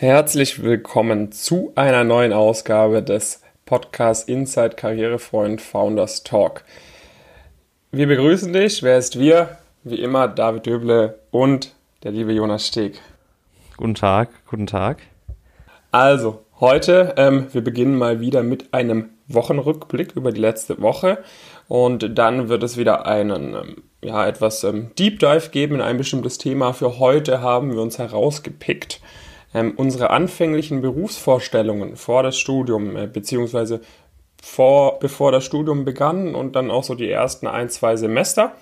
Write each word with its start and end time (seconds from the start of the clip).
Herzlich 0.00 0.62
willkommen 0.62 1.32
zu 1.32 1.72
einer 1.74 2.04
neuen 2.04 2.32
Ausgabe 2.32 3.02
des 3.02 3.42
Podcasts 3.66 4.28
Inside 4.28 4.76
Karrierefreund 4.76 5.60
Founders 5.60 6.22
Talk. 6.22 6.62
Wir 7.90 8.06
begrüßen 8.06 8.52
dich. 8.52 8.84
Wer 8.84 8.96
ist 8.96 9.18
wir? 9.18 9.58
Wie 9.82 9.96
immer 9.96 10.28
David 10.28 10.66
Döble 10.66 11.18
und 11.32 11.74
der 12.04 12.12
liebe 12.12 12.30
Jonas 12.30 12.68
Steg. 12.68 13.00
Guten 13.76 13.96
Tag, 13.96 14.28
guten 14.48 14.68
Tag. 14.68 14.98
Also, 15.90 16.44
heute, 16.60 17.14
ähm, 17.16 17.48
wir 17.50 17.64
beginnen 17.64 17.98
mal 17.98 18.20
wieder 18.20 18.44
mit 18.44 18.72
einem 18.72 19.10
Wochenrückblick 19.26 20.12
über 20.14 20.30
die 20.30 20.40
letzte 20.40 20.80
Woche 20.80 21.24
und 21.66 22.16
dann 22.16 22.48
wird 22.48 22.62
es 22.62 22.76
wieder 22.76 23.04
einen, 23.06 23.54
ähm, 23.54 23.82
ja, 24.04 24.28
etwas 24.28 24.62
ähm, 24.62 24.92
Deep 24.96 25.18
Dive 25.18 25.50
geben 25.50 25.74
in 25.74 25.80
ein 25.80 25.96
bestimmtes 25.96 26.38
Thema. 26.38 26.72
Für 26.72 27.00
heute 27.00 27.40
haben 27.40 27.72
wir 27.72 27.82
uns 27.82 27.98
herausgepickt, 27.98 29.00
ähm, 29.54 29.74
unsere 29.76 30.10
anfänglichen 30.10 30.82
Berufsvorstellungen 30.82 31.96
vor 31.96 32.22
das 32.22 32.38
Studium, 32.38 32.96
äh, 32.96 33.06
beziehungsweise 33.06 33.80
vor, 34.42 34.98
bevor 34.98 35.32
das 35.32 35.44
Studium 35.44 35.84
begann 35.84 36.34
und 36.34 36.54
dann 36.54 36.70
auch 36.70 36.84
so 36.84 36.94
die 36.94 37.10
ersten 37.10 37.46
ein, 37.46 37.70
zwei 37.70 37.96
Semester. 37.96 38.52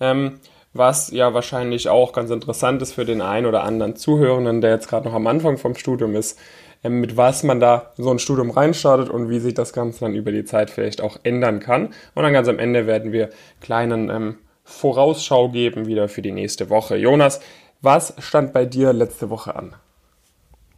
Ähm, 0.00 0.40
was 0.72 1.10
ja 1.10 1.34
wahrscheinlich 1.34 1.88
auch 1.88 2.12
ganz 2.12 2.30
interessant 2.30 2.80
ist 2.80 2.92
für 2.92 3.04
den 3.04 3.22
einen 3.22 3.46
oder 3.46 3.64
anderen 3.64 3.96
Zuhörenden, 3.96 4.60
der 4.60 4.70
jetzt 4.70 4.88
gerade 4.88 5.08
noch 5.08 5.14
am 5.14 5.26
Anfang 5.26 5.58
vom 5.58 5.74
Studium 5.74 6.14
ist, 6.14 6.38
ähm, 6.84 7.00
mit 7.00 7.16
was 7.16 7.42
man 7.42 7.60
da 7.60 7.92
so 7.96 8.10
ein 8.10 8.18
Studium 8.18 8.50
reinstartet 8.50 9.10
und 9.10 9.28
wie 9.30 9.40
sich 9.40 9.54
das 9.54 9.72
Ganze 9.72 10.00
dann 10.00 10.14
über 10.14 10.32
die 10.32 10.44
Zeit 10.44 10.70
vielleicht 10.70 11.00
auch 11.00 11.18
ändern 11.22 11.60
kann. 11.60 11.88
Und 12.14 12.22
dann 12.22 12.32
ganz 12.32 12.48
am 12.48 12.58
Ende 12.58 12.86
werden 12.86 13.12
wir 13.12 13.30
kleinen 13.60 14.10
ähm, 14.10 14.38
Vorausschau 14.64 15.48
geben 15.48 15.86
wieder 15.86 16.08
für 16.08 16.22
die 16.22 16.32
nächste 16.32 16.70
Woche. 16.70 16.96
Jonas, 16.96 17.40
was 17.82 18.14
stand 18.18 18.52
bei 18.52 18.64
dir 18.64 18.92
letzte 18.92 19.30
Woche 19.30 19.56
an? 19.56 19.74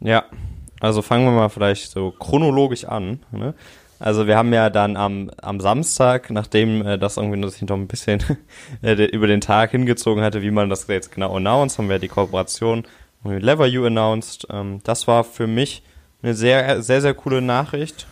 Ja, 0.03 0.25
also 0.79 1.01
fangen 1.01 1.25
wir 1.25 1.31
mal 1.31 1.49
vielleicht 1.49 1.89
so 1.89 2.11
chronologisch 2.11 2.85
an. 2.85 3.19
Ne? 3.31 3.53
Also 3.99 4.27
wir 4.27 4.35
haben 4.35 4.53
ja 4.53 4.69
dann 4.69 4.97
am, 4.97 5.31
am 5.41 5.61
Samstag, 5.61 6.29
nachdem 6.29 6.85
äh, 6.85 6.97
das 6.97 7.17
irgendwie 7.17 7.49
sich 7.49 7.61
noch 7.61 7.77
ein 7.77 7.87
bisschen 7.87 8.21
äh, 8.81 8.93
über 9.05 9.27
den 9.27 9.41
Tag 9.41 9.71
hingezogen 9.71 10.23
hatte, 10.23 10.41
wie 10.41 10.51
man 10.51 10.69
das 10.69 10.87
jetzt 10.87 11.13
genau 11.13 11.35
announced, 11.35 11.77
haben 11.77 11.89
wir 11.89 11.99
die 11.99 12.09
Kooperation 12.09 12.83
mit 13.23 13.41
LeverU 13.41 13.85
announced. 13.85 14.45
Ähm, 14.51 14.81
das 14.83 15.07
war 15.07 15.23
für 15.23 15.47
mich 15.47 15.83
eine 16.21 16.33
sehr, 16.33 16.81
sehr, 16.81 17.01
sehr 17.01 17.13
coole 17.13 17.41
Nachricht. 17.41 18.05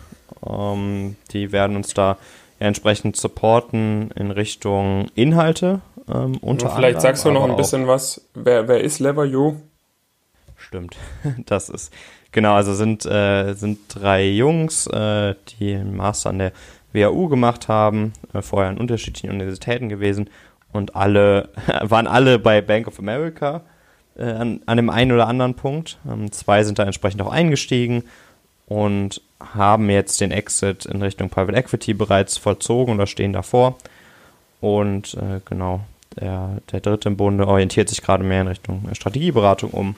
Ähm, 0.48 1.18
die 1.32 1.52
werden 1.52 1.76
uns 1.76 1.94
da 1.94 2.18
ja 2.60 2.68
entsprechend 2.68 3.18
supporten 3.18 4.12
in 4.12 4.32
Richtung 4.32 5.08
Inhalte. 5.16 5.82
Ähm, 6.08 6.38
unter 6.42 6.68
ja, 6.68 6.76
vielleicht 6.76 7.02
sagst 7.02 7.26
du 7.26 7.32
noch 7.32 7.50
ein 7.50 7.56
bisschen 7.58 7.88
was. 7.88 8.22
Wer, 8.34 8.68
wer 8.68 8.82
ist 8.82 9.00
LeverU? 9.00 9.56
Stimmt, 10.62 10.96
das 11.46 11.70
ist 11.70 11.94
genau. 12.32 12.54
Also 12.54 12.74
sind 12.74 13.06
äh, 13.06 13.54
sind 13.54 13.80
drei 13.90 14.28
Jungs, 14.28 14.88
äh, 14.88 15.36
die 15.60 15.76
einen 15.76 15.96
Master 15.96 16.30
an 16.30 16.40
der 16.40 16.52
WHU 16.94 17.28
gemacht 17.28 17.68
haben, 17.68 18.14
äh, 18.34 18.42
vorher 18.42 18.70
an 18.70 18.78
unterschiedlichen 18.78 19.32
Universitäten 19.32 19.90
gewesen 19.90 20.30
und 20.72 20.96
alle 20.96 21.50
waren 21.82 22.08
alle 22.08 22.40
bei 22.40 22.62
Bank 22.62 22.88
of 22.88 23.00
America 23.00 23.62
äh, 24.16 24.24
an, 24.24 24.62
an 24.66 24.78
dem 24.78 24.90
einen 24.90 25.12
oder 25.12 25.28
anderen 25.28 25.56
Punkt. 25.56 25.98
Ähm, 26.10 26.32
zwei 26.32 26.64
sind 26.64 26.80
da 26.80 26.84
entsprechend 26.84 27.22
auch 27.22 27.32
eingestiegen 27.32 28.04
und 28.68 29.22
haben 29.40 29.90
jetzt 29.90 30.22
den 30.22 30.32
Exit 30.32 30.86
in 30.86 31.02
Richtung 31.02 31.30
Private 31.30 31.58
Equity 31.58 31.94
bereits 31.94 32.38
vollzogen 32.38 32.96
oder 32.96 33.08
stehen 33.08 33.34
davor. 33.34 33.78
Und 34.62 35.16
äh, 35.16 35.42
genau, 35.44 35.82
der, 36.20 36.58
der 36.72 36.82
dritte 36.82 37.10
im 37.10 37.18
Bunde 37.18 37.48
orientiert 37.48 37.90
sich 37.90 38.02
gerade 38.02 38.24
mehr 38.24 38.42
in 38.42 38.48
Richtung 38.48 38.88
Strategieberatung 38.94 39.72
um. 39.72 39.96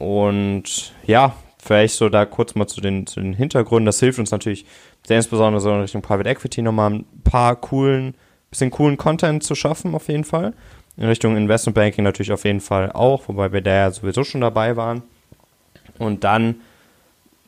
Und 0.00 0.94
ja, 1.06 1.34
vielleicht 1.62 1.94
so 1.94 2.08
da 2.08 2.24
kurz 2.24 2.54
mal 2.54 2.66
zu 2.66 2.80
den, 2.80 3.06
zu 3.06 3.20
den 3.20 3.34
Hintergründen. 3.34 3.84
Das 3.84 4.00
hilft 4.00 4.18
uns 4.18 4.30
natürlich 4.30 4.64
sehr 5.06 5.18
insbesondere 5.18 5.60
so 5.60 5.70
in 5.70 5.82
Richtung 5.82 6.00
Private 6.00 6.28
Equity 6.28 6.62
nochmal 6.62 6.90
ein 6.90 7.04
paar 7.22 7.54
coolen, 7.56 8.14
bisschen 8.48 8.70
coolen 8.70 8.96
Content 8.96 9.44
zu 9.44 9.54
schaffen, 9.54 9.94
auf 9.94 10.08
jeden 10.08 10.24
Fall. 10.24 10.54
In 10.96 11.06
Richtung 11.06 11.36
Investment 11.36 11.74
Banking 11.74 12.02
natürlich 12.02 12.32
auf 12.32 12.44
jeden 12.46 12.62
Fall 12.62 12.90
auch, 12.92 13.28
wobei 13.28 13.52
wir 13.52 13.60
da 13.60 13.72
ja 13.72 13.90
sowieso 13.90 14.24
schon 14.24 14.40
dabei 14.40 14.76
waren. 14.76 15.02
Und 15.98 16.24
dann, 16.24 16.56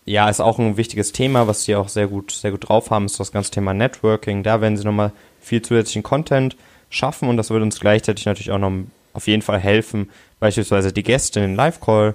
ja, 0.04 0.28
ist 0.28 0.40
auch 0.40 0.58
ein 0.58 0.76
wichtiges 0.76 1.12
Thema, 1.12 1.46
was 1.46 1.64
sie 1.64 1.74
auch 1.74 1.88
sehr 1.88 2.06
gut, 2.06 2.32
sehr 2.32 2.50
gut 2.50 2.68
drauf 2.68 2.90
haben, 2.90 3.06
ist 3.06 3.18
das 3.18 3.32
ganze 3.32 3.50
Thema 3.50 3.72
Networking. 3.72 4.42
Da 4.42 4.60
werden 4.60 4.76
sie 4.76 4.84
nochmal 4.84 5.12
viel 5.40 5.62
zusätzlichen 5.62 6.02
Content 6.02 6.56
schaffen 6.90 7.30
und 7.30 7.38
das 7.38 7.48
wird 7.48 7.62
uns 7.62 7.80
gleichzeitig 7.80 8.26
natürlich 8.26 8.50
auch 8.50 8.58
noch 8.58 8.72
auf 9.14 9.26
jeden 9.26 9.42
Fall 9.42 9.58
helfen, 9.58 10.10
beispielsweise 10.38 10.92
die 10.92 11.02
Gäste 11.02 11.40
in 11.40 11.46
den 11.46 11.56
Live-Call 11.56 12.14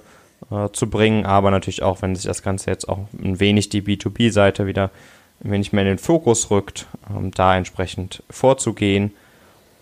äh, 0.50 0.68
zu 0.72 0.88
bringen, 0.88 1.26
aber 1.26 1.50
natürlich 1.50 1.82
auch, 1.82 2.02
wenn 2.02 2.14
sich 2.14 2.24
das 2.24 2.42
Ganze 2.42 2.70
jetzt 2.70 2.88
auch 2.88 3.00
ein 3.22 3.40
wenig 3.40 3.68
die 3.68 3.82
B2B-Seite 3.82 4.66
wieder 4.66 4.90
ein 5.44 5.52
wenig 5.52 5.72
mehr 5.72 5.82
in 5.82 5.88
den 5.88 5.98
Fokus 5.98 6.50
rückt, 6.50 6.86
ähm, 7.10 7.30
da 7.30 7.56
entsprechend 7.56 8.22
vorzugehen. 8.30 9.12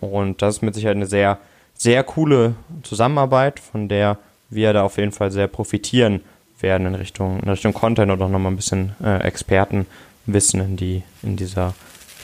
Und 0.01 0.43
das 0.43 0.57
ist 0.57 0.63
mit 0.63 0.75
Sicherheit 0.75 0.97
eine 0.97 1.07
sehr, 1.07 1.39
sehr 1.75 2.03
coole 2.05 2.55
Zusammenarbeit, 2.83 3.61
von 3.61 3.89
der 3.89 4.19
wir 4.51 4.73
da 4.73 4.83
auf 4.83 4.99
jeden 4.99 5.13
Fall 5.13 5.31
sehr 5.31 5.49
profitieren 5.49 6.21
werden 6.61 6.87
in 6.87 6.95
Richtung, 6.95 7.41
in 7.41 7.49
Richtung 7.49 7.75
Content 7.75 8.11
und 8.11 8.23
auch 8.23 8.29
nochmal 8.29 8.53
ein 8.53 8.57
bisschen 8.57 8.95
äh, 9.03 9.19
Expertenwissen 9.21 10.61
in, 10.61 10.77
die, 10.77 11.03
in 11.23 11.37
dieser 11.37 11.75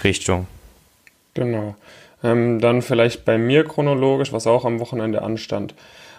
Richtung. 0.04 0.46
Genau. 1.34 1.74
Ähm, 2.22 2.60
dann 2.60 2.82
vielleicht 2.82 3.24
bei 3.24 3.38
mir 3.38 3.64
chronologisch, 3.64 4.32
was 4.32 4.46
auch 4.46 4.64
am 4.64 4.78
Wochenende 4.80 5.22
anstand, 5.22 5.74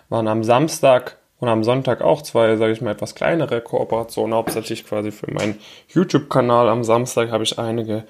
waren 0.09 0.27
am 0.27 0.43
Samstag 0.43 1.17
und 1.43 1.49
am 1.49 1.65
Sonntag 1.65 2.01
auch 2.01 2.21
zwei, 2.21 2.55
sage 2.55 2.71
ich 2.71 2.79
mal, 2.79 2.91
etwas 2.91 3.15
kleinere 3.15 3.59
Kooperationen, 3.59 4.33
hauptsächlich 4.33 4.85
quasi 4.85 5.11
für 5.11 5.29
meinen 5.29 5.59
YouTube-Kanal. 5.89 6.69
Am 6.69 6.85
Samstag 6.85 7.31
habe 7.31 7.43
ich 7.43 7.59
einige 7.59 8.05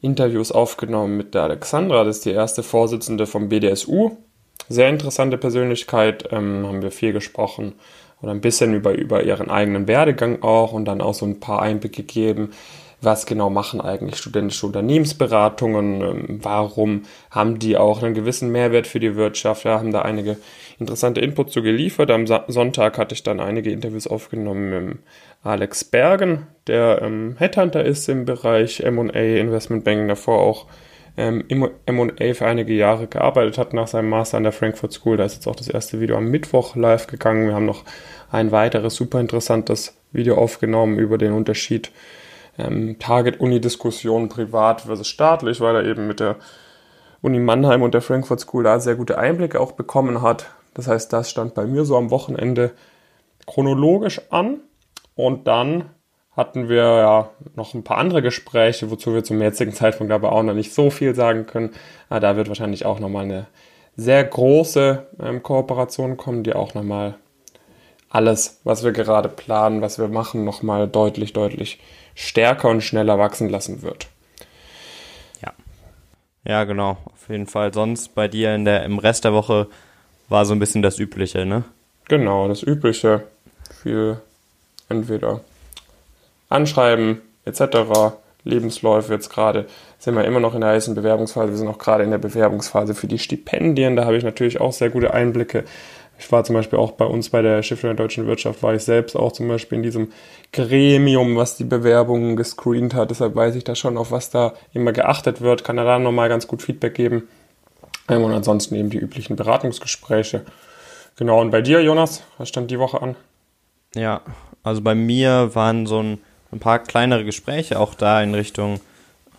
Interviews 0.00 0.50
aufgenommen 0.50 1.18
mit 1.18 1.34
der 1.34 1.42
Alexandra, 1.42 2.02
das 2.02 2.16
ist 2.16 2.24
die 2.24 2.30
erste 2.30 2.62
Vorsitzende 2.62 3.26
vom 3.26 3.50
BDSU. 3.50 4.12
Sehr 4.70 4.88
interessante 4.88 5.36
Persönlichkeit, 5.36 6.30
ähm, 6.32 6.66
haben 6.66 6.80
wir 6.80 6.90
viel 6.92 7.12
gesprochen 7.12 7.74
oder 8.22 8.32
ein 8.32 8.40
bisschen 8.40 8.72
über, 8.72 8.92
über 8.92 9.22
ihren 9.22 9.50
eigenen 9.50 9.86
Werdegang 9.86 10.42
auch 10.42 10.72
und 10.72 10.86
dann 10.86 11.02
auch 11.02 11.12
so 11.12 11.26
ein 11.26 11.40
paar 11.40 11.60
Einblicke 11.60 12.04
gegeben, 12.04 12.52
was 13.02 13.26
genau 13.26 13.50
machen 13.50 13.80
eigentlich 13.80 14.16
studentische 14.16 14.66
Unternehmensberatungen, 14.66 16.00
ähm, 16.00 16.38
warum 16.42 17.02
haben 17.30 17.58
die 17.58 17.76
auch 17.76 18.02
einen 18.02 18.14
gewissen 18.14 18.50
Mehrwert 18.50 18.86
für 18.86 19.00
die 19.00 19.16
Wirtschaft, 19.16 19.64
ja, 19.64 19.78
haben 19.78 19.92
da 19.92 20.02
einige 20.02 20.36
interessante 20.78 21.20
Inputs 21.20 21.52
zu 21.52 21.62
geliefert. 21.62 22.10
Am 22.10 22.26
Sonntag 22.26 22.98
hatte 22.98 23.14
ich 23.14 23.22
dann 23.22 23.40
einige 23.40 23.70
Interviews 23.70 24.06
aufgenommen 24.06 24.70
mit 24.70 24.98
Alex 25.42 25.84
Bergen, 25.84 26.46
der 26.66 27.02
ähm, 27.02 27.36
Headhunter 27.38 27.84
ist 27.84 28.08
im 28.08 28.24
Bereich 28.24 28.80
M&A, 28.80 29.38
Investment 29.38 29.84
Banking, 29.84 30.08
davor 30.08 30.40
auch 30.40 30.66
ähm, 31.16 31.44
M&A 31.48 32.34
für 32.34 32.46
einige 32.46 32.72
Jahre 32.72 33.06
gearbeitet 33.06 33.58
hat 33.58 33.74
nach 33.74 33.88
seinem 33.88 34.08
Master 34.08 34.36
an 34.36 34.44
der 34.44 34.52
Frankfurt 34.52 34.92
School. 34.92 35.16
Da 35.16 35.24
ist 35.24 35.34
jetzt 35.34 35.46
auch 35.46 35.56
das 35.56 35.68
erste 35.68 36.00
Video 36.00 36.16
am 36.16 36.30
Mittwoch 36.30 36.76
live 36.76 37.06
gegangen. 37.06 37.48
Wir 37.48 37.54
haben 37.54 37.66
noch 37.66 37.84
ein 38.30 38.50
weiteres 38.50 38.94
super 38.94 39.20
interessantes 39.20 39.96
Video 40.12 40.36
aufgenommen 40.36 40.98
über 40.98 41.18
den 41.18 41.32
Unterschied 41.32 41.90
ähm, 42.58 42.98
Target-Uni-Diskussion 42.98 44.28
privat 44.28 44.82
versus 44.82 45.08
staatlich, 45.08 45.60
weil 45.60 45.76
er 45.76 45.84
eben 45.84 46.06
mit 46.06 46.20
der 46.20 46.36
Uni 47.20 47.38
Mannheim 47.38 47.82
und 47.82 47.94
der 47.94 48.02
Frankfurt 48.02 48.40
School 48.40 48.64
da 48.64 48.80
sehr 48.80 48.96
gute 48.96 49.18
Einblicke 49.18 49.60
auch 49.60 49.72
bekommen 49.72 50.22
hat. 50.22 50.46
Das 50.74 50.88
heißt, 50.88 51.12
das 51.12 51.30
stand 51.30 51.54
bei 51.54 51.66
mir 51.66 51.84
so 51.84 51.96
am 51.96 52.10
Wochenende 52.10 52.72
chronologisch 53.46 54.20
an. 54.30 54.60
Und 55.14 55.46
dann 55.46 55.90
hatten 56.36 56.68
wir 56.68 56.76
ja 56.76 57.30
noch 57.54 57.74
ein 57.74 57.84
paar 57.84 57.98
andere 57.98 58.22
Gespräche, 58.22 58.90
wozu 58.90 59.14
wir 59.14 59.22
zum 59.22 59.40
jetzigen 59.40 59.72
Zeitpunkt 59.72 60.12
aber 60.12 60.32
auch 60.32 60.42
noch 60.42 60.54
nicht 60.54 60.72
so 60.72 60.90
viel 60.90 61.14
sagen 61.14 61.46
können. 61.46 61.70
Aber 62.08 62.20
da 62.20 62.36
wird 62.36 62.48
wahrscheinlich 62.48 62.86
auch 62.86 63.00
nochmal 63.00 63.24
eine 63.24 63.46
sehr 63.96 64.24
große 64.24 65.06
ähm, 65.20 65.42
Kooperation 65.42 66.16
kommen, 66.16 66.42
die 66.42 66.54
auch 66.54 66.74
nochmal 66.74 67.16
alles, 68.12 68.60
was 68.62 68.84
wir 68.84 68.92
gerade 68.92 69.30
planen, 69.30 69.80
was 69.80 69.98
wir 69.98 70.08
machen, 70.08 70.44
nochmal 70.44 70.86
deutlich, 70.86 71.32
deutlich 71.32 71.80
stärker 72.14 72.68
und 72.68 72.82
schneller 72.82 73.18
wachsen 73.18 73.48
lassen 73.48 73.80
wird. 73.80 74.06
Ja. 75.40 75.52
Ja, 76.44 76.64
genau. 76.64 76.98
Auf 77.06 77.30
jeden 77.30 77.46
Fall. 77.46 77.72
Sonst 77.72 78.14
bei 78.14 78.28
dir 78.28 78.54
in 78.54 78.66
der, 78.66 78.84
im 78.84 78.98
Rest 78.98 79.24
der 79.24 79.32
Woche 79.32 79.66
war 80.28 80.44
so 80.44 80.52
ein 80.52 80.58
bisschen 80.58 80.82
das 80.82 80.98
Übliche, 80.98 81.46
ne? 81.46 81.64
Genau, 82.08 82.48
das 82.48 82.62
Übliche. 82.62 83.22
Viel 83.82 84.20
entweder 84.90 85.40
Anschreiben 86.50 87.22
etc., 87.46 88.12
Lebensläufe 88.44 89.12
jetzt 89.12 89.30
gerade 89.30 89.66
sind 89.98 90.16
wir 90.16 90.24
immer 90.24 90.40
noch 90.40 90.54
in 90.54 90.62
der 90.62 90.70
heißen 90.70 90.96
Bewerbungsphase. 90.96 91.50
Wir 91.50 91.56
sind 91.56 91.68
auch 91.68 91.78
gerade 91.78 92.02
in 92.02 92.10
der 92.10 92.18
Bewerbungsphase 92.18 92.94
für 92.94 93.06
die 93.06 93.20
Stipendien. 93.20 93.94
Da 93.94 94.04
habe 94.04 94.16
ich 94.16 94.24
natürlich 94.24 94.60
auch 94.60 94.72
sehr 94.72 94.90
gute 94.90 95.14
Einblicke 95.14 95.64
ich 96.22 96.30
war 96.30 96.44
zum 96.44 96.54
Beispiel 96.54 96.78
auch 96.78 96.92
bei 96.92 97.04
uns 97.04 97.30
bei 97.30 97.42
der 97.42 97.64
Stiftung 97.64 97.88
der 97.88 97.96
deutschen 97.96 98.28
Wirtschaft, 98.28 98.62
war 98.62 98.74
ich 98.74 98.84
selbst 98.84 99.16
auch 99.16 99.32
zum 99.32 99.48
Beispiel 99.48 99.76
in 99.76 99.82
diesem 99.82 100.12
Gremium, 100.52 101.36
was 101.36 101.56
die 101.56 101.64
Bewerbungen 101.64 102.36
gescreent 102.36 102.94
hat. 102.94 103.10
Deshalb 103.10 103.34
weiß 103.34 103.56
ich 103.56 103.64
da 103.64 103.74
schon, 103.74 103.96
auf 103.98 104.12
was 104.12 104.30
da 104.30 104.54
immer 104.72 104.92
geachtet 104.92 105.40
wird, 105.40 105.64
kann 105.64 105.76
da 105.76 105.98
nochmal 105.98 106.28
ganz 106.28 106.46
gut 106.46 106.62
Feedback 106.62 106.94
geben. 106.94 107.28
Ähm, 108.08 108.22
und 108.22 108.32
ansonsten 108.32 108.76
eben 108.76 108.88
die 108.88 108.98
üblichen 108.98 109.34
Beratungsgespräche. 109.34 110.42
Genau, 111.16 111.40
und 111.40 111.50
bei 111.50 111.60
dir, 111.60 111.82
Jonas, 111.82 112.22
was 112.38 112.48
stand 112.48 112.70
die 112.70 112.78
Woche 112.78 113.02
an? 113.02 113.16
Ja, 113.96 114.20
also 114.62 114.80
bei 114.80 114.94
mir 114.94 115.54
waren 115.54 115.86
so 115.86 116.00
ein, 116.00 116.18
ein 116.52 116.60
paar 116.60 116.78
kleinere 116.78 117.24
Gespräche 117.24 117.80
auch 117.80 117.94
da 117.94 118.22
in 118.22 118.34
Richtung 118.34 118.78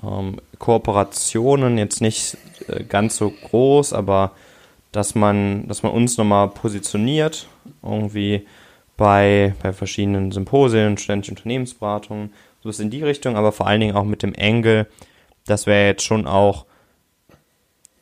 ähm, 0.03 0.41
Kooperationen, 0.59 1.77
jetzt 1.77 2.01
nicht 2.01 2.37
äh, 2.67 2.83
ganz 2.83 3.15
so 3.15 3.29
groß, 3.29 3.93
aber 3.93 4.31
dass 4.93 5.15
man, 5.15 5.67
dass 5.67 5.83
man 5.83 5.91
uns 5.91 6.17
nochmal 6.17 6.47
positioniert, 6.47 7.47
irgendwie 7.81 8.47
bei, 8.95 9.53
bei 9.61 9.73
verschiedenen 9.73 10.31
Symposien, 10.31 10.97
studentische 10.97 11.33
Unternehmensberatungen, 11.33 12.31
so 12.61 12.69
ist 12.69 12.79
in 12.79 12.91
die 12.91 13.03
Richtung, 13.03 13.35
aber 13.35 13.51
vor 13.51 13.67
allen 13.67 13.81
Dingen 13.81 13.95
auch 13.95 14.05
mit 14.05 14.23
dem 14.23 14.33
Engel, 14.35 14.87
dass 15.45 15.65
wir 15.65 15.85
jetzt 15.85 16.03
schon 16.03 16.27
auch 16.27 16.65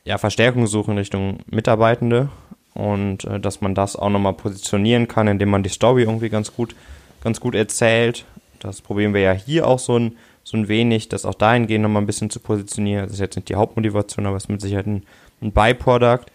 ja, 0.04 0.18
Verstärkung 0.18 0.68
suchen 0.68 0.92
in 0.92 0.98
Richtung 0.98 1.40
Mitarbeitende 1.48 2.30
und 2.74 3.24
äh, 3.26 3.40
dass 3.40 3.62
man 3.62 3.74
das 3.74 3.96
auch 3.96 4.10
nochmal 4.10 4.34
positionieren 4.34 5.08
kann, 5.08 5.28
indem 5.28 5.50
man 5.50 5.64
die 5.64 5.70
Story 5.70 6.04
irgendwie 6.04 6.30
ganz 6.30 6.54
gut, 6.54 6.76
ganz 7.24 7.40
gut 7.40 7.56
erzählt. 7.56 8.26
Das 8.60 8.82
probieren 8.82 9.14
wir 9.14 9.22
ja 9.22 9.32
hier 9.32 9.66
auch 9.66 9.80
so 9.80 9.98
ein, 9.98 10.18
so 10.44 10.58
ein 10.58 10.68
wenig, 10.68 11.08
das 11.08 11.26
auch 11.26 11.36
dahingehend 11.36 11.84
nochmal 11.84 12.04
ein 12.04 12.08
bisschen 12.08 12.30
zu 12.30 12.40
positionieren. 12.40 13.06
Das 13.06 13.14
ist 13.14 13.20
jetzt 13.20 13.36
nicht 13.36 13.50
die 13.50 13.56
Hauptmotivation, 13.56 14.26
aber 14.26 14.36
es 14.36 14.44
ist 14.44 14.50
mit 14.50 14.62
Sicherheit 14.62 14.88
ein, 14.88 15.04
ein 15.42 15.52
Byproduct. 15.52 16.32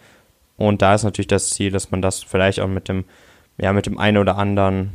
Und 0.57 0.83
da 0.83 0.95
ist 0.95 1.05
natürlich 1.05 1.27
das 1.27 1.51
Ziel, 1.51 1.71
dass 1.71 1.91
man 1.91 2.03
das 2.03 2.23
vielleicht 2.23 2.61
auch 2.61 2.69
mit 2.69 2.89
dem, 2.89 3.05
ja, 3.59 3.73
mit 3.73 3.87
dem 3.87 3.99
einen 3.99 4.19
oder 4.19 4.39
anderen, 4.39 4.93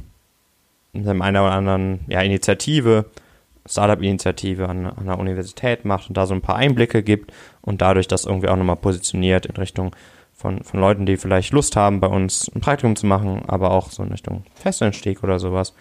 mit 0.94 1.06
dem 1.06 1.22
einen 1.22 1.38
oder 1.38 1.52
anderen, 1.52 2.00
ja, 2.08 2.22
Initiative, 2.22 3.06
Startup-Initiative 3.66 4.68
an, 4.68 4.88
an 4.88 5.06
der 5.06 5.20
Universität 5.20 5.86
macht 5.86 6.10
und 6.10 6.18
da 6.18 6.26
so 6.26 6.34
ein 6.34 6.42
paar 6.42 6.56
Einblicke 6.56 7.04
gibt 7.04 7.32
und 7.62 7.82
dadurch 7.82 8.08
das 8.08 8.26
irgendwie 8.26 8.48
auch 8.48 8.56
nochmal 8.56 8.76
positioniert 8.76 9.46
in 9.46 9.56
Richtung 9.56 9.96
von, 10.34 10.64
von 10.64 10.80
Leuten, 10.80 11.06
die 11.06 11.18
vielleicht 11.18 11.54
Lust 11.54 11.76
haben, 11.76 12.00
bei 12.00 12.08
uns 12.08 12.52
ein 12.54 12.62
Praktikum 12.62 12.96
zu 12.96 13.06
machen, 13.06 13.44
aber 13.48 13.72
auch 13.72 13.92
so 13.92 14.02
in 14.02 14.12
Richtung 14.12 14.44
Festeinstieg 14.56 15.24
oder 15.24 15.38
sowas. 15.38 15.76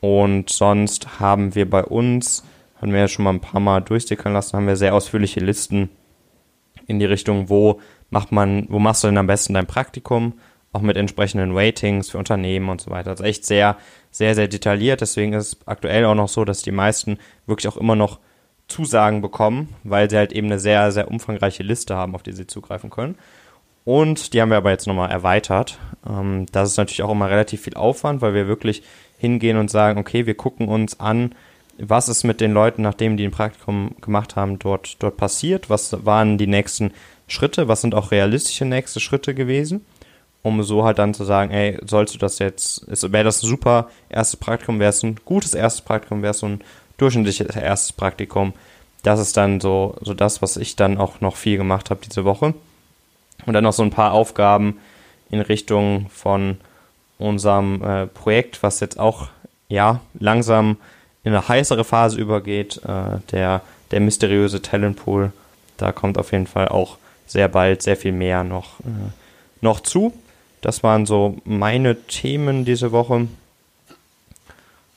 Und 0.00 0.50
sonst 0.50 1.20
haben 1.20 1.54
wir 1.54 1.68
bei 1.68 1.84
uns, 1.84 2.44
haben 2.80 2.92
wir 2.92 3.00
ja 3.00 3.08
schon 3.08 3.24
mal 3.24 3.34
ein 3.34 3.40
paar 3.40 3.60
Mal 3.60 3.80
durchsickern 3.80 4.32
lassen, 4.32 4.56
haben 4.56 4.66
wir 4.66 4.76
sehr 4.76 4.94
ausführliche 4.94 5.40
Listen 5.40 5.90
in 6.86 6.98
die 6.98 7.04
Richtung, 7.04 7.48
wo 7.50 7.80
macht 8.12 8.30
man, 8.30 8.66
wo 8.68 8.78
machst 8.78 9.02
du 9.02 9.08
denn 9.08 9.18
am 9.18 9.26
besten 9.26 9.54
dein 9.54 9.66
Praktikum, 9.66 10.34
auch 10.72 10.82
mit 10.82 10.96
entsprechenden 10.96 11.56
Ratings 11.56 12.10
für 12.10 12.18
Unternehmen 12.18 12.68
und 12.68 12.80
so 12.80 12.90
weiter. 12.90 13.10
Also 13.10 13.24
echt 13.24 13.44
sehr, 13.44 13.76
sehr, 14.10 14.34
sehr 14.34 14.48
detailliert. 14.48 15.00
Deswegen 15.00 15.32
ist 15.32 15.46
es 15.46 15.66
aktuell 15.66 16.04
auch 16.04 16.14
noch 16.14 16.28
so, 16.28 16.44
dass 16.44 16.62
die 16.62 16.72
meisten 16.72 17.18
wirklich 17.46 17.68
auch 17.68 17.76
immer 17.76 17.96
noch 17.96 18.20
Zusagen 18.68 19.20
bekommen, 19.20 19.74
weil 19.82 20.08
sie 20.08 20.16
halt 20.16 20.32
eben 20.32 20.46
eine 20.46 20.58
sehr, 20.58 20.92
sehr 20.92 21.10
umfangreiche 21.10 21.62
Liste 21.62 21.96
haben, 21.96 22.14
auf 22.14 22.22
die 22.22 22.32
sie 22.32 22.46
zugreifen 22.46 22.90
können. 22.90 23.16
Und 23.84 24.32
die 24.32 24.40
haben 24.40 24.50
wir 24.50 24.58
aber 24.58 24.70
jetzt 24.70 24.86
nochmal 24.86 25.10
erweitert. 25.10 25.78
Ähm, 26.08 26.46
das 26.52 26.70
ist 26.70 26.76
natürlich 26.76 27.02
auch 27.02 27.10
immer 27.10 27.28
relativ 27.28 27.62
viel 27.62 27.74
Aufwand, 27.74 28.22
weil 28.22 28.34
wir 28.34 28.46
wirklich 28.46 28.82
hingehen 29.18 29.56
und 29.56 29.70
sagen, 29.70 29.98
okay, 29.98 30.26
wir 30.26 30.34
gucken 30.34 30.68
uns 30.68 31.00
an, 31.00 31.34
was 31.78 32.08
ist 32.08 32.24
mit 32.24 32.40
den 32.40 32.52
Leuten, 32.52 32.82
nachdem 32.82 33.16
die 33.16 33.24
ein 33.24 33.30
Praktikum 33.30 33.96
gemacht 34.00 34.36
haben, 34.36 34.58
dort, 34.58 35.02
dort 35.02 35.16
passiert, 35.16 35.70
was 35.70 36.04
waren 36.04 36.38
die 36.38 36.46
nächsten 36.46 36.92
Schritte, 37.26 37.68
was 37.68 37.80
sind 37.80 37.94
auch 37.94 38.10
realistische 38.10 38.64
nächste 38.64 39.00
Schritte 39.00 39.34
gewesen, 39.34 39.84
um 40.42 40.62
so 40.62 40.84
halt 40.84 40.98
dann 40.98 41.14
zu 41.14 41.24
sagen, 41.24 41.50
ey, 41.50 41.78
sollst 41.86 42.14
du 42.14 42.18
das 42.18 42.38
jetzt, 42.38 42.86
wäre 43.12 43.24
das 43.24 43.42
ein 43.42 43.46
super 43.48 43.88
erstes 44.08 44.38
Praktikum, 44.38 44.80
wäre 44.80 44.90
es 44.90 45.02
ein 45.02 45.16
gutes 45.24 45.54
erstes 45.54 45.82
Praktikum, 45.82 46.22
wäre 46.22 46.32
es 46.32 46.38
so 46.38 46.46
ein 46.46 46.60
durchschnittliches 46.96 47.56
erstes 47.56 47.92
Praktikum. 47.92 48.52
Das 49.02 49.20
ist 49.20 49.36
dann 49.36 49.60
so, 49.60 49.96
so 50.00 50.14
das, 50.14 50.42
was 50.42 50.56
ich 50.56 50.76
dann 50.76 50.98
auch 50.98 51.20
noch 51.20 51.36
viel 51.36 51.56
gemacht 51.56 51.90
habe 51.90 52.00
diese 52.04 52.24
Woche. 52.24 52.54
Und 53.46 53.52
dann 53.54 53.64
noch 53.64 53.72
so 53.72 53.82
ein 53.82 53.90
paar 53.90 54.12
Aufgaben 54.12 54.78
in 55.30 55.40
Richtung 55.40 56.08
von 56.10 56.58
unserem 57.18 57.82
äh, 57.82 58.06
Projekt, 58.06 58.62
was 58.62 58.80
jetzt 58.80 58.98
auch 58.98 59.28
ja 59.68 60.00
langsam 60.18 60.76
in 61.24 61.32
eine 61.32 61.48
heißere 61.48 61.84
Phase 61.84 62.20
übergeht, 62.20 62.80
äh, 62.84 63.18
der, 63.30 63.62
der 63.90 64.00
mysteriöse 64.00 64.62
Talentpool. 64.62 65.32
Da 65.76 65.92
kommt 65.92 66.18
auf 66.18 66.32
jeden 66.32 66.46
Fall 66.46 66.68
auch 66.68 66.98
sehr 67.32 67.48
bald 67.48 67.82
sehr 67.82 67.96
viel 67.96 68.12
mehr 68.12 68.44
noch, 68.44 68.80
äh, 68.80 69.10
noch 69.60 69.80
zu. 69.80 70.12
Das 70.60 70.82
waren 70.82 71.06
so 71.06 71.36
meine 71.44 72.00
Themen 72.02 72.64
diese 72.64 72.92
Woche. 72.92 73.26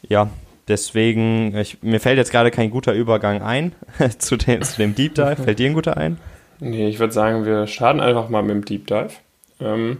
Ja, 0.08 0.30
deswegen, 0.68 1.58
ich, 1.58 1.82
mir 1.82 2.00
fällt 2.00 2.18
jetzt 2.18 2.32
gerade 2.32 2.52
kein 2.52 2.70
guter 2.70 2.94
Übergang 2.94 3.42
ein 3.42 3.72
zu, 4.20 4.38
dem, 4.38 4.62
zu 4.62 4.78
dem 4.78 4.94
Deep 4.94 5.16
Dive. 5.16 5.38
Fällt 5.38 5.60
dir 5.60 5.70
ein 5.70 5.74
guter 5.74 5.98
ein? 5.98 6.18
Nee, 6.60 6.88
ich 6.88 7.00
würde 7.00 7.14
sagen, 7.14 7.46
wir 7.46 7.68
starten 7.68 8.00
einfach 8.00 8.30
mal 8.30 8.44
mit 8.44 8.52
dem 8.52 8.66
Deep 8.66 8.88
Dive. 8.88 9.12
Ähm, 9.60 9.98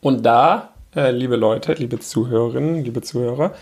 und 0.00 0.24
da, 0.24 0.70
äh, 0.96 1.10
liebe 1.10 1.36
Leute, 1.36 1.74
liebe 1.74 1.98
Zuhörerinnen, 1.98 2.82
liebe 2.84 3.02
Zuhörer, 3.02 3.54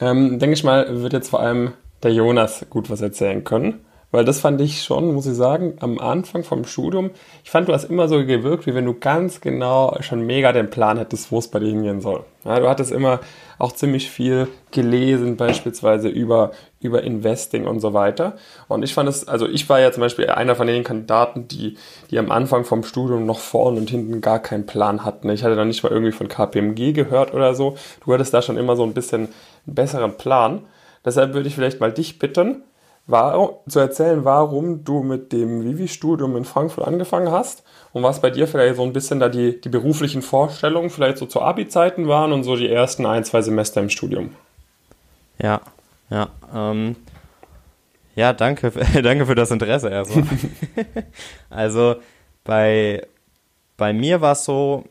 ähm, 0.00 0.38
denke 0.38 0.54
ich 0.54 0.64
mal, 0.64 1.02
wird 1.02 1.12
jetzt 1.12 1.28
vor 1.28 1.40
allem 1.40 1.72
der 2.02 2.12
Jonas 2.12 2.66
gut 2.68 2.90
was 2.90 3.00
erzählen 3.00 3.44
können. 3.44 3.84
Weil 4.14 4.24
das 4.24 4.38
fand 4.38 4.60
ich 4.60 4.80
schon, 4.80 5.12
muss 5.12 5.26
ich 5.26 5.34
sagen, 5.34 5.74
am 5.80 5.98
Anfang 5.98 6.44
vom 6.44 6.64
Studium, 6.64 7.10
ich 7.42 7.50
fand, 7.50 7.68
du 7.68 7.72
hast 7.72 7.82
immer 7.82 8.06
so 8.06 8.24
gewirkt, 8.24 8.64
wie 8.64 8.72
wenn 8.72 8.84
du 8.84 8.94
ganz 8.94 9.40
genau 9.40 9.96
schon 10.02 10.24
mega 10.24 10.52
den 10.52 10.70
Plan 10.70 10.98
hättest, 10.98 11.32
wo 11.32 11.40
es 11.40 11.48
bei 11.48 11.58
dir 11.58 11.70
hingehen 11.70 12.00
soll. 12.00 12.22
Ja, 12.44 12.60
du 12.60 12.68
hattest 12.68 12.92
immer 12.92 13.18
auch 13.58 13.72
ziemlich 13.72 14.08
viel 14.08 14.46
gelesen, 14.70 15.36
beispielsweise 15.36 16.08
über, 16.08 16.52
über 16.80 17.02
Investing 17.02 17.66
und 17.66 17.80
so 17.80 17.92
weiter. 17.92 18.36
Und 18.68 18.84
ich 18.84 18.94
fand 18.94 19.08
es, 19.08 19.26
also 19.26 19.48
ich 19.48 19.68
war 19.68 19.80
ja 19.80 19.90
zum 19.90 20.02
Beispiel 20.02 20.30
einer 20.30 20.54
von 20.54 20.68
den 20.68 20.84
Kandidaten, 20.84 21.48
die, 21.48 21.76
die 22.12 22.18
am 22.20 22.30
Anfang 22.30 22.64
vom 22.64 22.84
Studium 22.84 23.26
noch 23.26 23.40
vorne 23.40 23.80
und 23.80 23.90
hinten 23.90 24.20
gar 24.20 24.38
keinen 24.38 24.64
Plan 24.64 25.04
hatten. 25.04 25.28
Ich 25.30 25.42
hatte 25.42 25.56
noch 25.56 25.64
nicht 25.64 25.82
mal 25.82 25.90
irgendwie 25.90 26.12
von 26.12 26.28
KPMG 26.28 26.92
gehört 26.92 27.34
oder 27.34 27.56
so. 27.56 27.76
Du 28.04 28.12
hattest 28.12 28.32
da 28.32 28.42
schon 28.42 28.58
immer 28.58 28.76
so 28.76 28.84
ein 28.84 28.94
bisschen 28.94 29.22
einen 29.66 29.74
besseren 29.74 30.16
Plan. 30.16 30.60
Deshalb 31.04 31.34
würde 31.34 31.48
ich 31.48 31.56
vielleicht 31.56 31.80
mal 31.80 31.92
dich 31.92 32.20
bitten, 32.20 32.62
warum, 33.06 33.50
zu 33.68 33.78
erzählen, 33.80 34.24
warum 34.24 34.84
du 34.84 35.02
mit 35.02 35.32
dem 35.32 35.64
Vivi-Studium 35.64 36.36
in 36.36 36.44
Frankfurt 36.44 36.86
angefangen 36.86 37.30
hast 37.30 37.62
und 37.92 38.02
was 38.02 38.20
bei 38.20 38.30
dir 38.30 38.48
vielleicht 38.48 38.76
so 38.76 38.82
ein 38.82 38.92
bisschen 38.92 39.20
da 39.20 39.28
die, 39.28 39.60
die 39.60 39.68
beruflichen 39.68 40.22
Vorstellungen 40.22 40.90
vielleicht 40.90 41.18
so 41.18 41.26
zu 41.26 41.42
Abi-Zeiten 41.42 42.08
waren 42.08 42.32
und 42.32 42.44
so 42.44 42.56
die 42.56 42.68
ersten 42.68 43.06
ein, 43.06 43.24
zwei 43.24 43.42
Semester 43.42 43.80
im 43.80 43.90
Studium. 43.90 44.34
Ja, 45.38 45.60
ja. 46.10 46.28
Ähm, 46.54 46.96
ja, 48.14 48.32
danke, 48.32 48.70
danke 49.02 49.26
für 49.26 49.34
das 49.34 49.50
Interesse 49.50 49.90
erstmal. 49.90 50.26
also 51.50 51.96
bei, 52.44 53.06
bei 53.76 53.92
mir 53.92 54.20
war 54.20 54.32
es 54.32 54.44
so, 54.44 54.84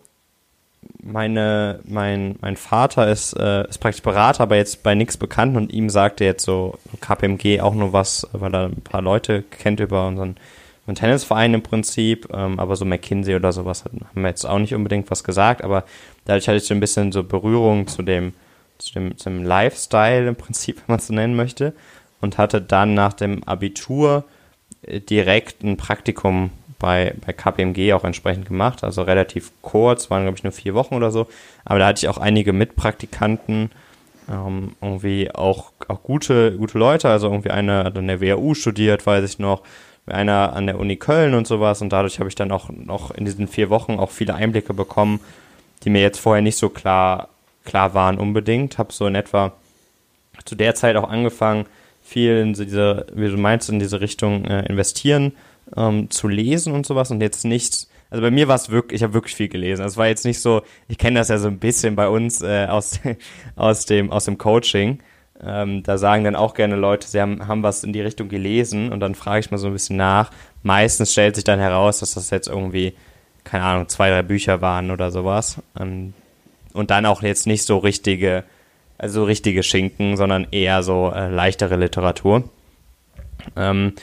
meine, 1.01 1.79
mein, 1.85 2.35
mein 2.41 2.57
Vater 2.57 3.09
ist, 3.09 3.33
äh, 3.33 3.67
ist 3.67 3.79
praktisch 3.79 4.01
Berater, 4.01 4.43
aber 4.43 4.55
jetzt 4.55 4.83
bei 4.83 4.95
nichts 4.95 5.17
bekannt 5.17 5.57
und 5.57 5.71
ihm 5.71 5.89
sagte 5.89 6.25
jetzt 6.25 6.43
so 6.43 6.77
KPMG 7.01 7.61
auch 7.61 7.73
nur 7.73 7.93
was, 7.93 8.27
weil 8.31 8.53
er 8.53 8.65
ein 8.65 8.81
paar 8.81 9.01
Leute 9.01 9.43
kennt 9.43 9.79
über 9.79 10.07
unseren, 10.07 10.37
unseren 10.85 10.95
Tennisverein 10.95 11.53
im 11.53 11.63
Prinzip, 11.63 12.27
ähm, 12.33 12.59
aber 12.59 12.75
so 12.75 12.85
McKinsey 12.85 13.35
oder 13.35 13.51
sowas 13.51 13.85
haben 13.85 13.99
wir 14.13 14.29
jetzt 14.29 14.45
auch 14.45 14.59
nicht 14.59 14.73
unbedingt 14.73 15.11
was 15.11 15.23
gesagt, 15.23 15.63
aber 15.63 15.83
dadurch 16.25 16.47
hatte 16.47 16.57
ich 16.57 16.65
so 16.65 16.73
ein 16.73 16.79
bisschen 16.79 17.11
so 17.11 17.23
Berührung 17.23 17.87
zu 17.87 18.01
dem, 18.01 18.33
zu 18.77 18.93
dem, 18.93 19.17
zu 19.17 19.29
dem 19.29 19.43
Lifestyle 19.43 20.27
im 20.27 20.35
Prinzip, 20.35 20.77
wenn 20.87 20.93
man 20.93 20.99
es 20.99 21.07
so 21.07 21.13
nennen 21.13 21.35
möchte, 21.35 21.73
und 22.21 22.37
hatte 22.37 22.61
dann 22.61 22.93
nach 22.93 23.13
dem 23.13 23.43
Abitur 23.43 24.23
äh, 24.83 24.99
direkt 24.99 25.63
ein 25.63 25.77
Praktikum 25.77 26.51
bei, 26.83 27.13
bei 27.25 27.31
KPMG 27.31 27.93
auch 27.93 28.03
entsprechend 28.03 28.45
gemacht, 28.45 28.83
also 28.83 29.03
relativ 29.03 29.53
kurz, 29.61 30.09
waren 30.09 30.23
glaube 30.23 30.37
ich 30.37 30.43
nur 30.43 30.51
vier 30.51 30.73
Wochen 30.73 30.95
oder 30.95 31.11
so, 31.11 31.27
aber 31.63 31.79
da 31.79 31.87
hatte 31.87 32.05
ich 32.05 32.09
auch 32.09 32.17
einige 32.17 32.51
Mitpraktikanten, 32.51 33.71
ähm, 34.29 34.75
irgendwie 34.81 35.33
auch, 35.33 35.71
auch 35.87 36.03
gute, 36.03 36.57
gute 36.57 36.77
Leute, 36.77 37.07
also 37.07 37.27
irgendwie 37.27 37.51
einer 37.51 37.85
hat 37.85 37.97
an 37.97 38.07
der 38.07 38.19
WHU 38.19 38.53
studiert, 38.53 39.05
weiß 39.05 39.23
ich 39.23 39.39
noch, 39.39 39.61
einer 40.05 40.51
an 40.51 40.67
der 40.67 40.77
Uni 40.77 40.97
Köln 40.97 41.35
und 41.35 41.47
sowas. 41.47 41.81
Und 41.81 41.93
dadurch 41.93 42.19
habe 42.19 42.27
ich 42.27 42.35
dann 42.35 42.51
auch 42.51 42.69
noch 42.69 43.11
in 43.11 43.23
diesen 43.23 43.47
vier 43.47 43.69
Wochen 43.69 43.93
auch 43.93 44.11
viele 44.11 44.35
Einblicke 44.35 44.73
bekommen, 44.73 45.21
die 45.83 45.89
mir 45.89 46.01
jetzt 46.01 46.19
vorher 46.19 46.41
nicht 46.41 46.57
so 46.57 46.67
klar, 46.67 47.29
klar 47.63 47.93
waren 47.93 48.17
unbedingt, 48.17 48.77
habe 48.77 48.91
so 48.91 49.07
in 49.07 49.15
etwa 49.15 49.53
zu 50.43 50.55
der 50.55 50.75
Zeit 50.75 50.97
auch 50.97 51.09
angefangen, 51.09 51.65
viel 52.03 52.39
in 52.39 52.53
diese, 52.53 53.07
wie 53.13 53.29
du 53.29 53.37
meinst, 53.37 53.69
in 53.69 53.79
diese 53.79 54.01
Richtung 54.01 54.43
äh, 54.43 54.65
investieren, 54.65 55.31
ähm, 55.75 56.09
zu 56.09 56.27
lesen 56.27 56.73
und 56.73 56.85
sowas 56.85 57.11
und 57.11 57.21
jetzt 57.21 57.45
nicht, 57.45 57.87
also 58.09 58.21
bei 58.21 58.31
mir 58.31 58.47
war 58.47 58.55
es 58.55 58.69
wirklich, 58.69 58.99
ich 58.99 59.03
habe 59.03 59.13
wirklich 59.13 59.35
viel 59.35 59.49
gelesen. 59.49 59.85
Es 59.85 59.97
war 59.97 60.07
jetzt 60.07 60.25
nicht 60.25 60.39
so, 60.39 60.61
ich 60.87 60.97
kenne 60.97 61.19
das 61.19 61.29
ja 61.29 61.37
so 61.37 61.47
ein 61.47 61.59
bisschen 61.59 61.95
bei 61.95 62.07
uns 62.07 62.41
äh, 62.41 62.67
aus, 62.67 62.99
aus, 63.55 63.85
dem, 63.85 64.11
aus 64.11 64.25
dem 64.25 64.37
Coaching. 64.37 64.99
Ähm, 65.45 65.83
da 65.83 65.97
sagen 65.97 66.23
dann 66.23 66.35
auch 66.35 66.53
gerne 66.53 66.75
Leute, 66.75 67.07
sie 67.07 67.19
haben, 67.19 67.47
haben 67.47 67.63
was 67.63 67.83
in 67.83 67.91
die 67.91 68.01
Richtung 68.01 68.29
gelesen 68.29 68.91
und 68.91 68.99
dann 68.99 69.15
frage 69.15 69.39
ich 69.39 69.51
mal 69.51 69.57
so 69.57 69.67
ein 69.67 69.73
bisschen 69.73 69.97
nach. 69.97 70.31
Meistens 70.61 71.11
stellt 71.11 71.35
sich 71.35 71.43
dann 71.43 71.59
heraus, 71.59 71.99
dass 71.99 72.13
das 72.13 72.29
jetzt 72.29 72.47
irgendwie, 72.47 72.93
keine 73.43 73.65
Ahnung, 73.65 73.89
zwei, 73.89 74.09
drei 74.09 74.23
Bücher 74.23 74.61
waren 74.61 74.91
oder 74.91 75.11
sowas. 75.11 75.57
Ähm, 75.79 76.13
und 76.73 76.91
dann 76.91 77.05
auch 77.05 77.21
jetzt 77.21 77.45
nicht 77.45 77.63
so 77.63 77.77
richtige, 77.77 78.43
also 78.97 79.23
richtige 79.23 79.63
Schinken, 79.63 80.17
sondern 80.17 80.47
eher 80.51 80.81
so 80.83 81.11
äh, 81.13 81.29
leichtere 81.29 81.75
Literatur. 81.75 82.49
Ähm, 83.55 83.93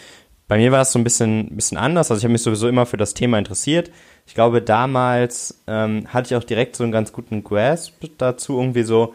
bei 0.51 0.59
mir 0.59 0.73
war 0.73 0.81
es 0.81 0.91
so 0.91 0.99
ein 0.99 1.05
bisschen, 1.05 1.47
bisschen 1.55 1.79
anders. 1.79 2.11
Also 2.11 2.19
ich 2.19 2.25
habe 2.25 2.33
mich 2.33 2.43
sowieso 2.43 2.67
immer 2.67 2.85
für 2.85 2.97
das 2.97 3.15
Thema 3.15 3.39
interessiert. 3.39 3.93
Ich 4.27 4.35
glaube, 4.35 4.61
damals 4.61 5.63
ähm, 5.69 6.09
hatte 6.09 6.27
ich 6.27 6.37
auch 6.37 6.43
direkt 6.43 6.75
so 6.75 6.83
einen 6.83 6.91
ganz 6.91 7.13
guten 7.13 7.45
Grasp 7.45 8.05
dazu, 8.19 8.59
irgendwie 8.59 8.83
so, 8.83 9.15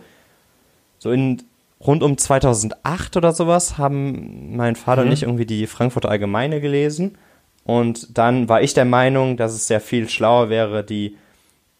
so 0.98 1.12
in 1.12 1.44
rund 1.86 2.04
um 2.04 2.18
2008 2.18 3.18
oder 3.18 3.34
sowas 3.34 3.78
haben 3.78 4.56
mein 4.56 4.78
Vater 4.78 5.02
mhm. 5.02 5.08
und 5.08 5.14
ich 5.14 5.24
irgendwie 5.24 5.46
die 5.46 5.68
Frankfurter 5.68 6.08
Allgemeine 6.08 6.62
gelesen. 6.62 7.18
Und 7.66 8.18
dann 8.18 8.48
war 8.48 8.62
ich 8.62 8.74
der 8.74 8.86
Meinung, 8.86 9.36
dass 9.36 9.52
es 9.52 9.68
sehr 9.68 9.82
viel 9.82 10.08
schlauer 10.08 10.48
wäre, 10.48 10.86
die 10.86 11.18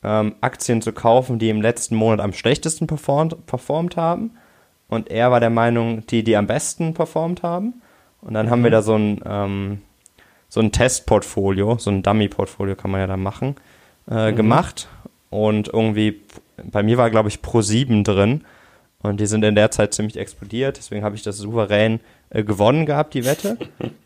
ähm, 0.04 0.36
Aktien 0.42 0.82
zu 0.82 0.92
kaufen, 0.92 1.40
die 1.40 1.50
im 1.50 1.62
letzten 1.62 1.96
Monat 1.96 2.20
am 2.20 2.34
schlechtesten 2.34 2.88
performt, 2.88 3.46
performt 3.46 3.96
haben. 3.96 4.32
Und 4.90 5.10
er 5.10 5.32
war 5.32 5.40
der 5.40 5.50
Meinung, 5.50 6.06
die, 6.08 6.26
die 6.26 6.36
am 6.36 6.46
besten 6.46 6.94
performt 6.94 7.42
haben. 7.42 7.82
Und 8.26 8.34
dann 8.34 8.48
mhm. 8.48 8.50
haben 8.50 8.64
wir 8.64 8.72
da 8.72 8.82
so 8.82 8.96
ein, 8.96 9.22
ähm, 9.26 9.82
so 10.50 10.60
ein 10.60 10.72
Testportfolio, 10.72 11.78
so 11.78 11.92
ein 11.92 12.04
Dummy-Portfolio 12.04 12.76
kann 12.76 12.92
man 12.92 13.00
ja 13.00 13.08
da 13.08 13.18
machen, 13.18 13.56
äh, 14.10 14.32
mhm. 14.32 14.36
gemacht. 14.36 14.88
Und 15.30 15.70
irgendwie, 15.70 16.22
bei 16.64 16.84
mir 16.84 16.98
war, 16.98 17.10
glaube 17.10 17.30
ich, 17.30 17.42
Pro 17.42 17.62
7 17.62 18.04
drin. 18.04 18.44
Und 19.02 19.20
die 19.20 19.28
sind 19.28 19.44
in 19.44 19.54
der 19.54 19.70
Zeit 19.70 19.94
ziemlich 19.94 20.18
explodiert. 20.18 20.78
Deswegen 20.78 21.04
habe 21.04 21.16
ich 21.16 21.22
das 21.22 21.38
souverän 21.38 22.00
äh, 22.32 22.44
gewonnen 22.44 22.88
gehabt, 22.88 23.14
die 23.14 23.26
Wette. 23.26 23.58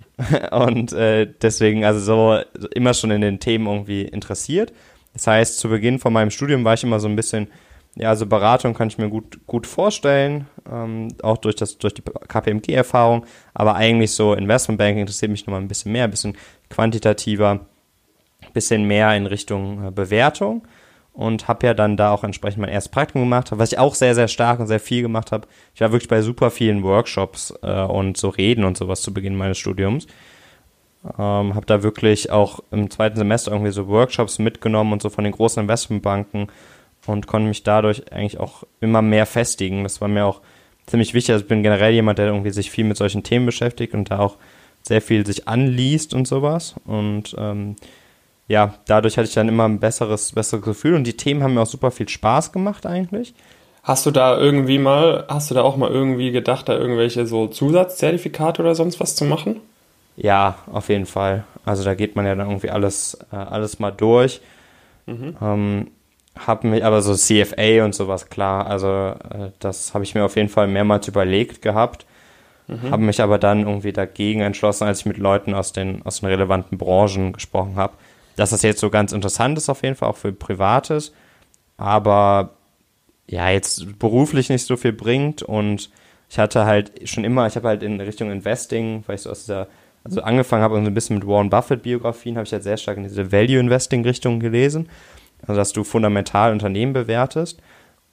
und 0.51 0.91
äh, 0.91 1.27
deswegen, 1.41 1.85
also 1.85 1.99
so 1.99 2.67
immer 2.73 2.93
schon 2.93 3.11
in 3.11 3.21
den 3.21 3.39
Themen 3.39 3.67
irgendwie 3.67 4.01
interessiert. 4.01 4.73
Das 5.13 5.27
heißt, 5.27 5.59
zu 5.59 5.69
Beginn 5.69 5.99
von 5.99 6.11
meinem 6.11 6.29
Studium 6.29 6.65
war 6.65 6.73
ich 6.73 6.83
immer 6.83 6.99
so 6.99 7.07
ein 7.07 7.15
bisschen, 7.15 7.47
ja, 7.95 8.09
also 8.09 8.25
Beratung 8.25 8.73
kann 8.73 8.87
ich 8.87 8.97
mir 8.97 9.09
gut, 9.09 9.39
gut 9.47 9.67
vorstellen, 9.67 10.47
ähm, 10.71 11.09
auch 11.21 11.37
durch, 11.37 11.55
das, 11.55 11.77
durch 11.77 11.93
die 11.93 12.01
KPMG-Erfahrung, 12.01 13.25
aber 13.53 13.75
eigentlich 13.75 14.11
so 14.11 14.33
Investmentbanking 14.33 15.01
interessiert 15.01 15.31
mich 15.31 15.45
nochmal 15.45 15.61
ein 15.61 15.67
bisschen 15.67 15.91
mehr, 15.91 16.05
ein 16.05 16.11
bisschen 16.11 16.37
quantitativer, 16.69 17.59
ein 18.41 18.53
bisschen 18.53 18.83
mehr 18.85 19.15
in 19.15 19.25
Richtung 19.25 19.87
äh, 19.87 19.91
Bewertung 19.91 20.67
und 21.13 21.47
habe 21.49 21.67
ja 21.67 21.73
dann 21.73 21.97
da 21.97 22.11
auch 22.11 22.23
entsprechend 22.23 22.61
mein 22.61 22.69
erstes 22.69 22.91
Praktikum 22.91 23.23
gemacht, 23.23 23.49
was 23.51 23.73
ich 23.73 23.77
auch 23.77 23.95
sehr, 23.95 24.15
sehr 24.15 24.29
stark 24.29 24.59
und 24.59 24.67
sehr 24.67 24.79
viel 24.79 25.01
gemacht 25.01 25.33
habe. 25.33 25.47
Ich 25.75 25.81
war 25.81 25.91
wirklich 25.91 26.07
bei 26.07 26.21
super 26.21 26.51
vielen 26.51 26.83
Workshops 26.83 27.53
äh, 27.61 27.81
und 27.81 28.15
so 28.15 28.29
Reden 28.29 28.63
und 28.63 28.77
sowas 28.77 29.01
zu 29.01 29.13
Beginn 29.13 29.35
meines 29.35 29.57
Studiums. 29.57 30.07
Ähm, 31.03 31.55
habe 31.55 31.65
da 31.65 31.83
wirklich 31.83 32.31
auch 32.31 32.59
im 32.71 32.89
zweiten 32.89 33.17
Semester 33.17 33.51
irgendwie 33.51 33.71
so 33.71 33.87
Workshops 33.87 34.39
mitgenommen 34.39 34.93
und 34.93 35.01
so 35.01 35.09
von 35.09 35.23
den 35.23 35.33
großen 35.33 35.61
Investmentbanken 35.61 36.47
und 37.09 37.27
konnte 37.27 37.47
mich 37.47 37.63
dadurch 37.63 38.11
eigentlich 38.11 38.39
auch 38.39 38.63
immer 38.81 39.01
mehr 39.01 39.25
festigen. 39.25 39.83
Das 39.83 40.01
war 40.01 40.07
mir 40.07 40.25
auch 40.25 40.41
ziemlich 40.85 41.13
wichtig. 41.13 41.33
Also 41.33 41.43
ich 41.43 41.49
bin 41.49 41.63
generell 41.63 41.93
jemand, 41.93 42.19
der 42.19 42.27
irgendwie 42.27 42.51
sich 42.51 42.71
viel 42.71 42.85
mit 42.85 42.97
solchen 42.97 43.23
Themen 43.23 43.45
beschäftigt 43.45 43.93
und 43.93 44.11
da 44.11 44.19
auch 44.19 44.37
sehr 44.81 45.01
viel 45.01 45.25
sich 45.25 45.47
anliest 45.47 46.13
und 46.13 46.27
sowas. 46.27 46.75
Und 46.85 47.35
ähm, 47.37 47.75
ja, 48.47 48.75
dadurch 48.87 49.17
hatte 49.17 49.27
ich 49.27 49.33
dann 49.33 49.49
immer 49.49 49.65
ein 49.65 49.79
besseres, 49.79 50.31
besseres 50.31 50.63
Gefühl 50.63 50.95
und 50.95 51.05
die 51.05 51.17
Themen 51.17 51.43
haben 51.43 51.53
mir 51.53 51.61
auch 51.61 51.67
super 51.67 51.91
viel 51.91 52.09
Spaß 52.09 52.51
gemacht 52.51 52.85
eigentlich. 52.85 53.33
Hast 53.83 54.05
du 54.05 54.11
da 54.11 54.37
irgendwie 54.37 54.77
mal, 54.77 55.25
hast 55.29 55.49
du 55.49 55.55
da 55.55 55.61
auch 55.61 55.77
mal 55.77 55.89
irgendwie 55.89 56.31
gedacht, 56.31 56.67
da 56.69 56.77
irgendwelche 56.77 57.25
so 57.25 57.47
Zusatzzertifikate 57.47 58.61
oder 58.61 58.75
sonst 58.75 58.99
was 58.99 59.15
zu 59.15 59.25
machen? 59.25 59.61
Ja, 60.15 60.57
auf 60.71 60.89
jeden 60.89 61.05
Fall. 61.05 61.45
Also 61.63 61.83
da 61.83 61.95
geht 61.95 62.15
man 62.15 62.25
ja 62.25 62.35
dann 62.35 62.47
irgendwie 62.47 62.69
alles, 62.69 63.17
äh, 63.31 63.35
alles 63.35 63.79
mal 63.79 63.91
durch. 63.91 64.41
Mhm. 65.05 65.37
Ähm, 65.41 65.87
hab 66.37 66.63
mich, 66.63 66.83
aber 66.83 67.01
so 67.01 67.15
CFA 67.15 67.83
und 67.83 67.93
sowas, 67.93 68.29
klar, 68.29 68.67
also 68.67 68.87
äh, 68.87 69.51
das 69.59 69.93
habe 69.93 70.03
ich 70.03 70.15
mir 70.15 70.23
auf 70.23 70.35
jeden 70.35 70.49
Fall 70.49 70.67
mehrmals 70.67 71.07
überlegt 71.07 71.61
gehabt. 71.61 72.05
Mhm. 72.67 72.91
Habe 72.91 73.01
mich 73.03 73.21
aber 73.21 73.39
dann 73.39 73.61
irgendwie 73.61 73.93
dagegen 73.93 74.41
entschlossen, 74.41 74.85
als 74.85 74.99
ich 74.99 75.05
mit 75.05 75.17
Leuten 75.17 75.53
aus 75.53 75.73
den, 75.73 76.05
aus 76.05 76.19
den 76.19 76.29
relevanten 76.29 76.77
Branchen 76.77 77.33
gesprochen 77.33 77.75
habe 77.75 77.93
dass 78.39 78.51
das 78.51 78.61
jetzt 78.61 78.79
so 78.79 78.89
ganz 78.89 79.11
interessant 79.11 79.57
ist, 79.57 79.69
auf 79.69 79.83
jeden 79.83 79.95
Fall 79.95 80.09
auch 80.09 80.15
für 80.15 80.31
Privates, 80.31 81.13
aber 81.75 82.51
ja, 83.27 83.49
jetzt 83.49 83.99
beruflich 83.99 84.49
nicht 84.49 84.65
so 84.65 84.77
viel 84.77 84.93
bringt 84.93 85.43
und 85.43 85.89
ich 86.29 86.39
hatte 86.39 86.65
halt 86.65 87.07
schon 87.07 87.25
immer, 87.25 87.47
ich 87.47 87.55
habe 87.57 87.67
halt 87.67 87.83
in 87.83 87.99
Richtung 87.99 88.31
Investing, 88.31 89.03
weil 89.07 89.15
ich 89.15 89.21
so 89.23 89.31
aus 89.31 89.45
der, 89.45 89.67
also 90.05 90.21
angefangen 90.21 90.63
habe, 90.63 90.75
so 90.75 90.81
ein 90.81 90.93
bisschen 90.93 91.17
mit 91.17 91.27
Warren 91.27 91.49
Buffett-Biografien, 91.49 92.37
habe 92.37 92.45
ich 92.45 92.53
halt 92.53 92.63
sehr 92.63 92.77
stark 92.77 92.97
in 92.97 93.03
diese 93.03 93.31
Value-Investing-Richtung 93.31 94.39
gelesen, 94.39 94.87
also 95.41 95.55
dass 95.55 95.73
du 95.73 95.83
fundamental 95.83 96.51
Unternehmen 96.51 96.93
bewertest. 96.93 97.61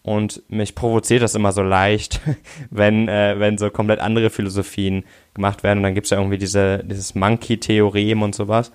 Und 0.03 0.43
mich 0.49 0.77
provoziert 0.77 1.23
das 1.23 1.35
immer 1.35 1.51
so 1.51 1.63
leicht, 1.63 2.21
wenn, 2.71 3.09
äh, 3.09 3.41
wenn 3.41 3.59
so 3.59 3.71
komplett 3.71 3.99
andere 3.99 4.31
Philosophien 4.31 5.05
gemacht 5.35 5.65
werden. 5.65 5.79
Und 5.79 5.83
dann 5.83 5.95
gibt 5.95 6.07
es 6.07 6.11
ja 6.11 6.19
irgendwie 6.19 6.39
diese, 6.39 6.85
dieses 6.85 7.17
Monkey-Theorem 7.17 8.23
und 8.23 8.35
sowas. 8.35 8.71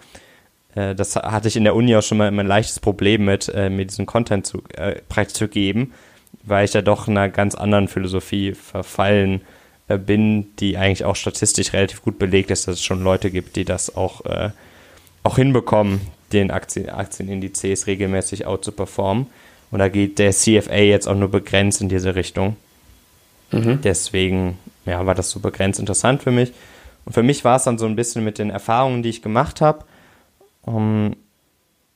Äh, 0.75 0.93
das 0.93 1.15
hatte 1.15 1.47
ich 1.47 1.55
in 1.55 1.63
der 1.63 1.75
Uni 1.75 1.95
auch 1.95 2.03
schon 2.03 2.17
mal 2.17 2.27
immer 2.27 2.43
ein 2.43 2.47
leichtes 2.47 2.81
Problem 2.81 3.25
mit, 3.25 3.47
äh, 3.47 3.69
mir 3.69 3.85
diesen 3.85 4.05
Content 4.05 4.45
zu, 4.45 4.61
äh, 4.75 5.01
geben, 5.47 5.93
weil 6.43 6.65
ich 6.65 6.73
ja 6.73 6.81
doch 6.81 7.07
einer 7.07 7.29
ganz 7.29 7.55
anderen 7.55 7.87
Philosophie 7.87 8.53
verfallen 8.53 9.41
äh, 9.87 9.97
bin, 9.97 10.55
die 10.57 10.77
eigentlich 10.77 11.05
auch 11.05 11.15
statistisch 11.15 11.73
relativ 11.73 12.01
gut 12.01 12.19
belegt 12.19 12.51
ist, 12.51 12.67
dass 12.67 12.75
es 12.75 12.83
schon 12.83 13.03
Leute 13.03 13.31
gibt, 13.31 13.55
die 13.55 13.65
das 13.65 13.95
auch, 13.95 14.25
äh, 14.25 14.49
auch 15.23 15.37
hinbekommen, 15.37 16.01
den 16.33 16.51
Aktien, 16.51 16.89
Aktienindizes 16.89 17.87
regelmäßig 17.87 18.45
out 18.45 18.63
zu 18.65 18.71
performen. 18.71 19.27
Und 19.71 19.79
da 19.79 19.87
geht 19.87 20.19
der 20.19 20.31
CFA 20.31 20.75
jetzt 20.75 21.07
auch 21.07 21.15
nur 21.15 21.29
begrenzt 21.29 21.81
in 21.81 21.89
diese 21.89 22.15
Richtung. 22.15 22.57
Mhm. 23.51 23.79
Deswegen 23.81 24.57
ja, 24.85 25.05
war 25.05 25.15
das 25.15 25.29
so 25.29 25.39
begrenzt 25.39 25.79
interessant 25.79 26.23
für 26.23 26.31
mich. 26.31 26.53
Und 27.05 27.13
für 27.13 27.23
mich 27.23 27.43
war 27.43 27.55
es 27.55 27.63
dann 27.63 27.77
so 27.77 27.85
ein 27.85 27.95
bisschen 27.95 28.23
mit 28.23 28.37
den 28.37 28.49
Erfahrungen, 28.49 29.03
die 29.03 29.09
ich 29.09 29.21
gemacht 29.21 29.61
habe, 29.61 29.85
um, 30.63 30.75
ähm, 30.75 31.15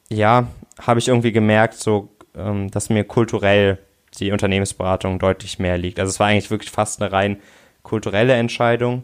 ja, 0.10 0.48
habe 0.80 1.00
ich 1.00 1.08
irgendwie 1.08 1.32
gemerkt, 1.32 1.76
so, 1.76 2.10
ähm, 2.36 2.70
dass 2.70 2.90
mir 2.90 3.04
kulturell 3.04 3.80
die 4.20 4.32
Unternehmensberatung 4.32 5.20
deutlich 5.20 5.60
mehr 5.60 5.78
liegt. 5.78 6.00
Also 6.00 6.12
es 6.12 6.20
war 6.20 6.28
eigentlich 6.28 6.52
wirklich 6.52 6.72
fast 6.72 7.02
eine 7.02 7.12
rein 7.12 7.38
kulturelle 7.84 8.34
Entscheidung 8.34 9.04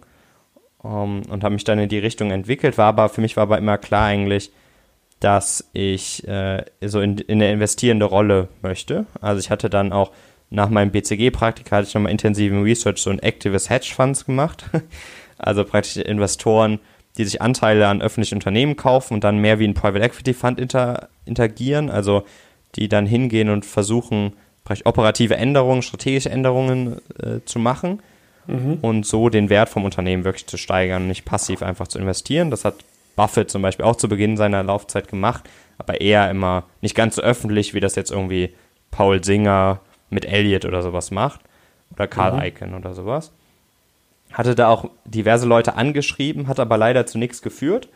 um, 0.79 1.21
ähm, 1.25 1.31
und 1.31 1.43
habe 1.43 1.53
mich 1.53 1.63
dann 1.63 1.79
in 1.79 1.89
die 1.89 1.99
Richtung 1.99 2.31
entwickelt. 2.31 2.77
War 2.77 2.87
aber 2.87 3.09
für 3.09 3.21
mich 3.21 3.35
war 3.35 3.43
aber 3.43 3.57
immer 3.57 3.77
klar 3.77 4.05
eigentlich, 4.05 4.51
dass 5.21 5.69
ich 5.71 6.27
äh, 6.27 6.65
so 6.81 6.99
in, 6.99 7.19
in 7.19 7.41
eine 7.41 7.51
investierende 7.53 8.05
Rolle 8.05 8.49
möchte. 8.61 9.05
Also 9.21 9.39
ich 9.39 9.49
hatte 9.49 9.69
dann 9.69 9.93
auch 9.93 10.11
nach 10.49 10.69
meinem 10.69 10.91
BCG-Praktika 10.91 11.77
hatte 11.77 11.87
ich 11.87 11.93
nochmal 11.93 12.11
intensiven 12.11 12.63
Research 12.63 12.97
so 12.97 13.09
ein 13.09 13.19
Activist 13.19 13.69
Hedge 13.69 13.93
Funds 13.95 14.25
gemacht. 14.25 14.65
also 15.37 15.63
praktisch 15.63 15.97
Investoren, 15.97 16.79
die 17.17 17.23
sich 17.23 17.41
Anteile 17.41 17.87
an 17.87 18.01
öffentlichen 18.01 18.35
Unternehmen 18.35 18.75
kaufen 18.75 19.13
und 19.13 19.23
dann 19.23 19.37
mehr 19.37 19.59
wie 19.59 19.67
ein 19.67 19.75
Private 19.75 20.03
Equity 20.03 20.33
Fund 20.33 20.59
inter, 20.59 21.07
interagieren, 21.25 21.89
also 21.89 22.25
die 22.75 22.89
dann 22.89 23.05
hingehen 23.05 23.49
und 23.49 23.65
versuchen, 23.65 24.33
operative 24.85 25.35
Änderungen, 25.35 25.81
strategische 25.81 26.29
Änderungen 26.29 26.97
äh, 27.21 27.41
zu 27.45 27.59
machen 27.59 28.01
mhm. 28.47 28.79
und 28.81 29.05
so 29.05 29.29
den 29.29 29.49
Wert 29.49 29.69
vom 29.69 29.85
Unternehmen 29.85 30.23
wirklich 30.23 30.47
zu 30.47 30.57
steigern, 30.57 31.07
nicht 31.07 31.25
passiv 31.25 31.61
einfach 31.61 31.87
zu 31.87 31.99
investieren. 31.99 32.49
Das 32.49 32.65
hat 32.65 32.75
Buffett 33.15 33.51
zum 33.51 33.61
Beispiel 33.61 33.85
auch 33.85 33.95
zu 33.95 34.07
Beginn 34.07 34.37
seiner 34.37 34.63
Laufzeit 34.63 35.07
gemacht, 35.07 35.43
aber 35.77 36.01
eher 36.01 36.29
immer 36.29 36.63
nicht 36.81 36.95
ganz 36.95 37.15
so 37.15 37.21
öffentlich, 37.21 37.73
wie 37.73 37.79
das 37.79 37.95
jetzt 37.95 38.11
irgendwie 38.11 38.53
Paul 38.91 39.23
Singer 39.23 39.79
mit 40.09 40.25
Elliott 40.25 40.65
oder 40.65 40.81
sowas 40.81 41.11
macht 41.11 41.41
oder 41.93 42.07
Karl 42.07 42.33
mhm. 42.33 42.43
Icahn 42.43 42.73
oder 42.73 42.93
sowas 42.93 43.31
hatte 44.33 44.55
da 44.55 44.69
auch 44.69 44.89
diverse 45.05 45.47
Leute 45.47 45.75
angeschrieben, 45.75 46.47
hat 46.47 46.59
aber 46.59 46.77
leider 46.77 47.05
zu 47.05 47.17
nichts 47.17 47.41
geführt, 47.41 47.89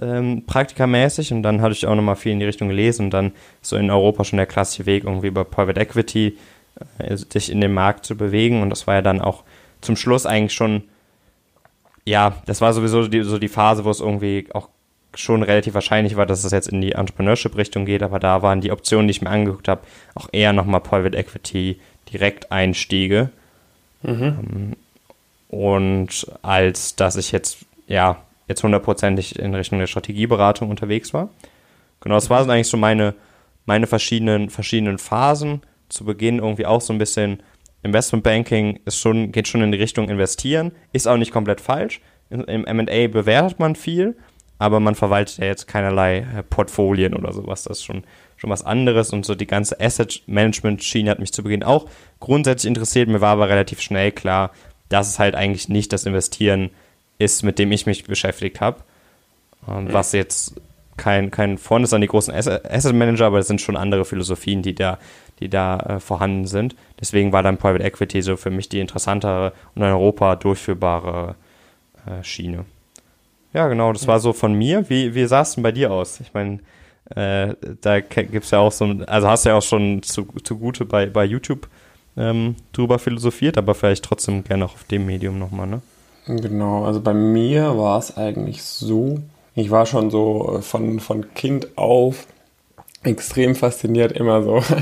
ähm, 0.00 0.44
praktikamäßig. 0.46 1.32
Und 1.32 1.42
dann 1.42 1.60
hatte 1.60 1.72
ich 1.72 1.86
auch 1.86 1.94
nochmal 1.94 2.16
viel 2.16 2.32
in 2.32 2.40
die 2.40 2.46
Richtung 2.46 2.68
gelesen 2.68 3.06
und 3.06 3.10
dann 3.10 3.32
so 3.60 3.76
in 3.76 3.90
Europa 3.90 4.24
schon 4.24 4.38
der 4.38 4.46
klassische 4.46 4.86
Weg, 4.86 5.04
irgendwie 5.04 5.28
über 5.28 5.44
Private 5.44 5.80
Equity 5.80 6.38
äh, 6.98 7.16
sich 7.16 7.50
in 7.50 7.60
den 7.60 7.74
Markt 7.74 8.06
zu 8.06 8.16
bewegen. 8.16 8.62
Und 8.62 8.70
das 8.70 8.86
war 8.86 8.94
ja 8.94 9.02
dann 9.02 9.20
auch 9.20 9.44
zum 9.80 9.96
Schluss 9.96 10.26
eigentlich 10.26 10.54
schon, 10.54 10.84
ja, 12.04 12.34
das 12.46 12.60
war 12.60 12.72
sowieso 12.72 13.08
die, 13.08 13.22
so 13.22 13.38
die 13.38 13.48
Phase, 13.48 13.84
wo 13.84 13.90
es 13.90 14.00
irgendwie 14.00 14.46
auch 14.52 14.68
schon 15.14 15.42
relativ 15.42 15.74
wahrscheinlich 15.74 16.16
war, 16.16 16.26
dass 16.26 16.44
es 16.44 16.52
jetzt 16.52 16.68
in 16.68 16.80
die 16.80 16.92
Entrepreneurship-Richtung 16.92 17.84
geht, 17.84 18.02
aber 18.02 18.18
da 18.18 18.42
waren 18.42 18.60
die 18.60 18.72
Optionen, 18.72 19.06
die 19.06 19.12
ich 19.12 19.22
mir 19.22 19.30
angeguckt 19.30 19.68
habe, 19.68 19.82
auch 20.14 20.28
eher 20.32 20.52
nochmal 20.52 20.80
Private 20.80 21.16
Equity 21.16 21.78
Direkteinstiege. 22.12 23.30
Mhm. 24.02 24.22
Ähm, 24.22 24.76
und 25.48 26.26
als 26.42 26.96
dass 26.96 27.16
ich 27.16 27.32
jetzt, 27.32 27.58
ja, 27.86 28.18
jetzt 28.48 28.62
hundertprozentig 28.62 29.38
in 29.38 29.54
Richtung 29.54 29.78
der 29.78 29.86
Strategieberatung 29.86 30.68
unterwegs 30.68 31.14
war. 31.14 31.28
Genau, 32.00 32.16
das 32.16 32.28
waren 32.28 32.50
eigentlich 32.50 32.68
so 32.68 32.76
meine, 32.76 33.14
meine 33.64 33.86
verschiedenen, 33.86 34.50
verschiedenen 34.50 34.98
Phasen. 34.98 35.62
Zu 35.88 36.04
Beginn 36.04 36.38
irgendwie 36.38 36.66
auch 36.66 36.80
so 36.80 36.92
ein 36.92 36.98
bisschen 36.98 37.40
Investmentbanking 37.84 38.80
ist 38.86 38.98
schon, 38.98 39.30
geht 39.30 39.46
schon 39.46 39.62
in 39.62 39.70
die 39.70 39.78
Richtung 39.78 40.08
investieren, 40.08 40.72
ist 40.92 41.06
auch 41.06 41.16
nicht 41.16 41.32
komplett 41.32 41.60
falsch. 41.60 42.00
Im 42.30 42.64
M&A 42.64 43.06
bewertet 43.08 43.60
man 43.60 43.76
viel, 43.76 44.16
aber 44.58 44.80
man 44.80 44.94
verwaltet 44.94 45.38
ja 45.38 45.44
jetzt 45.44 45.68
keinerlei 45.68 46.18
äh, 46.18 46.42
Portfolien 46.42 47.14
oder 47.14 47.32
sowas. 47.32 47.64
Das 47.64 47.78
ist 47.78 47.84
schon, 47.84 48.02
schon 48.36 48.50
was 48.50 48.64
anderes 48.64 49.12
und 49.12 49.26
so 49.26 49.34
die 49.34 49.46
ganze 49.46 49.78
Asset 49.80 50.22
Management 50.26 50.82
Schiene 50.82 51.10
hat 51.10 51.18
mich 51.18 51.32
zu 51.32 51.42
Beginn 51.42 51.62
auch 51.62 51.86
grundsätzlich 52.20 52.68
interessiert. 52.68 53.08
Mir 53.08 53.20
war 53.20 53.32
aber 53.32 53.50
relativ 53.50 53.80
schnell 53.80 54.10
klar, 54.10 54.50
dass 54.88 55.08
es 55.08 55.18
halt 55.18 55.34
eigentlich 55.34 55.68
nicht 55.68 55.92
das 55.92 56.06
Investieren 56.06 56.70
ist, 57.18 57.42
mit 57.42 57.58
dem 57.58 57.70
ich 57.70 57.84
mich 57.86 58.04
beschäftigt 58.04 58.60
habe. 58.60 58.80
Was 59.66 60.12
jetzt 60.12 60.54
kein, 60.96 61.30
kein 61.30 61.58
Front 61.58 61.84
ist 61.84 61.94
an 61.94 62.00
die 62.00 62.06
großen 62.06 62.32
Asset 62.34 62.94
Manager, 62.94 63.26
aber 63.26 63.38
es 63.38 63.46
sind 63.46 63.60
schon 63.60 63.76
andere 63.76 64.04
Philosophien, 64.04 64.62
die 64.62 64.74
da, 64.74 64.98
die 65.40 65.48
da 65.48 65.78
äh, 65.78 66.00
vorhanden 66.00 66.46
sind. 66.46 66.76
Deswegen 67.00 67.32
war 67.32 67.42
dann 67.42 67.58
Private 67.58 67.84
Equity 67.84 68.22
so 68.22 68.36
für 68.36 68.50
mich 68.50 68.68
die 68.68 68.80
interessantere 68.80 69.52
und 69.74 69.82
in 69.82 69.88
Europa 69.88 70.36
durchführbare 70.36 71.34
äh, 72.06 72.22
Schiene. 72.22 72.64
Ja, 73.52 73.68
genau, 73.68 73.92
das 73.92 74.06
war 74.06 74.18
so 74.18 74.32
von 74.32 74.54
mir. 74.54 74.88
Wie, 74.90 75.14
wie 75.14 75.26
sah 75.26 75.42
es 75.42 75.54
denn 75.54 75.62
bei 75.62 75.72
dir 75.72 75.92
aus? 75.92 76.20
Ich 76.20 76.34
meine, 76.34 76.58
äh, 77.14 77.54
da 77.80 78.00
gibt 78.00 78.44
es 78.44 78.50
ja 78.50 78.58
auch 78.58 78.72
so, 78.72 78.86
also 79.06 79.28
hast 79.28 79.44
du 79.44 79.50
ja 79.50 79.56
auch 79.56 79.62
schon 79.62 80.02
zu, 80.02 80.26
zugute 80.42 80.84
bei, 80.84 81.06
bei 81.06 81.24
YouTube 81.24 81.68
ähm, 82.16 82.56
drüber 82.72 82.98
philosophiert, 82.98 83.58
aber 83.58 83.74
vielleicht 83.74 84.04
trotzdem 84.04 84.44
gerne 84.44 84.64
auch 84.64 84.74
auf 84.74 84.84
dem 84.84 85.06
Medium 85.06 85.38
nochmal, 85.38 85.66
ne? 85.66 85.82
Genau, 86.26 86.84
also 86.84 87.00
bei 87.00 87.12
mir 87.12 87.76
war 87.76 87.98
es 87.98 88.16
eigentlich 88.16 88.62
so, 88.62 89.18
ich 89.54 89.70
war 89.70 89.84
schon 89.84 90.10
so 90.10 90.56
äh, 90.58 90.62
von, 90.62 90.98
von 91.00 91.34
Kind 91.34 91.76
auf 91.76 92.26
extrem 93.04 93.54
fasziniert, 93.54 94.12
immer 94.12 94.42
so. 94.42 94.62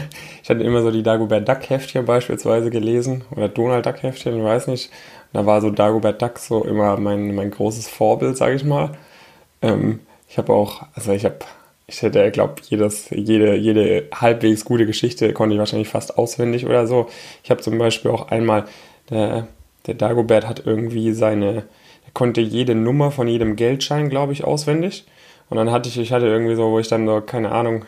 Ich 0.43 0.51
hatte 0.51 0.65
immer 0.65 0.83
so 0.83 0.91
die 0.91 1.05
Dagobert 1.05 1.49
Duck 1.49 1.71
Heftchen 1.71 2.05
beispielsweise 2.05 2.71
gelesen 2.71 3.23
oder 3.31 3.49
Donald 3.49 3.87
Duck 3.87 4.03
Heftchen, 4.03 4.37
ich 4.37 4.43
weiß 4.43 4.67
nicht. 4.67 4.91
Da 5.33 5.47
war 5.47 5.61
so 5.61 5.71
Dagobert 5.71 6.21
Duck 6.21 6.39
so 6.39 6.65
immer 6.65 6.97
mein, 6.97 7.35
mein 7.35 7.53
großes 7.53 7.89
Vorbild, 7.89 8.37
sage 8.37 8.57
ich 8.57 8.65
mal. 8.65 8.91
Ähm, 9.63 10.01
ich 10.29 10.39
habe 10.39 10.53
auch, 10.53 10.83
also 10.95 11.13
ich 11.13 11.25
habe, 11.25 11.39
ich 11.87 12.03
hätte, 12.03 12.29
glaube 12.33 12.55
jede, 12.69 13.55
jede 13.55 14.09
halbwegs 14.13 14.65
gute 14.65 14.85
Geschichte 14.87 15.33
konnte 15.33 15.55
ich 15.55 15.61
wahrscheinlich 15.61 15.89
fast 15.89 16.19
auswendig 16.19 16.67
oder 16.67 16.87
so. 16.89 17.07
Ich 17.45 17.51
habe 17.51 17.61
zum 17.61 17.79
Beispiel 17.79 18.11
auch 18.11 18.29
einmal, 18.29 18.65
der, 19.11 19.47
der 19.87 19.95
Dagobert 19.95 20.49
hat 20.49 20.67
irgendwie 20.67 21.13
seine, 21.13 21.55
er 21.55 22.13
konnte 22.15 22.41
jede 22.41 22.75
Nummer 22.75 23.13
von 23.13 23.29
jedem 23.29 23.55
Geldschein, 23.57 24.09
glaube 24.11 24.33
ich, 24.33 24.43
auswendig. 24.43 25.05
Und 25.51 25.57
dann 25.59 25.71
hatte 25.71 25.89
ich, 25.89 25.99
ich 25.99 26.13
hatte 26.13 26.27
irgendwie 26.27 26.57
so, 26.57 26.71
wo 26.71 26.79
ich 26.79 26.89
dann 26.89 27.07
so, 27.07 27.21
keine 27.21 27.53
Ahnung, 27.53 27.85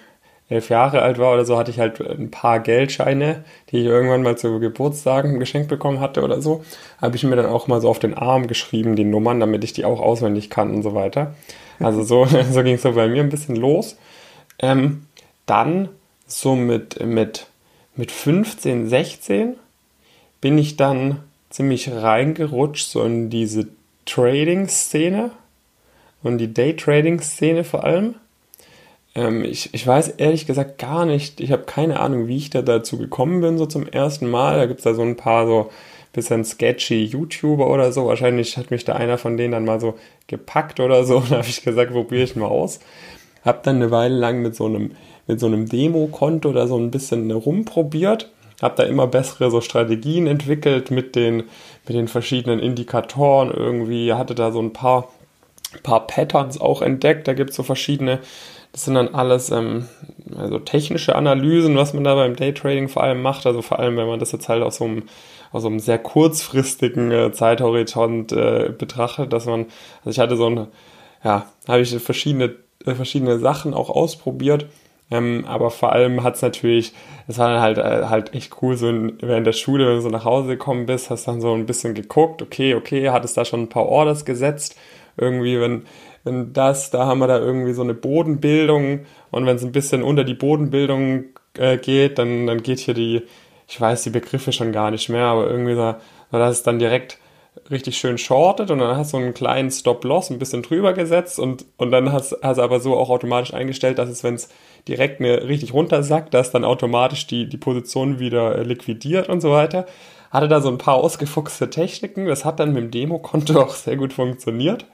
elf 0.48 0.68
Jahre 0.68 1.02
alt 1.02 1.18
war 1.18 1.32
oder 1.32 1.44
so, 1.44 1.58
hatte 1.58 1.70
ich 1.70 1.78
halt 1.78 2.00
ein 2.00 2.30
paar 2.30 2.60
Geldscheine, 2.60 3.44
die 3.70 3.78
ich 3.78 3.86
irgendwann 3.86 4.22
mal 4.22 4.36
zu 4.36 4.60
Geburtstagen 4.60 5.38
geschenkt 5.38 5.68
bekommen 5.68 6.00
hatte 6.00 6.22
oder 6.22 6.42
so. 6.42 6.64
Habe 7.00 7.16
ich 7.16 7.24
mir 7.24 7.36
dann 7.36 7.46
auch 7.46 7.66
mal 7.66 7.80
so 7.80 7.88
auf 7.88 7.98
den 7.98 8.14
Arm 8.14 8.46
geschrieben, 8.46 8.94
die 8.94 9.04
Nummern, 9.04 9.40
damit 9.40 9.64
ich 9.64 9.72
die 9.72 9.84
auch 9.84 10.00
auswendig 10.00 10.50
kann 10.50 10.70
und 10.70 10.82
so 10.82 10.94
weiter. 10.94 11.34
Also 11.80 12.02
so, 12.02 12.26
so 12.50 12.62
ging 12.62 12.74
es 12.74 12.82
so 12.82 12.92
bei 12.92 13.08
mir 13.08 13.22
ein 13.22 13.30
bisschen 13.30 13.56
los. 13.56 13.96
Ähm, 14.58 15.06
dann 15.46 15.88
so 16.26 16.54
mit, 16.54 17.04
mit, 17.04 17.46
mit 17.96 18.10
15, 18.10 18.88
16 18.88 19.56
bin 20.40 20.58
ich 20.58 20.76
dann 20.76 21.20
ziemlich 21.50 21.90
reingerutscht 21.90 22.88
so 22.88 23.02
in 23.02 23.30
diese 23.30 23.68
Trading-Szene 24.06 25.30
und 26.22 26.38
die 26.38 26.52
Day-Trading-Szene 26.52 27.64
vor 27.64 27.84
allem. 27.84 28.16
Ähm, 29.14 29.44
ich, 29.44 29.72
ich 29.72 29.86
weiß 29.86 30.08
ehrlich 30.08 30.46
gesagt 30.46 30.78
gar 30.78 31.06
nicht, 31.06 31.40
ich 31.40 31.52
habe 31.52 31.64
keine 31.64 32.00
Ahnung, 32.00 32.26
wie 32.26 32.36
ich 32.36 32.50
da 32.50 32.62
dazu 32.62 32.98
gekommen 32.98 33.40
bin, 33.40 33.58
so 33.58 33.66
zum 33.66 33.86
ersten 33.86 34.30
Mal. 34.30 34.56
Da 34.56 34.66
gibt 34.66 34.80
es 34.80 34.84
da 34.84 34.94
so 34.94 35.02
ein 35.02 35.16
paar 35.16 35.46
so 35.46 35.70
bisschen 36.14 36.44
sketchy 36.44 37.04
YouTuber 37.04 37.68
oder 37.68 37.92
so. 37.92 38.06
Wahrscheinlich 38.06 38.56
hat 38.56 38.70
mich 38.70 38.84
da 38.84 38.94
einer 38.94 39.18
von 39.18 39.36
denen 39.36 39.52
dann 39.52 39.64
mal 39.64 39.80
so 39.80 39.98
gepackt 40.26 40.80
oder 40.80 41.04
so. 41.04 41.20
Da 41.28 41.38
habe 41.38 41.48
ich 41.48 41.62
gesagt, 41.62 41.92
probiere 41.92 42.22
ich 42.22 42.36
mal 42.36 42.46
aus. 42.46 42.80
Hab 43.44 43.62
dann 43.64 43.76
eine 43.76 43.90
Weile 43.90 44.16
lang 44.16 44.40
mit 44.40 44.56
so 44.56 44.64
einem, 44.64 44.92
mit 45.26 45.40
so 45.40 45.46
einem 45.46 45.68
Demo-Konto 45.68 46.48
oder 46.48 46.66
so 46.66 46.78
ein 46.78 46.90
bisschen 46.90 47.30
rumprobiert. 47.30 48.30
Hab 48.62 48.76
da 48.76 48.84
immer 48.84 49.06
bessere 49.06 49.50
so 49.50 49.60
Strategien 49.60 50.26
entwickelt 50.26 50.90
mit 50.90 51.16
den, 51.16 51.44
mit 51.86 51.96
den 51.96 52.08
verschiedenen 52.08 52.60
Indikatoren 52.60 53.50
irgendwie. 53.50 54.12
Hatte 54.14 54.34
da 54.34 54.52
so 54.52 54.60
ein 54.60 54.72
paar, 54.72 55.08
paar 55.82 56.06
Patterns 56.06 56.60
auch 56.60 56.80
entdeckt. 56.80 57.28
Da 57.28 57.34
gibt 57.34 57.50
es 57.50 57.56
so 57.56 57.64
verschiedene 57.64 58.20
das 58.74 58.86
sind 58.86 58.94
dann 58.94 59.14
alles 59.14 59.52
ähm, 59.52 59.86
also 60.36 60.58
technische 60.58 61.14
Analysen, 61.14 61.76
was 61.76 61.94
man 61.94 62.02
da 62.02 62.16
beim 62.16 62.34
Daytrading 62.34 62.88
vor 62.88 63.04
allem 63.04 63.22
macht. 63.22 63.46
Also 63.46 63.62
vor 63.62 63.78
allem, 63.78 63.96
wenn 63.96 64.08
man 64.08 64.18
das 64.18 64.32
jetzt 64.32 64.48
halt 64.48 64.64
aus 64.64 64.78
so 64.78 64.84
einem, 64.84 65.04
aus 65.52 65.62
so 65.62 65.68
einem 65.68 65.78
sehr 65.78 65.98
kurzfristigen 65.98 67.12
äh, 67.12 67.30
Zeithorizont 67.30 68.32
äh, 68.32 68.72
betrachtet, 68.76 69.32
dass 69.32 69.46
man, 69.46 69.66
also 70.04 70.10
ich 70.10 70.18
hatte 70.18 70.36
so 70.36 70.50
ein, 70.50 70.66
ja, 71.22 71.46
habe 71.68 71.82
ich 71.82 71.96
verschiedene, 72.02 72.56
äh, 72.84 72.96
verschiedene 72.96 73.38
Sachen 73.38 73.74
auch 73.74 73.90
ausprobiert. 73.90 74.66
Ähm, 75.08 75.44
aber 75.46 75.70
vor 75.70 75.92
allem 75.92 76.24
hat 76.24 76.34
es 76.34 76.42
natürlich, 76.42 76.94
es 77.28 77.38
war 77.38 77.50
dann 77.50 77.60
halt, 77.60 77.78
äh, 77.78 78.06
halt 78.08 78.34
echt 78.34 78.60
cool, 78.60 78.76
so 78.76 78.88
in, 78.88 79.18
während 79.20 79.46
der 79.46 79.52
Schule, 79.52 79.86
wenn 79.86 79.94
du 79.96 80.00
so 80.00 80.08
nach 80.08 80.24
Hause 80.24 80.48
gekommen 80.48 80.86
bist, 80.86 81.10
hast 81.10 81.28
dann 81.28 81.40
so 81.40 81.54
ein 81.54 81.66
bisschen 81.66 81.94
geguckt, 81.94 82.42
okay, 82.42 82.74
okay, 82.74 83.10
hat 83.10 83.24
es 83.24 83.34
da 83.34 83.44
schon 83.44 83.60
ein 83.60 83.68
paar 83.68 83.86
Orders 83.86 84.24
gesetzt. 84.24 84.76
Irgendwie, 85.16 85.60
wenn 85.60 85.84
das, 86.24 86.90
da 86.90 87.06
haben 87.06 87.18
wir 87.18 87.26
da 87.26 87.38
irgendwie 87.38 87.74
so 87.74 87.82
eine 87.82 87.94
Bodenbildung 87.94 89.00
und 89.30 89.46
wenn 89.46 89.56
es 89.56 89.64
ein 89.64 89.72
bisschen 89.72 90.02
unter 90.02 90.24
die 90.24 90.34
Bodenbildung 90.34 91.24
äh, 91.58 91.76
geht, 91.76 92.18
dann, 92.18 92.46
dann 92.46 92.62
geht 92.62 92.78
hier 92.78 92.94
die, 92.94 93.22
ich 93.68 93.80
weiß 93.80 94.02
die 94.04 94.10
Begriffe 94.10 94.52
schon 94.52 94.72
gar 94.72 94.90
nicht 94.90 95.08
mehr, 95.08 95.26
aber 95.26 95.50
irgendwie 95.50 95.74
so, 95.74 95.94
so 96.30 96.38
dass 96.38 96.56
es 96.56 96.62
dann 96.62 96.78
direkt 96.78 97.18
richtig 97.70 97.96
schön 97.96 98.18
shortet 98.18 98.70
und 98.70 98.78
dann 98.78 98.96
hast 98.96 99.12
du 99.12 99.18
einen 99.18 99.34
kleinen 99.34 99.70
Stop-Loss 99.70 100.30
ein 100.30 100.38
bisschen 100.38 100.62
drüber 100.62 100.92
gesetzt 100.92 101.38
und, 101.38 101.64
und 101.76 101.90
dann 101.90 102.12
hast, 102.12 102.36
hast 102.42 102.58
aber 102.58 102.80
so 102.80 102.96
auch 102.96 103.10
automatisch 103.10 103.54
eingestellt, 103.54 103.98
dass 103.98 104.08
es, 104.08 104.24
wenn 104.24 104.34
es 104.34 104.48
direkt 104.88 105.20
eine, 105.20 105.48
richtig 105.48 105.72
runtersackt, 105.72 106.34
dass 106.34 106.50
dann 106.50 106.64
automatisch 106.64 107.26
die, 107.26 107.48
die 107.48 107.56
Position 107.56 108.18
wieder 108.18 108.56
äh, 108.56 108.62
liquidiert 108.62 109.28
und 109.28 109.40
so 109.40 109.50
weiter. 109.50 109.86
Hatte 110.30 110.48
da 110.48 110.60
so 110.60 110.68
ein 110.68 110.78
paar 110.78 110.96
ausgefuchste 110.96 111.70
Techniken, 111.70 112.26
das 112.26 112.44
hat 112.44 112.58
dann 112.58 112.72
mit 112.72 112.84
dem 112.84 112.90
Demokonto 112.90 113.60
auch 113.62 113.74
sehr 113.74 113.96
gut 113.96 114.12
funktioniert. 114.12 114.84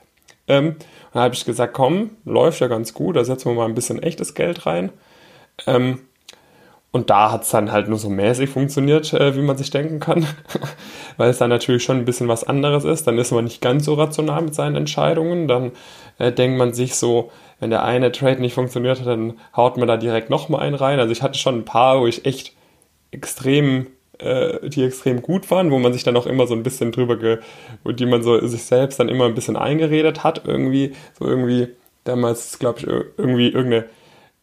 Ähm, 0.51 0.77
dann 1.13 1.23
habe 1.23 1.35
ich 1.35 1.45
gesagt, 1.45 1.75
komm, 1.75 2.11
läuft 2.25 2.61
ja 2.61 2.69
ganz 2.69 2.93
gut, 2.93 3.17
da 3.17 3.25
setzen 3.25 3.51
wir 3.51 3.55
mal 3.55 3.69
ein 3.69 3.75
bisschen 3.75 4.03
echtes 4.03 4.35
Geld 4.35 4.67
rein. 4.67 4.91
Ähm, 5.67 6.01
und 6.93 7.09
da 7.09 7.31
hat 7.31 7.43
es 7.43 7.51
dann 7.51 7.71
halt 7.71 7.89
nur 7.89 7.99
so 7.99 8.11
mäßig 8.11 8.51
funktioniert, 8.51 9.13
äh, 9.13 9.37
wie 9.37 9.43
man 9.43 9.57
sich 9.57 9.71
denken 9.71 10.01
kann, 10.01 10.27
weil 11.17 11.31
es 11.31 11.39
dann 11.39 11.51
natürlich 11.51 11.85
schon 11.85 11.99
ein 11.99 12.05
bisschen 12.05 12.27
was 12.27 12.43
anderes 12.43 12.85
ist. 12.85 13.07
Dann 13.07 13.19
ist 13.19 13.31
man 13.31 13.45
nicht 13.45 13.61
ganz 13.61 13.85
so 13.85 13.95
rational 13.95 14.43
mit 14.43 14.55
seinen 14.55 14.75
Entscheidungen. 14.75 15.47
Dann 15.47 15.71
äh, 16.19 16.33
denkt 16.33 16.59
man 16.59 16.73
sich 16.73 16.97
so, 16.97 17.31
wenn 17.61 17.71
der 17.71 17.85
eine 17.85 18.11
Trade 18.11 18.41
nicht 18.41 18.55
funktioniert 18.55 18.99
hat, 18.99 19.07
dann 19.07 19.39
haut 19.55 19.77
man 19.77 19.87
da 19.87 19.97
direkt 19.97 20.31
nochmal 20.31 20.63
einen 20.63 20.75
rein. 20.75 20.99
Also 20.99 21.13
ich 21.13 21.23
hatte 21.23 21.39
schon 21.39 21.59
ein 21.59 21.65
paar, 21.65 22.01
wo 22.01 22.09
ich 22.09 22.27
echt 22.27 22.55
extrem 23.13 23.87
äh, 24.23 24.69
die 24.69 24.85
extrem 24.85 25.23
gut 25.23 25.51
waren, 25.51 25.71
wo 25.71 25.79
man 25.79 25.93
sich 25.93 26.03
dann 26.03 26.17
auch 26.17 26.27
immer 26.27 26.47
so 26.47 26.55
ein 26.55 26.63
bisschen 26.63 26.93
drüber, 26.93 27.17
ge 27.17 27.39
die 27.85 28.07
man 28.07 28.23
so 28.23 28.47
sich 28.47 28.63
selbst 28.65 29.01
dann 29.01 29.09
immer 29.09 29.27
ein 29.27 29.35
bisschen 29.35 29.57
eingeredet 29.57 30.25
hat, 30.25 30.43
irgendwie, 30.47 30.93
so 31.19 31.27
irgendwie, 31.27 31.69
damals, 32.05 32.59
glaube 32.59 32.79
ich, 32.81 32.87
irgendwie 32.87 33.49
irgendeine 33.49 33.87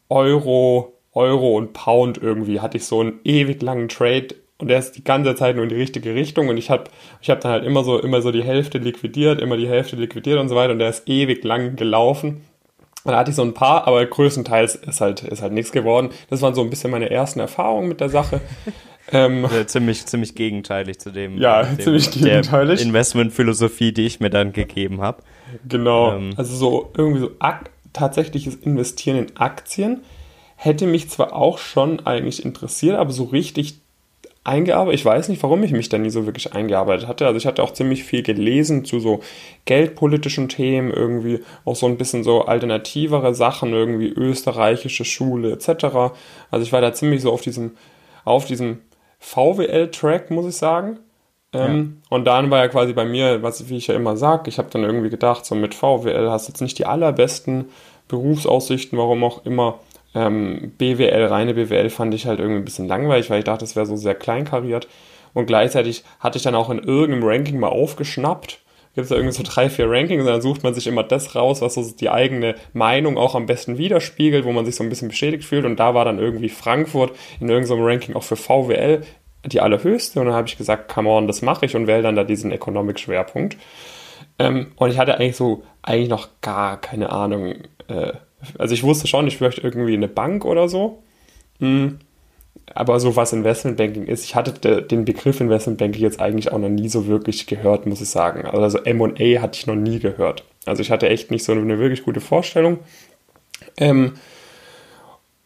Euro, 0.10 0.94
Euro 1.14 1.58
und 1.58 1.74
Pound 1.74 2.18
irgendwie, 2.18 2.60
hatte 2.60 2.78
ich 2.78 2.86
so 2.86 3.02
einen 3.02 3.20
ewig 3.24 3.62
langen 3.62 3.90
Trade 3.90 4.30
und 4.60 4.70
der 4.70 4.80
ist 4.80 4.94
die 4.94 5.04
ganze 5.04 5.36
Zeit 5.36 5.56
nur 5.56 5.64
in 5.64 5.70
die 5.70 5.76
richtige 5.76 6.16
Richtung 6.16 6.50
und 6.50 6.58
ich 6.58 6.70
habe 6.70 6.86
ich 7.22 7.30
hab 7.30 7.42
dann 7.42 7.52
halt 7.52 7.64
immer 7.64 7.84
so, 7.84 8.00
immer 8.00 8.22
so 8.22 8.32
die 8.32 8.44
Hälfte 8.44 8.80
liquidiert, 8.80 9.40
immer 9.40 9.58
die 9.58 9.68
Hälfte 9.68 9.96
liquidiert 9.96 10.40
und 10.40 10.50
so 10.50 10.56
weiter 10.56 10.74
und 10.74 10.80
der 10.80 10.90
ist 10.90 11.08
ewig 11.08 11.44
lang 11.44 11.76
gelaufen. 11.76 12.42
Und 13.04 13.14
da 13.14 13.20
hatte 13.20 13.30
ich 13.30 13.38
so 13.38 13.44
ein 13.44 13.54
paar, 13.54 13.88
aber 13.88 14.06
größtenteils 14.06 14.76
ist 14.76 15.00
halt, 15.00 15.24
ist 15.24 15.42
halt 15.42 15.54
nichts 15.54 15.72
geworden. 15.72 16.10
Das 16.30 16.42
waren 16.42 16.54
so 16.54 16.62
ein 16.62 16.70
bisschen 16.70 16.92
meine 16.92 17.10
ersten 17.10 17.40
Erfahrungen 17.40 17.88
mit 17.88 18.02
der 18.02 18.10
Sache. 18.10 18.42
Ähm, 19.12 19.46
also 19.46 19.64
ziemlich, 19.64 20.06
ziemlich 20.06 20.36
gegenteilig 20.36 21.00
zu 21.00 21.12
dem, 21.12 21.38
ja, 21.38 21.64
dem, 21.64 21.80
ziemlich 21.80 22.12
gegenteilig. 22.12 22.82
Investmentphilosophie, 22.82 23.92
die 23.94 24.06
ich 24.06 24.20
mir 24.20 24.30
dann 24.30 24.54
gegeben 24.54 25.02
habe. 25.02 25.24
Genau. 25.68 26.16
Ähm, 26.16 26.34
also 26.36 26.56
so 26.56 26.92
irgendwie 26.98 27.22
so 27.22 27.32
tatsächliches 27.94 28.56
Investieren 28.56 29.18
in 29.18 29.38
Aktien 29.38 30.02
hätte 30.56 30.88
mich 30.88 31.10
zwar 31.10 31.34
auch 31.34 31.58
schon 31.58 32.06
eigentlich 32.06 32.44
interessiert, 32.44 32.98
aber 32.98 33.12
so 33.12 33.26
richtig 33.26 33.80
eingearbeitet. 34.44 35.00
Ich 35.00 35.06
weiß 35.06 35.30
nicht, 35.30 35.44
warum 35.44 35.62
ich 35.64 35.72
mich 35.72 35.90
da 35.90 35.98
nie 35.98 36.10
so 36.10 36.26
wirklich 36.26 36.54
eingearbeitet 36.54 37.08
hatte. 37.08 37.28
Also 37.28 37.38
ich 37.38 37.46
hatte 37.46 37.62
auch 37.62 37.74
ziemlich 37.74 38.06
viel 38.06 38.24
gelesen 38.24 38.86
zu 38.86 39.00
so 39.00 39.20
geldpolitischen 39.66 40.48
Themen, 40.48 40.90
irgendwie 40.92 41.42
auch 41.66 41.76
so 41.76 41.86
ein 41.86 41.98
bisschen 41.98 42.24
so 42.24 42.46
alternativere 42.46 43.36
Sachen, 43.36 43.74
irgendwie 43.74 44.08
österreichische 44.08 45.06
Schule 45.06 45.52
etc. 45.52 46.14
Also 46.50 46.64
ich 46.64 46.72
war 46.72 46.82
da 46.82 46.94
ziemlich 46.94 47.22
so 47.22 47.32
auf 47.32 47.42
diesem, 47.42 47.72
auf 48.24 48.46
diesem 48.46 48.80
VWL-Track, 49.20 50.32
muss 50.32 50.46
ich 50.48 50.56
sagen. 50.56 51.00
Ähm, 51.54 52.02
ja. 52.04 52.16
Und 52.16 52.26
dann 52.26 52.52
war 52.52 52.60
ja 52.60 52.68
quasi 52.68 52.94
bei 52.94 53.06
mir, 53.06 53.42
was 53.42 53.70
wie 53.70 53.78
ich 53.78 53.88
ja 53.88 53.96
immer 53.96 54.18
sage, 54.18 54.50
ich 54.50 54.58
habe 54.58 54.70
dann 54.70 54.84
irgendwie 54.84 55.10
gedacht, 55.10 55.46
so 55.46 55.56
mit 55.56 55.74
VWL 55.74 56.30
hast 56.30 56.48
du 56.48 56.52
jetzt 56.52 56.62
nicht 56.62 56.78
die 56.78 56.86
allerbesten 56.86 57.66
Berufsaussichten, 58.08 58.98
warum 58.98 59.24
auch 59.24 59.46
immer. 59.46 59.80
Ähm, 60.16 60.72
BWL, 60.78 61.26
reine 61.26 61.54
BWL 61.54 61.90
fand 61.90 62.14
ich 62.14 62.26
halt 62.26 62.40
irgendwie 62.40 62.62
ein 62.62 62.66
bisschen 62.66 62.88
langweilig, 62.88 63.30
weil 63.30 63.40
ich 63.40 63.46
dachte, 63.46 63.66
das 63.66 63.76
wäre 63.76 63.86
so 63.86 63.96
sehr 63.96 64.16
kleinkariert. 64.16 64.88
Und 65.34 65.46
gleichzeitig 65.46 66.04
hatte 66.20 66.38
ich 66.38 66.44
dann 66.44 66.56
auch 66.56 66.70
in 66.70 66.80
irgendeinem 66.80 67.24
Ranking 67.24 67.60
mal 67.60 67.68
aufgeschnappt 67.68 68.60
gibt 68.98 69.06
es 69.06 69.10
da 69.10 69.16
irgendwie 69.16 69.36
so 69.36 69.44
drei, 69.44 69.70
vier 69.70 69.88
Rankings 69.88 70.22
und 70.22 70.28
dann 70.28 70.42
sucht 70.42 70.64
man 70.64 70.74
sich 70.74 70.88
immer 70.88 71.04
das 71.04 71.36
raus, 71.36 71.62
was 71.62 71.76
so 71.76 71.84
die 71.84 72.10
eigene 72.10 72.56
Meinung 72.74 73.20
auch 73.20 73.36
am 73.36 73.46
besten 73.46 73.78
widerspiegelt, 73.78 74.44
wo 74.44 74.52
man 74.52 74.66
sich 74.66 74.76
so 74.76 74.84
ein 74.84 74.90
bisschen 74.90 75.10
bestätigt 75.10 75.44
fühlt. 75.44 75.66
Und 75.66 75.76
da 75.80 75.94
war 75.94 76.04
dann 76.04 76.18
irgendwie 76.18 76.50
Frankfurt 76.50 77.12
in 77.40 77.48
irgendeinem 77.48 77.84
Ranking 77.84 78.16
auch 78.16 78.24
für 78.24 78.36
VWL 78.36 79.04
die 79.46 79.62
allerhöchste. 79.62 80.20
Und 80.20 80.26
dann 80.26 80.34
habe 80.34 80.48
ich 80.48 80.58
gesagt, 80.58 80.92
come 80.92 81.12
on, 81.12 81.28
das 81.28 81.44
mache 81.44 81.68
ich 81.68 81.76
und 81.76 81.86
wähle 81.86 82.02
dann 82.02 82.16
da 82.16 82.24
diesen 82.24 82.52
Economic-Schwerpunkt. 82.52 83.58
Ähm, 84.40 84.72
und 84.78 84.90
ich 84.90 84.98
hatte 84.98 85.14
eigentlich 85.20 85.36
so, 85.36 85.62
eigentlich 85.84 86.10
noch 86.10 86.30
gar 86.42 86.82
keine 86.82 87.12
Ahnung. 87.12 87.54
Äh, 87.90 88.14
also 88.58 88.74
ich 88.74 88.82
wusste 88.82 89.06
schon, 89.08 89.28
ich 89.28 89.40
möchte 89.40 89.62
irgendwie 89.62 89.94
eine 89.94 90.08
Bank 90.08 90.44
oder 90.44 90.68
so. 90.68 91.04
Hm. 91.60 92.00
Aber 92.74 93.00
so 93.00 93.16
was 93.16 93.34
Investmentbanking 93.34 94.06
ist, 94.08 94.26
ich 94.26 94.36
hatte 94.36 94.82
den 94.82 95.06
Begriff 95.06 95.40
Investmentbanking 95.40 96.02
jetzt 96.02 96.20
eigentlich 96.20 96.52
auch 96.52 96.60
noch 96.60 96.70
nie 96.70 96.90
so 96.90 97.08
wirklich 97.08 97.48
gehört, 97.48 97.86
muss 97.86 98.02
ich 98.02 98.10
sagen. 98.10 98.46
Also 98.46 98.80
M&A 98.80 99.42
hatte 99.42 99.58
ich 99.58 99.68
noch 99.68 99.76
nie 99.76 100.00
gehört. 100.00 100.44
Also 100.66 100.82
ich 100.82 100.92
hatte 100.92 101.10
echt 101.10 101.32
nicht 101.32 101.44
so 101.44 101.54
eine 101.54 101.80
wirklich 101.80 102.04
gute 102.04 102.22
Vorstellung. 102.22 102.80
Ähm, 103.78 104.14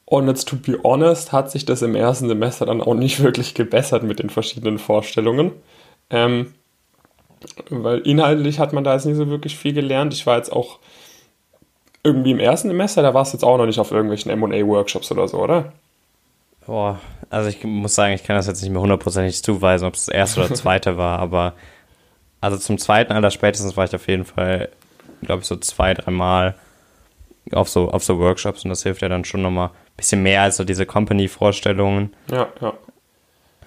und 0.06 0.28
jetzt 0.28 0.50
to 0.50 0.58
be 0.58 0.80
honest, 0.84 1.32
hat 1.32 1.52
sich 1.52 1.64
das 1.64 1.82
im 1.82 1.96
ersten 1.96 2.28
Semester 2.28 2.66
dann 2.66 2.82
auch 2.82 2.96
nicht 2.96 3.24
wirklich 3.24 3.54
gebessert 3.54 4.04
mit 4.04 4.20
den 4.20 4.30
verschiedenen 4.30 4.80
Vorstellungen. 4.80 5.52
Ähm, 6.10 6.54
weil 7.70 8.00
inhaltlich 8.00 8.60
hat 8.60 8.74
man 8.74 8.84
da 8.84 8.94
jetzt 8.94 9.06
nicht 9.06 9.16
so 9.16 9.30
wirklich 9.30 9.58
viel 9.58 9.74
gelernt. 9.74 10.14
Ich 10.14 10.26
war 10.26 10.38
jetzt 10.38 10.52
auch 10.52 10.80
irgendwie 12.04 12.32
im 12.32 12.40
ersten 12.40 12.68
Semester, 12.68 13.02
da 13.02 13.14
warst 13.14 13.34
du 13.34 13.38
jetzt 13.38 13.44
auch 13.44 13.58
noch 13.58 13.66
nicht 13.66 13.80
auf 13.80 13.92
irgendwelchen 13.92 14.32
M&A-Workshops 14.32 15.12
oder 15.12 15.28
so, 15.28 15.38
oder? 15.38 15.72
Boah, 16.66 17.00
also 17.30 17.50
ich 17.50 17.64
muss 17.64 17.96
sagen, 17.96 18.14
ich 18.14 18.24
kann 18.24 18.36
das 18.36 18.48
jetzt 18.48 18.62
nicht 18.62 18.72
mehr 18.72 18.82
hundertprozentig 18.82 19.44
zuweisen, 19.44 19.86
ob 19.86 19.96
es 19.96 20.06
das 20.06 20.16
erste 20.16 20.42
oder 20.42 20.54
zweite 20.54 20.98
war, 20.98 21.20
aber 21.20 21.54
also 22.40 22.58
zum 22.58 22.78
zweiten 22.78 23.14
aller 23.14 23.32
spätestens 23.32 23.78
war 23.78 23.86
ich 23.86 23.96
auf 23.96 24.08
jeden 24.08 24.26
Fall, 24.26 24.70
glaube 25.22 25.42
ich, 25.42 25.48
so 25.48 25.56
zwei, 25.58 25.94
dreimal 25.94 26.56
auf 27.52 27.70
so, 27.70 27.90
auf 27.90 28.04
so 28.04 28.20
Workshops 28.20 28.64
und 28.64 28.70
das 28.70 28.84
hilft 28.84 29.02
ja 29.02 29.10
dann 29.10 29.26
schon 29.26 29.42
nochmal 29.42 29.70
ein 29.70 29.98
bisschen 29.98 30.24
mehr 30.24 30.44
als 30.44 30.58
so 30.58 30.64
diese 30.64 30.86
Company-Vorstellungen. 30.86 32.14
Ja, 32.30 32.48
ja. 32.62 32.74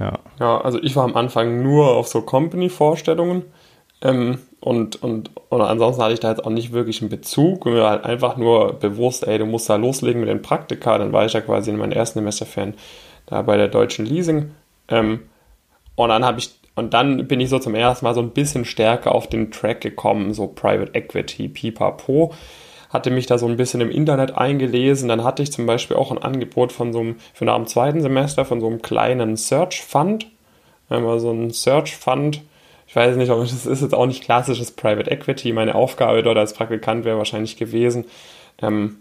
Ja. 0.01 0.19
ja, 0.41 0.61
also 0.61 0.83
ich 0.83 0.97
war 0.97 1.05
am 1.05 1.17
Anfang 1.17 1.63
nur 1.63 1.95
auf 1.95 2.09
so 2.09 2.23
Company-Vorstellungen 2.23 3.45
ähm, 4.03 4.41
und, 4.65 5.03
und, 5.03 5.31
und 5.51 5.61
ansonsten 5.61 6.03
hatte 6.03 6.15
ich 6.15 6.21
da 6.21 6.31
jetzt 6.31 6.43
auch 6.43 6.49
nicht 6.49 6.73
wirklich 6.73 7.03
einen 7.03 7.11
Bezug. 7.11 7.67
Mir 7.67 7.83
war 7.83 7.91
halt 7.91 8.05
einfach 8.05 8.39
nur 8.39 8.73
bewusst, 8.73 9.27
ey, 9.27 9.37
du 9.37 9.45
musst 9.45 9.69
da 9.69 9.77
loslegen 9.77 10.21
mit 10.21 10.31
den 10.31 10.41
Praktika. 10.41 10.97
Dann 10.97 11.13
war 11.13 11.27
ich 11.27 11.35
ja 11.35 11.43
quasi 11.43 11.71
in 11.71 11.77
meinen 11.77 11.93
ersten 11.93 12.21
Semesterferien 12.21 12.73
da 13.27 13.43
bei 13.43 13.59
der 13.59 13.69
Deutschen 13.69 14.07
Leasing. 14.07 14.53
Ähm, 14.89 15.21
und 15.97 16.09
dann 16.09 16.25
habe 16.25 16.39
ich, 16.39 16.51
und 16.77 16.95
dann 16.95 17.29
bin 17.29 17.41
ich 17.41 17.51
so 17.51 17.59
zum 17.59 17.75
ersten 17.75 18.07
Mal 18.07 18.15
so 18.15 18.23
ein 18.23 18.31
bisschen 18.31 18.65
stärker 18.65 19.15
auf 19.15 19.29
den 19.29 19.51
Track 19.51 19.83
gekommen, 19.83 20.33
so 20.33 20.47
Private 20.47 20.95
Equity, 20.95 21.49
Pipapo 21.49 22.33
hatte 22.89 23.11
mich 23.11 23.27
da 23.27 23.37
so 23.37 23.47
ein 23.47 23.59
bisschen 23.59 23.83
im 23.83 23.91
Internet 23.91 24.39
eingelesen. 24.39 25.09
Dann 25.09 25.25
hatte 25.25 25.43
ich 25.43 25.53
zum 25.53 25.67
Beispiel 25.67 25.97
auch 25.97 26.11
ein 26.11 26.23
Angebot 26.23 26.73
von 26.73 26.93
so 26.95 27.01
einem, 27.01 27.17
für 27.35 27.45
nach 27.45 27.57
dem 27.57 27.67
zweiten 27.67 28.01
Semester 28.01 28.45
von 28.45 28.61
so 28.61 28.69
einem 28.69 28.81
kleinen 28.81 29.37
Search 29.37 29.83
Fund. 29.83 30.29
Einmal 30.89 31.19
so 31.19 31.33
ein 31.33 31.51
Search 31.51 31.97
Fund. 31.97 32.43
Ich 32.95 32.97
weiß 32.97 33.17
nicht, 33.17 33.33
ob 33.33 33.41
das 33.41 33.67
ist 33.67 33.83
jetzt 33.83 33.93
auch 33.93 34.07
nicht 34.07 34.23
klassisches 34.23 34.71
Private 34.71 35.11
Equity. 35.11 35.53
Meine 35.53 35.75
Aufgabe 35.75 36.23
dort 36.23 36.39
als 36.39 36.55
Praktikant 36.55 37.05
wäre 37.05 37.19
wahrscheinlich 37.19 37.57
gewesen, 37.57 38.05
ähm, 38.63 38.99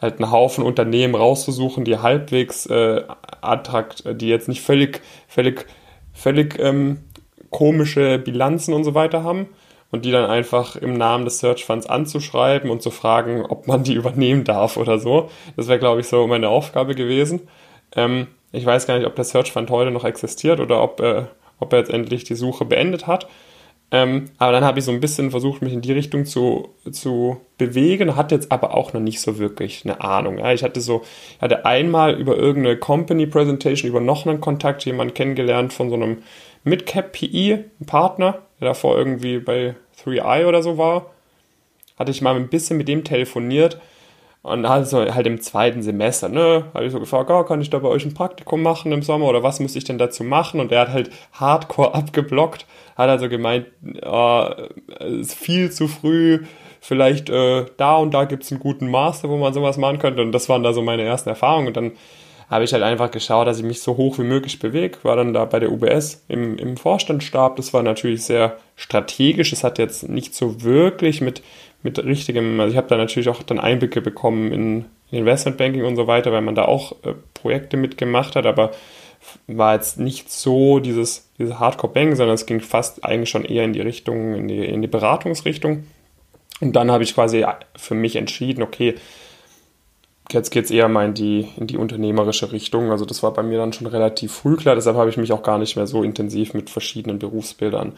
halt 0.00 0.22
einen 0.22 0.30
Haufen 0.30 0.64
Unternehmen 0.64 1.14
rauszusuchen, 1.14 1.84
die 1.84 1.98
halbwegs 1.98 2.64
äh, 2.64 3.02
attrakt, 3.42 4.04
die 4.06 4.28
jetzt 4.28 4.48
nicht 4.48 4.62
völlig, 4.62 5.02
völlig, 5.28 5.66
völlig 6.14 6.58
ähm, 6.58 7.00
komische 7.50 8.18
Bilanzen 8.18 8.72
und 8.72 8.84
so 8.84 8.94
weiter 8.94 9.22
haben 9.22 9.48
und 9.90 10.06
die 10.06 10.12
dann 10.12 10.30
einfach 10.30 10.76
im 10.76 10.94
Namen 10.94 11.26
des 11.26 11.38
Search 11.38 11.66
Funds 11.66 11.84
anzuschreiben 11.84 12.70
und 12.70 12.80
zu 12.80 12.90
fragen, 12.90 13.44
ob 13.44 13.66
man 13.66 13.84
die 13.84 13.94
übernehmen 13.96 14.44
darf 14.44 14.78
oder 14.78 14.98
so. 14.98 15.28
Das 15.56 15.68
wäre, 15.68 15.78
glaube 15.78 16.00
ich, 16.00 16.08
so 16.08 16.26
meine 16.26 16.48
Aufgabe 16.48 16.94
gewesen. 16.94 17.46
Ähm, 17.94 18.28
ich 18.50 18.64
weiß 18.64 18.86
gar 18.86 18.96
nicht, 18.96 19.06
ob 19.06 19.14
der 19.14 19.26
Search 19.26 19.52
Fund 19.52 19.68
heute 19.68 19.90
noch 19.90 20.04
existiert 20.04 20.58
oder 20.58 20.82
ob, 20.82 21.00
äh, 21.00 21.24
ob 21.58 21.72
er 21.72 21.80
jetzt 21.80 21.90
endlich 21.90 22.24
die 22.24 22.34
Suche 22.34 22.64
beendet 22.64 23.06
hat. 23.06 23.28
Ähm, 23.92 24.30
aber 24.38 24.52
dann 24.52 24.64
habe 24.64 24.80
ich 24.80 24.84
so 24.84 24.90
ein 24.90 25.00
bisschen 25.00 25.30
versucht, 25.30 25.62
mich 25.62 25.72
in 25.72 25.80
die 25.80 25.92
Richtung 25.92 26.26
zu, 26.26 26.70
zu 26.90 27.40
bewegen, 27.56 28.16
hatte 28.16 28.34
jetzt 28.34 28.50
aber 28.50 28.74
auch 28.74 28.92
noch 28.92 29.00
nicht 29.00 29.20
so 29.20 29.38
wirklich 29.38 29.84
eine 29.84 30.00
Ahnung. 30.00 30.38
Ja, 30.38 30.52
ich 30.52 30.64
hatte 30.64 30.80
so, 30.80 31.02
hatte 31.40 31.64
einmal 31.64 32.18
über 32.18 32.36
irgendeine 32.36 32.78
Company 32.78 33.26
Presentation, 33.26 33.88
über 33.88 34.00
noch 34.00 34.26
einen 34.26 34.40
Kontakt 34.40 34.84
jemanden 34.84 35.14
kennengelernt 35.14 35.72
von 35.72 35.88
so 35.88 35.94
einem 35.94 36.18
Midcap 36.64 37.12
PE, 37.12 37.64
Partner, 37.86 38.40
der 38.60 38.68
davor 38.68 38.98
irgendwie 38.98 39.38
bei 39.38 39.76
3i 40.04 40.46
oder 40.46 40.64
so 40.64 40.78
war. 40.78 41.12
Hatte 41.96 42.10
ich 42.10 42.20
mal 42.20 42.34
ein 42.34 42.48
bisschen 42.48 42.76
mit 42.76 42.88
dem 42.88 43.04
telefoniert 43.04 43.80
und 44.46 44.64
also 44.64 45.12
halt 45.12 45.26
im 45.26 45.40
zweiten 45.40 45.82
Semester, 45.82 46.28
ne, 46.28 46.66
habe 46.72 46.86
ich 46.86 46.92
so 46.92 47.00
gefragt, 47.00 47.28
oh, 47.32 47.42
kann 47.42 47.60
ich 47.60 47.68
da 47.68 47.80
bei 47.80 47.88
euch 47.88 48.04
ein 48.04 48.14
Praktikum 48.14 48.62
machen 48.62 48.92
im 48.92 49.02
Sommer 49.02 49.26
oder 49.26 49.42
was 49.42 49.58
muss 49.58 49.74
ich 49.74 49.82
denn 49.82 49.98
dazu 49.98 50.22
machen? 50.22 50.60
Und 50.60 50.70
er 50.70 50.82
hat 50.82 50.90
halt 50.90 51.10
hardcore 51.32 51.94
abgeblockt, 51.96 52.64
hat 52.96 53.08
also 53.08 53.28
gemeint, 53.28 53.66
oh, 54.04 54.48
ist 55.00 55.34
viel 55.34 55.72
zu 55.72 55.88
früh, 55.88 56.44
vielleicht 56.80 57.28
äh, 57.28 57.66
da 57.76 57.96
und 57.96 58.14
da 58.14 58.24
gibt 58.24 58.44
es 58.44 58.52
einen 58.52 58.60
guten 58.60 58.88
Master, 58.88 59.28
wo 59.28 59.36
man 59.36 59.52
sowas 59.52 59.78
machen 59.78 59.98
könnte. 59.98 60.22
Und 60.22 60.30
das 60.30 60.48
waren 60.48 60.62
da 60.62 60.72
so 60.72 60.80
meine 60.80 61.02
ersten 61.02 61.28
Erfahrungen. 61.28 61.66
Und 61.66 61.76
dann 61.76 61.92
habe 62.48 62.62
ich 62.62 62.72
halt 62.72 62.84
einfach 62.84 63.10
geschaut, 63.10 63.48
dass 63.48 63.58
ich 63.58 63.64
mich 63.64 63.82
so 63.82 63.96
hoch 63.96 64.18
wie 64.18 64.22
möglich 64.22 64.60
bewege. 64.60 64.98
War 65.02 65.16
dann 65.16 65.32
da 65.32 65.44
bei 65.44 65.58
der 65.58 65.72
UBS 65.72 66.24
im, 66.28 66.56
im 66.56 66.76
Vorstandsstab. 66.76 67.56
Das 67.56 67.74
war 67.74 67.82
natürlich 67.82 68.24
sehr 68.24 68.58
strategisch. 68.76 69.52
Es 69.52 69.64
hat 69.64 69.80
jetzt 69.80 70.08
nicht 70.08 70.36
so 70.36 70.62
wirklich 70.62 71.20
mit 71.20 71.42
mit 71.82 72.02
richtigem, 72.04 72.58
also 72.60 72.72
ich 72.72 72.76
habe 72.76 72.88
da 72.88 72.96
natürlich 72.96 73.28
auch 73.28 73.42
dann 73.42 73.58
Einblicke 73.58 74.00
bekommen 74.00 74.52
in, 74.52 74.84
in 75.10 75.18
Investmentbanking 75.18 75.84
und 75.84 75.96
so 75.96 76.06
weiter, 76.06 76.32
weil 76.32 76.42
man 76.42 76.54
da 76.54 76.64
auch 76.64 76.92
äh, 77.04 77.14
Projekte 77.34 77.76
mitgemacht 77.76 78.36
hat, 78.36 78.46
aber 78.46 78.72
war 79.46 79.74
jetzt 79.74 79.98
nicht 79.98 80.30
so 80.30 80.78
dieses, 80.78 81.30
dieses 81.38 81.58
Hardcore-Banking, 81.58 82.16
sondern 82.16 82.34
es 82.34 82.46
ging 82.46 82.60
fast 82.60 83.04
eigentlich 83.04 83.30
schon 83.30 83.44
eher 83.44 83.64
in 83.64 83.72
die 83.72 83.80
Richtung, 83.80 84.34
in 84.34 84.48
die, 84.48 84.64
in 84.64 84.82
die 84.82 84.88
Beratungsrichtung. 84.88 85.84
Und 86.60 86.74
dann 86.74 86.90
habe 86.90 87.04
ich 87.04 87.14
quasi 87.14 87.44
für 87.76 87.94
mich 87.94 88.16
entschieden, 88.16 88.62
okay, 88.62 88.94
jetzt 90.30 90.50
geht 90.50 90.64
es 90.64 90.70
eher 90.70 90.88
mal 90.88 91.06
in 91.06 91.14
die, 91.14 91.48
in 91.56 91.66
die 91.66 91.76
unternehmerische 91.76 92.52
Richtung. 92.52 92.90
Also 92.90 93.04
das 93.04 93.22
war 93.22 93.32
bei 93.32 93.42
mir 93.42 93.58
dann 93.58 93.72
schon 93.72 93.86
relativ 93.86 94.32
früh 94.32 94.56
klar, 94.56 94.74
deshalb 94.74 94.96
habe 94.96 95.10
ich 95.10 95.16
mich 95.16 95.32
auch 95.32 95.42
gar 95.42 95.58
nicht 95.58 95.76
mehr 95.76 95.86
so 95.86 96.02
intensiv 96.02 96.54
mit 96.54 96.70
verschiedenen 96.70 97.18
Berufsbildern 97.18 97.94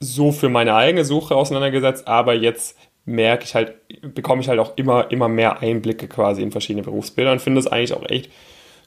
so 0.00 0.32
für 0.32 0.48
meine 0.48 0.74
eigene 0.74 1.04
Suche 1.04 1.36
auseinandergesetzt, 1.36 2.08
aber 2.08 2.34
jetzt 2.34 2.76
merke 3.04 3.44
ich 3.44 3.54
halt, 3.54 3.74
bekomme 4.14 4.40
ich 4.40 4.48
halt 4.48 4.58
auch 4.58 4.76
immer, 4.76 5.10
immer 5.10 5.28
mehr 5.28 5.60
Einblicke 5.60 6.08
quasi 6.08 6.42
in 6.42 6.52
verschiedene 6.52 6.84
Berufsbilder 6.84 7.32
und 7.32 7.40
finde 7.40 7.60
es 7.60 7.66
eigentlich 7.66 7.94
auch 7.94 8.08
echt 8.08 8.30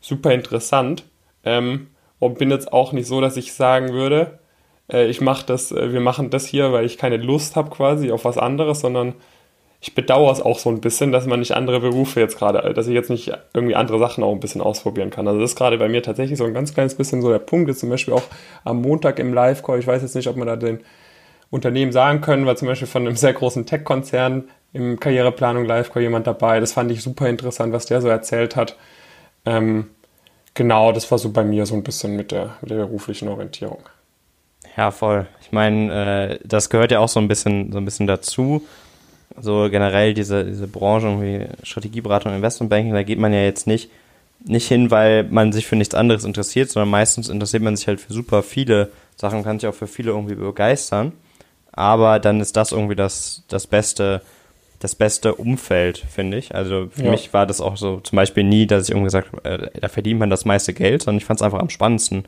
super 0.01 0.33
interessant. 0.33 1.03
Ähm, 1.43 1.87
und 2.19 2.37
bin 2.39 2.51
jetzt 2.51 2.71
auch 2.71 2.93
nicht 2.93 3.07
so, 3.07 3.19
dass 3.19 3.35
ich 3.35 3.53
sagen 3.53 3.91
würde, 3.91 4.39
äh, 4.91 5.07
ich 5.07 5.19
mache 5.19 5.45
das, 5.45 5.71
äh, 5.71 5.91
wir 5.91 5.99
machen 5.99 6.29
das 6.29 6.45
hier, 6.45 6.71
weil 6.71 6.85
ich 6.85 6.97
keine 6.97 7.17
Lust 7.17 7.55
habe 7.55 7.69
quasi 7.69 8.11
auf 8.11 8.23
was 8.23 8.37
anderes, 8.37 8.79
sondern 8.79 9.13
ich 9.81 9.93
bedauere 9.93 10.31
es 10.31 10.41
auch 10.41 10.59
so 10.59 10.69
ein 10.69 10.79
bisschen, 10.79 11.11
dass 11.11 11.25
man 11.25 11.39
nicht 11.41 11.51
andere 11.51 11.81
Berufe 11.81 12.21
jetzt 12.21 12.37
gerade, 12.37 12.73
dass 12.73 12.87
ich 12.87 12.93
jetzt 12.93 13.09
nicht 13.09 13.33
irgendwie 13.53 13.75
andere 13.75 13.99
Sachen 13.99 14.23
auch 14.23 14.31
ein 14.31 14.39
bisschen 14.39 14.61
ausprobieren 14.61 15.09
kann. 15.09 15.27
Also 15.27 15.41
das 15.41 15.51
ist 15.51 15.57
gerade 15.57 15.77
bei 15.77 15.89
mir 15.89 16.01
tatsächlich 16.01 16.37
so 16.37 16.45
ein 16.45 16.53
ganz 16.53 16.73
kleines 16.73 16.95
bisschen 16.95 17.21
so 17.21 17.29
der 17.29 17.39
Punkt. 17.39 17.67
Jetzt 17.67 17.81
zum 17.81 17.89
Beispiel 17.89 18.13
auch 18.13 18.23
am 18.63 18.81
Montag 18.81 19.19
im 19.19 19.33
Live-Call, 19.33 19.79
ich 19.79 19.87
weiß 19.87 20.01
jetzt 20.01 20.15
nicht, 20.15 20.29
ob 20.29 20.37
man 20.37 20.47
da 20.47 20.55
den 20.55 20.79
Unternehmen 21.53 21.91
sagen 21.91 22.21
können, 22.21 22.47
war 22.47 22.55
zum 22.55 22.67
Beispiel 22.67 22.87
von 22.87 23.05
einem 23.05 23.15
sehr 23.15 23.31
großen 23.31 23.67
Tech-Konzern 23.67 24.45
im 24.73 24.99
Karriereplanung 24.99 25.65
Live 25.65 25.93
war 25.93 26.01
jemand 26.01 26.25
dabei. 26.25 26.59
Das 26.59 26.73
fand 26.73 26.89
ich 26.89 27.03
super 27.03 27.29
interessant, 27.29 27.73
was 27.73 27.85
der 27.85 28.01
so 28.01 28.07
erzählt 28.07 28.55
hat. 28.55 28.75
Ähm, 29.45 29.91
genau, 30.55 30.91
das 30.91 31.11
war 31.11 31.19
so 31.19 31.31
bei 31.31 31.43
mir 31.43 31.67
so 31.67 31.75
ein 31.75 31.83
bisschen 31.83 32.15
mit 32.15 32.31
der, 32.31 32.57
mit 32.61 32.71
der 32.71 32.77
beruflichen 32.77 33.27
Orientierung. 33.27 33.83
Ja, 34.75 34.89
voll. 34.89 35.27
Ich 35.43 35.51
meine, 35.51 36.31
äh, 36.31 36.39
das 36.43 36.71
gehört 36.71 36.91
ja 36.91 36.97
auch 36.97 37.07
so 37.07 37.19
ein 37.19 37.27
bisschen, 37.27 37.71
so 37.71 37.77
ein 37.77 37.85
bisschen 37.85 38.07
dazu. 38.07 38.63
So 39.39 39.69
generell 39.69 40.15
diese, 40.15 40.45
diese 40.45 40.67
Branche 40.67 41.21
wie 41.21 41.45
Strategieberatung, 41.61 42.33
Investmentbanking, 42.33 42.93
da 42.93 43.03
geht 43.03 43.19
man 43.19 43.31
ja 43.31 43.43
jetzt 43.43 43.67
nicht, 43.67 43.91
nicht 44.43 44.67
hin, 44.67 44.89
weil 44.89 45.25
man 45.25 45.51
sich 45.51 45.67
für 45.67 45.75
nichts 45.75 45.93
anderes 45.93 46.23
interessiert, 46.23 46.71
sondern 46.71 46.89
meistens 46.89 47.29
interessiert 47.29 47.61
man 47.61 47.75
sich 47.75 47.87
halt 47.87 48.01
für 48.01 48.11
super 48.11 48.41
viele 48.41 48.89
Sachen, 49.17 49.43
kann 49.43 49.59
sich 49.59 49.69
auch 49.69 49.75
für 49.75 49.85
viele 49.85 50.09
irgendwie 50.09 50.33
begeistern 50.33 51.11
aber 51.73 52.19
dann 52.19 52.39
ist 52.39 52.55
das 52.55 52.71
irgendwie 52.71 52.95
das, 52.95 53.43
das 53.47 53.67
beste, 53.67 54.21
das 54.79 54.95
beste 54.95 55.35
Umfeld, 55.35 55.97
finde 55.97 56.37
ich. 56.37 56.53
Also 56.53 56.87
für 56.91 57.03
ja. 57.03 57.11
mich 57.11 57.33
war 57.33 57.45
das 57.45 57.59
auch 57.61 57.77
so 57.77 57.99
zum 57.99 58.15
Beispiel 58.15 58.43
nie, 58.43 58.67
dass 58.67 58.83
ich 58.83 58.89
irgendwie 58.91 59.05
gesagt 59.05 59.31
habe, 59.31 59.43
äh, 59.43 59.79
da 59.79 59.89
verdient 59.89 60.19
man 60.19 60.29
das 60.29 60.45
meiste 60.45 60.73
Geld, 60.73 61.01
sondern 61.01 61.17
ich 61.17 61.25
fand 61.25 61.39
es 61.39 61.43
einfach 61.43 61.59
am 61.59 61.69
spannendsten, 61.69 62.25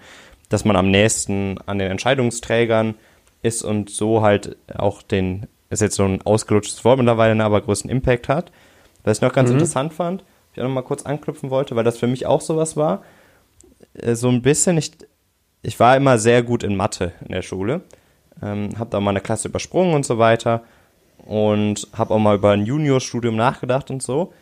dass 0.49 0.65
man 0.65 0.75
am 0.75 0.89
nächsten 0.89 1.57
an 1.67 1.79
den 1.79 1.91
Entscheidungsträgern 1.91 2.95
ist 3.43 3.61
und 3.63 3.91
so 3.91 4.23
halt 4.23 4.57
auch 4.75 5.03
den, 5.03 5.45
ist 5.69 5.81
jetzt 5.81 5.95
so 5.95 6.05
ein 6.05 6.23
ausgelutschtes 6.23 6.83
Wort 6.83 6.97
mittlerweile, 6.97 7.41
aber 7.43 7.61
größten 7.61 7.89
Impact 7.89 8.29
hat. 8.29 8.51
Was 9.03 9.19
ich 9.19 9.21
noch 9.21 9.33
ganz 9.33 9.49
mhm. 9.49 9.57
interessant 9.57 9.93
fand, 9.93 10.23
ich 10.53 10.59
auch 10.59 10.63
noch 10.63 10.73
mal 10.73 10.81
kurz 10.81 11.03
anknüpfen 11.03 11.51
wollte, 11.51 11.75
weil 11.75 11.83
das 11.83 11.99
für 11.99 12.07
mich 12.07 12.25
auch 12.25 12.41
sowas 12.41 12.75
war, 12.75 13.03
äh, 13.93 14.15
so 14.15 14.29
ein 14.29 14.41
bisschen, 14.41 14.79
ich, 14.79 14.91
ich 15.61 15.79
war 15.79 15.95
immer 15.95 16.17
sehr 16.17 16.41
gut 16.41 16.63
in 16.63 16.75
Mathe 16.75 17.11
in 17.21 17.31
der 17.31 17.43
Schule 17.43 17.81
ähm, 18.41 18.77
habe 18.77 18.89
da 18.89 18.99
mal 18.99 19.11
eine 19.11 19.21
Klasse 19.21 19.47
übersprungen 19.47 19.93
und 19.93 20.05
so 20.05 20.17
weiter 20.17 20.63
und 21.25 21.87
habe 21.93 22.13
auch 22.13 22.19
mal 22.19 22.35
über 22.35 22.51
ein 22.51 22.65
Juniorstudium 22.65 23.35
nachgedacht 23.35 23.89
und 23.89 24.01
so. 24.01 24.33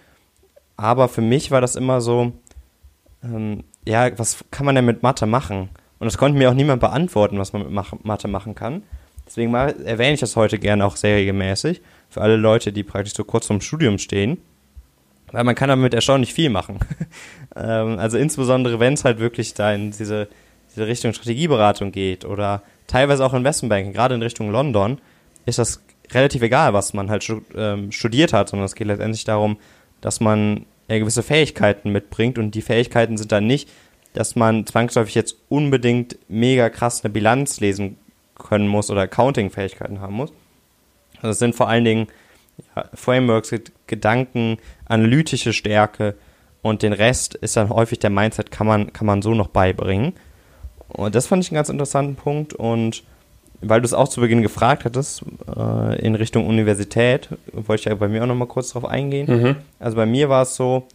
Aber 0.76 1.08
für 1.08 1.22
mich 1.22 1.52
war 1.52 1.62
das 1.62 1.76
immer 1.76 2.02
so, 2.02 2.34
ähm, 3.24 3.64
ja, 3.86 4.18
was 4.18 4.44
kann 4.52 4.66
man 4.66 4.76
denn 4.76 4.86
mit 4.86 5.04
Mathe 5.04 5.26
machen? 5.26 5.70
Und 6.00 6.06
das 6.06 6.18
konnte 6.18 6.38
mir 6.38 6.50
auch 6.50 6.56
niemand 6.56 6.82
beantworten, 6.82 7.40
was 7.40 7.54
man 7.54 7.64
mit 7.64 8.06
Mathe 8.06 8.28
machen 8.28 8.56
kann. 8.56 8.84
Deswegen 9.26 9.54
erwähne 9.54 10.16
ich 10.16 10.20
das 10.20 10.36
heute 10.36 10.60
gerne 10.60 10.86
auch 10.86 10.98
sehr 10.98 11.16
regelmäßig 11.16 11.82
für 12.10 12.22
alle 12.22 12.36
Leute, 12.36 12.74
die 12.74 12.84
praktisch 12.84 13.14
so 13.14 13.24
kurz 13.24 13.48
vorm 13.48 13.62
Studium 13.62 13.98
stehen. 13.98 14.38
Weil 15.32 15.46
man 15.46 15.56
kann 15.56 15.70
damit 15.70 15.94
erstaunlich 15.94 16.34
viel 16.34 16.50
machen. 16.50 16.80
ähm, 17.56 17.98
also 17.98 18.18
insbesondere, 18.18 18.80
wenn 18.80 18.94
es 18.94 19.06
halt 19.06 19.20
wirklich 19.20 19.54
da 19.54 19.74
in 19.74 19.92
diese, 19.92 20.28
diese 20.72 20.86
Richtung 20.86 21.14
Strategieberatung 21.14 21.92
geht 21.92 22.26
oder 22.26 22.62
teilweise 22.88 23.26
auch 23.26 23.34
Investmentbanking, 23.34 23.94
gerade 23.94 24.16
in 24.16 24.22
Richtung 24.22 24.52
London, 24.52 25.00
ist 25.46 25.60
das 25.60 25.82
relativ 26.12 26.42
egal, 26.42 26.74
was 26.74 26.94
man 26.94 27.10
halt 27.10 27.30
ähm, 27.56 27.92
studiert 27.92 28.34
hat, 28.34 28.50
sondern 28.50 28.66
es 28.66 28.76
geht 28.76 28.88
letztendlich 28.88 29.24
darum, 29.24 29.58
dass 30.02 30.20
man 30.20 30.66
ja, 30.88 31.00
gewisse 31.00 31.24
Fähigkeiten 31.24 31.92
mitbringt 31.92 32.38
und 32.38 32.52
die 32.56 32.62
Fähigkeiten 32.62 33.18
sind 33.18 33.32
dann 33.32 33.48
nicht, 33.48 33.70
dass 34.14 34.36
man 34.36 34.66
zwangsläufig 34.66 35.16
jetzt 35.16 35.38
unbedingt 35.50 36.18
mega 36.28 36.70
krass 36.70 37.04
eine 37.04 37.12
Bilanz 37.12 37.60
lesen 37.60 37.98
können 38.36 38.68
muss 38.68 38.90
oder 38.90 39.02
Accounting-Fähigkeiten 39.02 40.02
haben 40.02 40.16
muss. 40.16 40.32
Also 41.18 41.30
es 41.30 41.40
sind 41.40 41.56
vor 41.56 41.70
allen 41.70 41.86
Dingen 41.86 42.08
ja, 42.76 42.86
Frameworks, 42.94 43.56
Gedanken, 43.88 44.58
analytische 44.86 45.54
Stärke 45.54 46.16
und 46.62 46.82
den 46.82 46.94
Rest 46.94 47.36
ist 47.36 47.58
dann 47.58 47.70
häufig 47.70 48.00
der 48.00 48.10
Mindset, 48.10 48.52
kann 48.52 48.68
man, 48.68 48.94
kann 48.94 49.08
man 49.08 49.22
so 49.22 49.34
noch 49.34 49.48
beibringen. 49.48 50.14
Und 50.90 51.16
das 51.16 51.28
fand 51.28 51.44
ich 51.44 51.52
einen 51.52 51.56
ganz 51.56 51.70
interessanten 51.70 52.16
Punkt 52.16 52.54
und 52.54 53.04
weil 53.62 53.82
du 53.82 53.86
es 53.86 53.94
auch 53.94 54.10
zu 54.10 54.22
Beginn 54.22 54.42
gefragt 54.42 54.86
hattest, 54.86 55.24
äh, 55.56 56.00
in 56.06 56.16
Richtung 56.16 56.48
Universität, 56.48 57.30
wollte 57.52 57.82
ich 57.82 57.86
ja 57.86 57.96
bei 57.96 58.08
mir 58.08 58.24
auch 58.24 58.28
nochmal 58.28 58.48
kurz 58.48 58.72
drauf 58.72 58.86
eingehen. 58.86 59.28
Mhm. 59.28 59.56
Also 59.80 59.96
bei 59.96 60.06
mir 60.06 60.30
war 60.30 60.44
es 60.44 60.56
so, 60.56 60.88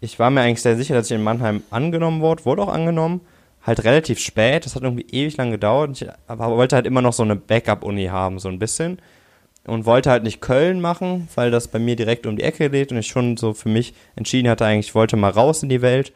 ich 0.00 0.18
war 0.18 0.30
mir 0.30 0.40
eigentlich 0.40 0.62
sehr 0.62 0.76
sicher, 0.76 0.94
dass 0.94 1.10
ich 1.10 1.16
in 1.16 1.22
Mannheim 1.22 1.62
angenommen 1.70 2.20
wurde, 2.20 2.44
wurde 2.44 2.62
auch 2.62 2.72
angenommen, 2.72 3.20
halt 3.62 3.84
relativ 3.84 4.18
spät, 4.20 4.64
das 4.64 4.76
hat 4.76 4.82
irgendwie 4.82 5.06
ewig 5.10 5.36
lang 5.36 5.50
gedauert, 5.50 6.00
ich 6.00 6.08
aber 6.28 6.56
wollte 6.56 6.76
halt 6.76 6.86
immer 6.86 7.02
noch 7.02 7.12
so 7.12 7.24
eine 7.24 7.36
Backup-Uni 7.36 8.06
haben, 8.06 8.38
so 8.38 8.48
ein 8.48 8.58
bisschen. 8.58 8.98
Und 9.66 9.84
wollte 9.84 10.10
halt 10.10 10.22
nicht 10.22 10.40
Köln 10.40 10.80
machen, 10.80 11.26
weil 11.34 11.50
das 11.50 11.66
bei 11.66 11.80
mir 11.80 11.96
direkt 11.96 12.24
um 12.28 12.36
die 12.36 12.44
Ecke 12.44 12.70
geht 12.70 12.92
und 12.92 12.98
ich 12.98 13.08
schon 13.08 13.36
so 13.36 13.52
für 13.52 13.68
mich 13.68 13.94
entschieden 14.14 14.48
hatte, 14.48 14.64
eigentlich, 14.64 14.88
ich 14.88 14.94
wollte 14.94 15.16
mal 15.16 15.32
raus 15.32 15.64
in 15.64 15.68
die 15.68 15.82
Welt 15.82 16.12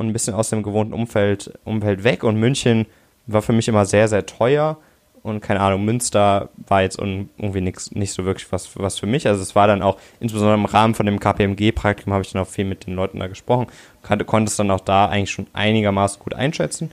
und 0.00 0.08
ein 0.08 0.12
bisschen 0.14 0.34
aus 0.34 0.48
dem 0.48 0.62
gewohnten 0.62 0.94
Umfeld, 0.94 1.52
Umfeld 1.64 2.04
weg. 2.04 2.24
Und 2.24 2.36
München 2.36 2.86
war 3.26 3.42
für 3.42 3.52
mich 3.52 3.68
immer 3.68 3.84
sehr, 3.84 4.08
sehr 4.08 4.24
teuer 4.24 4.78
und 5.22 5.40
keine 5.40 5.60
Ahnung, 5.60 5.84
Münster 5.84 6.48
war 6.66 6.80
jetzt 6.80 6.98
irgendwie 6.98 7.60
nix, 7.60 7.90
nicht 7.90 8.12
so 8.12 8.24
wirklich 8.24 8.50
was, 8.50 8.70
was 8.78 8.98
für 8.98 9.06
mich. 9.06 9.26
Also 9.26 9.42
es 9.42 9.54
war 9.54 9.66
dann 9.66 9.82
auch, 9.82 9.98
insbesondere 10.18 10.56
im 10.56 10.64
Rahmen 10.64 10.94
von 10.94 11.04
dem 11.04 11.20
KPMG-Praktikum 11.20 12.14
habe 12.14 12.22
ich 12.22 12.32
dann 12.32 12.40
auch 12.40 12.48
viel 12.48 12.64
mit 12.64 12.86
den 12.86 12.94
Leuten 12.94 13.18
da 13.18 13.26
gesprochen, 13.26 13.66
konnte, 14.02 14.24
konnte 14.24 14.48
es 14.48 14.56
dann 14.56 14.70
auch 14.70 14.80
da 14.80 15.06
eigentlich 15.06 15.30
schon 15.30 15.46
einigermaßen 15.52 16.22
gut 16.22 16.32
einschätzen. 16.32 16.90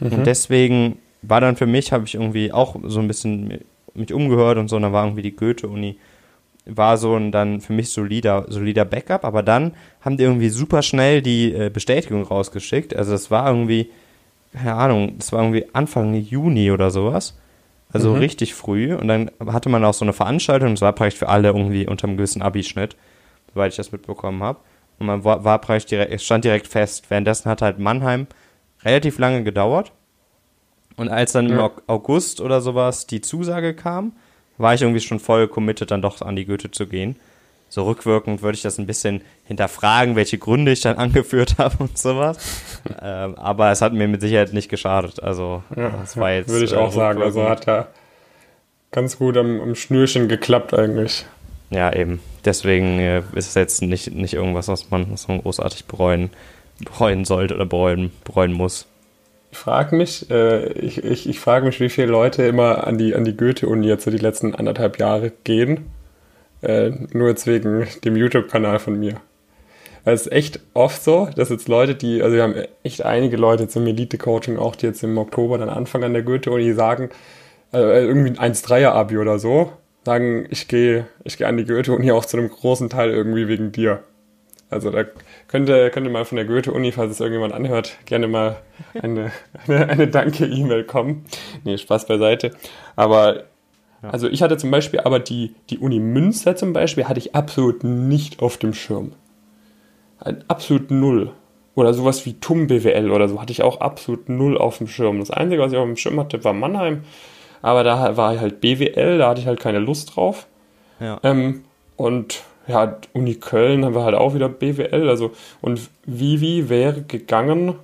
Mhm. 0.00 0.12
Und 0.12 0.26
deswegen 0.26 0.98
war 1.22 1.40
dann 1.40 1.54
für 1.54 1.66
mich, 1.66 1.92
habe 1.92 2.04
ich 2.04 2.14
irgendwie 2.16 2.52
auch 2.52 2.74
so 2.82 2.98
ein 2.98 3.06
bisschen 3.06 3.60
mich 3.94 4.12
umgehört 4.12 4.58
und 4.58 4.66
so, 4.66 4.74
und 4.74 4.82
dann 4.82 4.92
war 4.92 5.04
irgendwie 5.04 5.22
die 5.22 5.36
Goethe-Uni, 5.36 5.96
war 6.76 6.96
so 6.96 7.16
ein 7.16 7.32
dann 7.32 7.60
für 7.60 7.72
mich 7.72 7.90
solider, 7.90 8.46
solider 8.48 8.84
Backup, 8.84 9.24
aber 9.24 9.42
dann 9.42 9.72
haben 10.00 10.16
die 10.16 10.24
irgendwie 10.24 10.48
super 10.48 10.82
schnell 10.82 11.22
die 11.22 11.52
äh, 11.52 11.70
Bestätigung 11.70 12.22
rausgeschickt. 12.22 12.94
Also 12.94 13.12
das 13.12 13.30
war 13.30 13.48
irgendwie, 13.48 13.90
keine 14.52 14.74
Ahnung, 14.74 15.14
das 15.18 15.32
war 15.32 15.42
irgendwie 15.42 15.66
Anfang 15.72 16.14
Juni 16.14 16.70
oder 16.70 16.90
sowas. 16.90 17.36
Also 17.92 18.10
mhm. 18.10 18.18
richtig 18.18 18.54
früh. 18.54 18.94
Und 18.94 19.08
dann 19.08 19.30
hatte 19.46 19.68
man 19.68 19.84
auch 19.84 19.94
so 19.94 20.04
eine 20.04 20.12
Veranstaltung, 20.12 20.70
das 20.70 20.82
war 20.82 20.92
praktisch 20.92 21.18
für 21.18 21.28
alle 21.28 21.48
irgendwie 21.48 21.86
unter 21.86 22.06
einem 22.06 22.16
gewissen 22.16 22.42
Abi-Schnitt, 22.42 22.96
soweit 23.52 23.72
ich 23.72 23.76
das 23.76 23.92
mitbekommen 23.92 24.42
habe. 24.42 24.60
Und 24.98 25.06
man 25.06 25.24
war, 25.24 25.44
war 25.44 25.60
praktisch 25.60 25.86
direkt, 25.86 26.12
es 26.12 26.24
stand 26.24 26.44
direkt 26.44 26.68
fest. 26.68 27.10
Währenddessen 27.10 27.50
hat 27.50 27.62
halt 27.62 27.78
Mannheim 27.78 28.26
relativ 28.84 29.18
lange 29.18 29.42
gedauert. 29.42 29.92
Und 30.96 31.08
als 31.08 31.32
dann 31.32 31.48
ja. 31.48 31.66
im 31.66 31.70
August 31.86 32.40
oder 32.40 32.60
sowas 32.60 33.06
die 33.06 33.20
Zusage 33.22 33.74
kam, 33.74 34.12
war 34.60 34.74
ich 34.74 34.82
irgendwie 34.82 35.00
schon 35.00 35.20
voll 35.20 35.48
committed, 35.48 35.90
dann 35.90 36.02
doch 36.02 36.20
an 36.22 36.36
die 36.36 36.44
Goethe 36.44 36.70
zu 36.70 36.86
gehen. 36.86 37.16
So 37.68 37.84
rückwirkend 37.84 38.42
würde 38.42 38.56
ich 38.56 38.62
das 38.62 38.78
ein 38.78 38.86
bisschen 38.86 39.22
hinterfragen, 39.44 40.16
welche 40.16 40.38
Gründe 40.38 40.72
ich 40.72 40.80
dann 40.80 40.96
angeführt 40.98 41.56
habe 41.58 41.76
und 41.78 41.96
sowas. 41.96 42.38
ähm, 43.02 43.36
aber 43.36 43.70
es 43.70 43.80
hat 43.80 43.92
mir 43.92 44.08
mit 44.08 44.20
Sicherheit 44.20 44.52
nicht 44.52 44.68
geschadet. 44.68 45.22
Also, 45.22 45.62
ja, 45.76 45.90
das 45.90 46.16
war 46.16 46.32
jetzt. 46.32 46.48
Würde 46.48 46.64
ich 46.64 46.74
auch 46.74 46.90
äh, 46.90 46.94
sagen. 46.94 47.22
Also 47.22 47.48
hat 47.48 47.66
ja 47.66 47.86
ganz 48.90 49.18
gut 49.18 49.36
am, 49.36 49.60
am, 49.60 49.74
Schnürchen 49.74 50.28
geklappt 50.28 50.74
eigentlich. 50.74 51.24
Ja, 51.70 51.92
eben. 51.94 52.20
Deswegen 52.44 52.98
äh, 52.98 53.22
ist 53.34 53.48
es 53.48 53.54
jetzt 53.54 53.82
nicht, 53.82 54.12
nicht 54.12 54.34
irgendwas, 54.34 54.66
was 54.66 54.90
man, 54.90 55.12
was 55.12 55.28
man 55.28 55.40
großartig 55.40 55.84
bereuen, 55.84 56.30
bereuen 56.84 57.24
sollte 57.24 57.54
oder 57.54 57.66
bereuen, 57.66 58.10
bereuen 58.24 58.52
muss. 58.52 58.86
Ich 59.52 59.58
frage 59.58 59.96
mich, 59.96 60.30
äh, 60.30 60.72
ich, 60.72 61.04
ich, 61.04 61.28
ich 61.28 61.40
frage 61.40 61.66
mich, 61.66 61.80
wie 61.80 61.88
viele 61.88 62.06
Leute 62.06 62.44
immer 62.44 62.86
an 62.86 62.98
die, 62.98 63.14
an 63.14 63.24
die 63.24 63.36
Goethe-Uni 63.36 63.86
jetzt 63.86 64.04
so 64.04 64.10
die 64.10 64.18
letzten 64.18 64.54
anderthalb 64.54 64.98
Jahre 64.98 65.32
gehen 65.44 65.90
äh, 66.62 66.90
nur 67.12 67.28
jetzt 67.28 67.46
wegen 67.46 67.86
dem 68.04 68.16
YouTube-Kanal 68.16 68.78
von 68.78 68.98
mir. 68.98 69.20
Weil 70.04 70.14
es 70.14 70.22
ist 70.22 70.32
echt 70.32 70.60
oft 70.72 71.02
so, 71.02 71.28
dass 71.36 71.50
jetzt 71.50 71.68
Leute, 71.68 71.94
die, 71.94 72.22
also 72.22 72.34
wir 72.34 72.42
haben 72.42 72.54
echt 72.82 73.04
einige 73.04 73.36
Leute 73.36 73.68
zum 73.68 73.86
Elite-Coaching 73.86 74.56
auch, 74.56 74.76
die 74.76 74.86
jetzt 74.86 75.02
im 75.02 75.16
Oktober 75.18 75.58
dann 75.58 75.68
anfangen 75.68 76.04
an 76.04 76.12
der 76.14 76.22
Goethe-Uni, 76.22 76.72
sagen, 76.72 77.10
äh, 77.72 78.04
irgendwie 78.04 78.38
ein 78.38 78.54
1-3er-Abi 78.54 79.18
oder 79.18 79.38
so, 79.38 79.72
sagen, 80.04 80.46
ich 80.50 80.68
gehe 80.68 81.06
ich 81.24 81.36
geh 81.36 81.44
an 81.44 81.58
die 81.58 81.66
Goethe-Uni 81.66 82.10
auch 82.12 82.24
zu 82.24 82.38
einem 82.38 82.48
großen 82.48 82.88
Teil 82.88 83.10
irgendwie 83.10 83.48
wegen 83.48 83.72
dir. 83.72 84.02
Also 84.70 84.90
da 84.90 85.04
könnte, 85.48 85.90
könnte 85.90 86.10
mal 86.10 86.24
von 86.24 86.36
der 86.36 86.44
Goethe-Uni, 86.44 86.92
falls 86.92 87.12
es 87.12 87.20
irgendjemand 87.20 87.52
anhört, 87.52 87.96
gerne 88.06 88.28
mal 88.28 88.56
eine, 88.94 89.32
eine, 89.66 89.88
eine 89.88 90.08
Danke-E-Mail 90.08 90.84
kommen. 90.84 91.24
Nee, 91.64 91.76
Spaß 91.76 92.06
beiseite. 92.06 92.52
Aber 92.94 93.44
also 94.02 94.28
ich 94.28 94.42
hatte 94.42 94.56
zum 94.56 94.70
Beispiel 94.70 95.00
aber 95.00 95.18
die, 95.18 95.54
die 95.68 95.78
Uni 95.78 95.98
Münster 95.98 96.56
zum 96.56 96.72
Beispiel 96.72 97.06
hatte 97.06 97.18
ich 97.18 97.34
absolut 97.34 97.84
nicht 97.84 98.40
auf 98.40 98.56
dem 98.56 98.72
Schirm. 98.72 99.12
Absolut 100.48 100.90
null. 100.90 101.32
Oder 101.74 101.94
sowas 101.94 102.24
wie 102.26 102.34
TUM 102.34 102.66
BWL 102.66 103.10
oder 103.10 103.28
so 103.28 103.40
hatte 103.40 103.52
ich 103.52 103.62
auch 103.62 103.80
absolut 103.80 104.28
null 104.28 104.56
auf 104.56 104.78
dem 104.78 104.86
Schirm. 104.86 105.18
Das 105.18 105.30
Einzige, 105.30 105.62
was 105.62 105.72
ich 105.72 105.78
auf 105.78 105.86
dem 105.86 105.96
Schirm 105.96 106.18
hatte, 106.18 106.42
war 106.44 106.52
Mannheim. 106.52 107.04
Aber 107.62 107.84
da 107.84 108.16
war 108.16 108.38
halt 108.40 108.60
BWL, 108.60 109.18
da 109.18 109.28
hatte 109.28 109.40
ich 109.40 109.46
halt 109.46 109.60
keine 109.60 109.78
Lust 109.78 110.16
drauf. 110.16 110.46
Ja. 110.98 111.20
Ähm, 111.22 111.64
und 111.96 112.42
ja, 112.70 112.96
Uni 113.12 113.34
Köln 113.34 113.84
haben 113.84 113.94
wir 113.94 114.04
halt 114.04 114.14
auch 114.14 114.34
wieder 114.34 114.48
BWL. 114.48 115.08
Also, 115.08 115.32
und 115.60 115.90
Vivi 116.06 116.68
wäre 116.68 117.02
gegangen. 117.02 117.74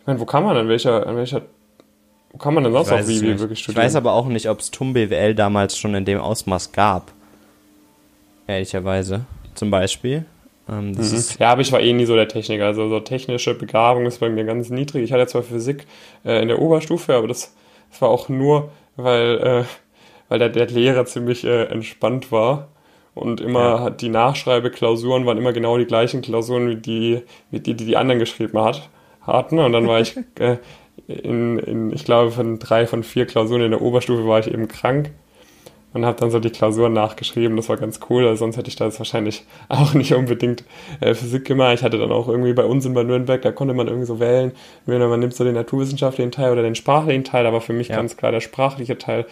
Ich 0.00 0.06
meine, 0.06 0.20
wo 0.20 0.24
kann 0.24 0.44
man, 0.44 0.56
an 0.56 0.68
welcher, 0.68 1.06
an 1.06 1.16
welcher 1.16 1.42
wo 2.32 2.38
kann 2.38 2.54
man 2.54 2.64
denn 2.64 2.72
sonst 2.72 2.90
auf 2.90 3.06
Vivi 3.06 3.38
wirklich 3.38 3.60
studieren? 3.60 3.82
Ich 3.82 3.86
weiß 3.86 3.96
aber 3.96 4.14
auch 4.14 4.26
nicht, 4.26 4.48
ob 4.48 4.60
es 4.60 4.70
TUM 4.70 4.94
BWL 4.94 5.34
damals 5.34 5.76
schon 5.76 5.94
in 5.94 6.04
dem 6.04 6.18
Ausmaß 6.18 6.72
gab. 6.72 7.12
Ehrlicherweise. 8.46 9.26
Zum 9.54 9.70
Beispiel. 9.70 10.24
Ähm, 10.68 10.92
mhm. 10.92 11.24
ja, 11.38 11.50
aber 11.50 11.60
ich 11.60 11.72
war 11.72 11.80
eh 11.80 11.92
nie 11.92 12.06
so 12.06 12.16
der 12.16 12.28
Techniker. 12.28 12.66
Also 12.66 12.88
so 12.88 13.00
technische 13.00 13.54
Begabung 13.54 14.06
ist 14.06 14.20
bei 14.20 14.30
mir 14.30 14.44
ganz 14.44 14.70
niedrig. 14.70 15.04
Ich 15.04 15.12
hatte 15.12 15.26
zwar 15.26 15.42
Physik 15.42 15.86
äh, 16.24 16.40
in 16.40 16.48
der 16.48 16.58
Oberstufe, 16.58 17.14
aber 17.14 17.28
das, 17.28 17.54
das 17.90 18.00
war 18.00 18.08
auch 18.08 18.30
nur, 18.30 18.70
weil, 18.96 19.38
äh, 19.38 19.64
weil 20.30 20.38
der, 20.38 20.48
der 20.48 20.66
Lehrer 20.68 21.04
ziemlich 21.04 21.44
äh, 21.44 21.64
entspannt 21.64 22.32
war. 22.32 22.68
Und 23.14 23.40
immer 23.40 23.60
ja. 23.60 23.90
die 23.90 24.08
Nachschreibeklausuren 24.08 25.26
waren 25.26 25.36
immer 25.36 25.52
genau 25.52 25.76
die 25.76 25.84
gleichen 25.84 26.22
Klausuren, 26.22 26.68
wie 26.68 26.76
die, 26.76 27.22
wie 27.50 27.60
die, 27.60 27.74
die 27.74 27.84
die 27.84 27.96
anderen 27.96 28.18
geschrieben 28.18 28.58
hat, 28.58 28.88
hatten. 29.20 29.58
Und 29.58 29.72
dann 29.72 29.86
war 29.86 30.00
ich 30.00 30.16
äh, 30.38 30.56
in, 31.06 31.58
in, 31.58 31.92
ich 31.92 32.04
glaube, 32.04 32.30
von 32.30 32.58
drei 32.58 32.86
von 32.86 33.02
vier 33.02 33.26
Klausuren 33.26 33.62
in 33.62 33.70
der 33.70 33.82
Oberstufe 33.82 34.26
war 34.26 34.38
ich 34.38 34.48
eben 34.48 34.68
krank 34.68 35.10
und 35.92 36.06
habe 36.06 36.18
dann 36.18 36.30
so 36.30 36.38
die 36.38 36.50
Klausuren 36.50 36.92
nachgeschrieben. 36.92 37.56
Das 37.56 37.68
war 37.68 37.76
ganz 37.76 38.00
cool, 38.08 38.26
also 38.26 38.36
sonst 38.36 38.56
hätte 38.56 38.68
ich 38.68 38.76
da 38.76 38.86
jetzt 38.86 38.98
wahrscheinlich 38.98 39.44
auch 39.68 39.94
nicht 39.94 40.14
unbedingt 40.14 40.64
äh, 41.00 41.14
Physik 41.14 41.44
gemacht. 41.44 41.74
Ich 41.74 41.82
hatte 41.82 41.98
dann 41.98 42.12
auch 42.12 42.28
irgendwie 42.28 42.54
bei 42.54 42.64
uns 42.64 42.86
in 42.86 42.94
Bad 42.94 43.06
Nürnberg, 43.06 43.42
da 43.42 43.52
konnte 43.52 43.74
man 43.74 43.88
irgendwie 43.88 44.06
so 44.06 44.20
wählen, 44.20 44.52
man 44.86 45.20
nimmt 45.20 45.34
so 45.34 45.44
den 45.44 45.54
naturwissenschaftlichen 45.54 46.32
Teil 46.32 46.52
oder 46.52 46.62
den 46.62 46.74
sprachlichen 46.74 47.24
Teil, 47.24 47.46
aber 47.46 47.60
für 47.60 47.72
mich 47.72 47.88
ja. 47.88 47.96
ganz 47.96 48.16
klar 48.16 48.32
der 48.32 48.40
sprachliche 48.40 48.98
Teil. 48.98 49.26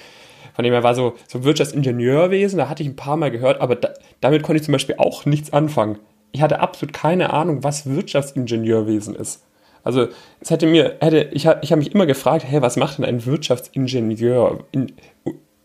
Von 0.54 0.64
dem 0.64 0.72
her 0.72 0.82
war 0.82 0.94
so, 0.94 1.14
so 1.28 1.44
Wirtschaftsingenieurwesen, 1.44 2.58
da 2.58 2.68
hatte 2.68 2.82
ich 2.82 2.88
ein 2.88 2.96
paar 2.96 3.16
Mal 3.16 3.30
gehört, 3.30 3.60
aber 3.60 3.76
da, 3.76 3.90
damit 4.20 4.42
konnte 4.42 4.58
ich 4.58 4.64
zum 4.64 4.72
Beispiel 4.72 4.96
auch 4.98 5.24
nichts 5.26 5.52
anfangen. 5.52 5.98
Ich 6.32 6.42
hatte 6.42 6.60
absolut 6.60 6.92
keine 6.92 7.32
Ahnung, 7.32 7.64
was 7.64 7.86
Wirtschaftsingenieurwesen 7.86 9.14
ist. 9.14 9.44
Also 9.82 10.08
es 10.40 10.50
hätte 10.50 10.66
mir, 10.66 10.96
hätte, 11.00 11.30
ich 11.32 11.46
habe 11.46 11.60
ich 11.62 11.72
hab 11.72 11.78
mich 11.78 11.94
immer 11.94 12.06
gefragt, 12.06 12.44
hey, 12.46 12.60
was 12.62 12.76
macht 12.76 12.98
denn 12.98 13.04
ein 13.04 13.24
Wirtschaftsingenieur? 13.24 14.64
In, 14.72 14.92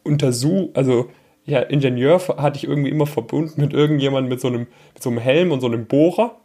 untersuch, 0.03 0.69
also 0.73 1.09
ja, 1.45 1.59
Ingenieur 1.59 2.19
hatte 2.37 2.57
ich 2.57 2.63
irgendwie 2.63 2.89
immer 2.89 3.05
verbunden 3.05 3.61
mit 3.61 3.73
irgendjemandem 3.73 4.29
mit 4.29 4.41
so 4.41 4.47
einem, 4.47 4.67
mit 4.93 5.03
so 5.03 5.09
einem 5.09 5.19
Helm 5.19 5.51
und 5.51 5.61
so 5.61 5.67
einem 5.67 5.85
Bohrer. 5.85 6.37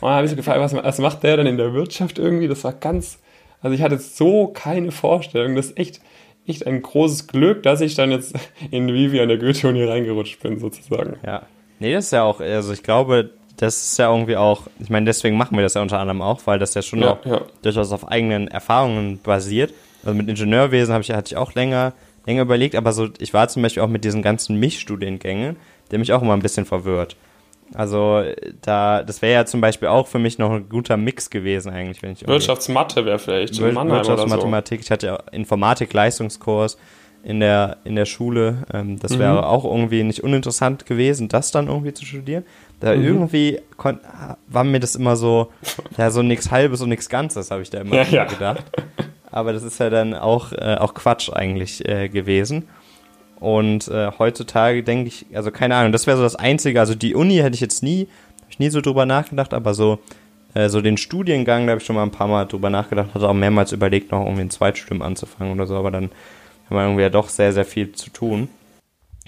Und 0.00 0.08
dann 0.08 0.12
habe 0.12 0.24
ich 0.24 0.30
so 0.30 0.36
gefragt, 0.36 0.60
was, 0.60 0.74
was 0.74 0.98
macht 0.98 1.22
der 1.22 1.36
denn 1.36 1.46
in 1.46 1.56
der 1.56 1.74
Wirtschaft 1.74 2.18
irgendwie? 2.18 2.48
Das 2.48 2.64
war 2.64 2.72
ganz, 2.72 3.18
also 3.60 3.74
ich 3.74 3.82
hatte 3.82 3.98
so 3.98 4.48
keine 4.48 4.92
Vorstellung. 4.92 5.54
Das 5.54 5.66
ist 5.66 5.78
echt, 5.78 6.00
echt 6.46 6.66
ein 6.66 6.82
großes 6.82 7.28
Glück, 7.28 7.62
dass 7.62 7.80
ich 7.80 7.94
dann 7.94 8.10
jetzt 8.10 8.34
in 8.70 8.88
Vivi 8.88 9.20
an 9.20 9.28
der 9.28 9.38
Goethe-Uni 9.38 9.84
reingerutscht 9.84 10.42
bin, 10.42 10.58
sozusagen. 10.58 11.18
Ja. 11.24 11.42
Nee, 11.78 11.92
das 11.92 12.06
ist 12.06 12.10
ja 12.12 12.24
auch, 12.24 12.40
also 12.40 12.72
ich 12.72 12.82
glaube, 12.82 13.30
das 13.56 13.76
ist 13.76 13.98
ja 13.98 14.10
irgendwie 14.10 14.36
auch, 14.36 14.66
ich 14.78 14.90
meine, 14.90 15.06
deswegen 15.06 15.36
machen 15.36 15.56
wir 15.56 15.62
das 15.62 15.74
ja 15.74 15.82
unter 15.82 15.98
anderem 15.98 16.22
auch, 16.22 16.40
weil 16.46 16.58
das 16.58 16.74
ja 16.74 16.82
schon 16.82 17.00
ja, 17.00 17.12
auch 17.12 17.26
ja. 17.26 17.42
durchaus 17.62 17.92
auf 17.92 18.08
eigenen 18.08 18.48
Erfahrungen 18.48 19.20
basiert. 19.22 19.72
Also 20.02 20.16
mit 20.16 20.28
Ingenieurwesen 20.28 20.94
habe 20.94 21.02
ich, 21.02 21.10
hatte 21.10 21.32
ich 21.32 21.36
auch 21.36 21.54
länger, 21.54 21.92
länger 22.26 22.42
überlegt, 22.42 22.74
aber 22.74 22.92
so, 22.92 23.08
ich 23.18 23.34
war 23.34 23.48
zum 23.48 23.62
Beispiel 23.62 23.82
auch 23.82 23.88
mit 23.88 24.04
diesen 24.04 24.22
ganzen 24.22 24.56
Mischstudiengängen, 24.56 25.56
der 25.90 25.98
mich 25.98 26.12
auch 26.12 26.22
immer 26.22 26.32
ein 26.34 26.42
bisschen 26.42 26.64
verwirrt. 26.64 27.16
Also 27.74 28.24
da, 28.62 29.02
das 29.02 29.22
wäre 29.22 29.32
ja 29.32 29.46
zum 29.46 29.60
Beispiel 29.60 29.88
auch 29.88 30.08
für 30.08 30.18
mich 30.18 30.38
noch 30.38 30.50
ein 30.50 30.68
guter 30.68 30.96
Mix 30.96 31.30
gewesen 31.30 31.72
eigentlich, 31.72 32.02
wenn 32.02 32.12
ich 32.12 32.26
Wirtschaftsmathe 32.26 33.04
wäre 33.04 33.18
vielleicht 33.18 33.58
Wir 33.60 33.74
Wirtschaftsmathematik. 33.74 34.80
So. 34.80 34.84
Ich 34.84 34.90
hatte 34.90 35.06
ja 35.06 35.16
Informatik-Leistungskurs 35.30 36.78
in 37.22 37.40
der 37.40 37.76
in 37.84 37.96
der 37.96 38.06
Schule. 38.06 38.64
Ähm, 38.72 38.98
das 38.98 39.18
wäre 39.18 39.34
mhm. 39.34 39.44
auch 39.44 39.64
irgendwie 39.64 40.02
nicht 40.02 40.24
uninteressant 40.24 40.86
gewesen, 40.86 41.28
das 41.28 41.52
dann 41.52 41.68
irgendwie 41.68 41.92
zu 41.92 42.04
studieren. 42.04 42.44
Da 42.80 42.94
mhm. 42.94 43.04
irgendwie 43.04 43.60
war 44.48 44.64
mir 44.64 44.80
das 44.80 44.96
immer 44.96 45.16
so, 45.16 45.52
ja 45.96 46.10
so 46.10 46.22
nichts 46.22 46.50
Halbes 46.50 46.80
und 46.80 46.88
nichts 46.88 47.08
Ganzes, 47.08 47.50
habe 47.50 47.62
ich 47.62 47.70
da 47.70 47.82
immer 47.82 47.96
ja, 47.96 48.02
ja. 48.02 48.24
gedacht. 48.24 48.64
Aber 49.30 49.52
das 49.52 49.62
ist 49.62 49.78
ja 49.78 49.90
dann 49.90 50.14
auch 50.14 50.52
äh, 50.52 50.76
auch 50.78 50.94
Quatsch 50.94 51.30
eigentlich 51.32 51.86
äh, 51.88 52.08
gewesen. 52.08 52.68
Und 53.40 53.88
äh, 53.88 54.10
heutzutage 54.18 54.82
denke 54.82 55.08
ich, 55.08 55.26
also 55.32 55.50
keine 55.50 55.74
Ahnung, 55.74 55.92
das 55.92 56.06
wäre 56.06 56.18
so 56.18 56.22
das 56.22 56.36
Einzige. 56.36 56.78
Also 56.78 56.94
die 56.94 57.14
Uni 57.14 57.36
hätte 57.36 57.54
ich 57.54 57.60
jetzt 57.60 57.82
nie, 57.82 58.06
habe 58.36 58.50
ich 58.50 58.58
nie 58.58 58.68
so 58.68 58.82
drüber 58.82 59.06
nachgedacht, 59.06 59.54
aber 59.54 59.72
so, 59.72 59.98
äh, 60.52 60.68
so 60.68 60.82
den 60.82 60.98
Studiengang, 60.98 61.66
da 61.66 61.72
habe 61.72 61.80
ich 61.80 61.86
schon 61.86 61.96
mal 61.96 62.02
ein 62.02 62.10
paar 62.10 62.28
Mal 62.28 62.44
drüber 62.44 62.68
nachgedacht, 62.68 63.14
hatte 63.14 63.26
auch 63.26 63.34
mehrmals 63.34 63.72
überlegt, 63.72 64.12
noch 64.12 64.20
irgendwie 64.24 64.42
ein 64.42 64.50
Zweitstudium 64.50 65.00
anzufangen 65.00 65.54
oder 65.54 65.66
so, 65.66 65.74
aber 65.74 65.90
dann 65.90 66.10
haben 66.68 66.76
wir 66.76 66.82
irgendwie 66.82 67.02
ja 67.02 67.08
doch 67.08 67.30
sehr, 67.30 67.54
sehr 67.54 67.64
viel 67.64 67.92
zu 67.92 68.10
tun. 68.10 68.48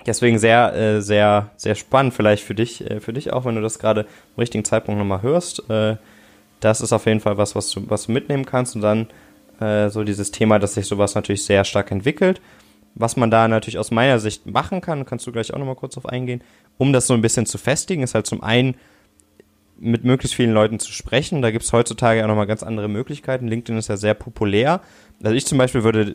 Deswegen 0.04 0.38
sehr, 0.38 0.74
äh, 0.74 1.00
sehr, 1.00 1.50
sehr 1.56 1.74
spannend 1.74 2.12
vielleicht 2.12 2.44
für 2.44 2.54
dich, 2.54 2.88
äh, 2.90 3.00
für 3.00 3.14
dich 3.14 3.32
auch, 3.32 3.46
wenn 3.46 3.54
du 3.54 3.62
das 3.62 3.78
gerade 3.78 4.02
im 4.02 4.40
richtigen 4.40 4.64
Zeitpunkt 4.64 4.98
nochmal 4.98 5.22
hörst. 5.22 5.70
Äh, 5.70 5.96
das 6.60 6.82
ist 6.82 6.92
auf 6.92 7.06
jeden 7.06 7.20
Fall 7.20 7.38
was, 7.38 7.56
was 7.56 7.70
du, 7.70 7.88
was 7.88 8.06
du 8.06 8.12
mitnehmen 8.12 8.44
kannst 8.44 8.76
und 8.76 8.82
dann 8.82 9.06
äh, 9.58 9.88
so 9.88 10.04
dieses 10.04 10.32
Thema, 10.32 10.58
dass 10.58 10.74
sich 10.74 10.86
sowas 10.86 11.14
natürlich 11.14 11.44
sehr 11.46 11.64
stark 11.64 11.90
entwickelt 11.90 12.42
was 12.94 13.16
man 13.16 13.30
da 13.30 13.48
natürlich 13.48 13.78
aus 13.78 13.90
meiner 13.90 14.18
Sicht 14.18 14.46
machen 14.46 14.80
kann, 14.80 15.04
kannst 15.04 15.26
du 15.26 15.32
gleich 15.32 15.52
auch 15.52 15.58
nochmal 15.58 15.76
kurz 15.76 15.94
drauf 15.94 16.06
eingehen, 16.06 16.42
um 16.78 16.92
das 16.92 17.06
so 17.06 17.14
ein 17.14 17.22
bisschen 17.22 17.46
zu 17.46 17.58
festigen, 17.58 18.02
ist 18.02 18.14
halt 18.14 18.26
zum 18.26 18.42
einen 18.42 18.76
mit 19.78 20.04
möglichst 20.04 20.36
vielen 20.36 20.52
Leuten 20.52 20.78
zu 20.78 20.92
sprechen. 20.92 21.42
Da 21.42 21.50
gibt 21.50 21.64
es 21.64 21.72
heutzutage 21.72 22.22
auch 22.22 22.28
nochmal 22.28 22.46
ganz 22.46 22.62
andere 22.62 22.88
Möglichkeiten. 22.88 23.48
LinkedIn 23.48 23.78
ist 23.78 23.88
ja 23.88 23.96
sehr 23.96 24.14
populär. 24.14 24.80
Also 25.22 25.34
ich 25.34 25.44
zum 25.44 25.58
Beispiel 25.58 25.82
würde, 25.82 26.14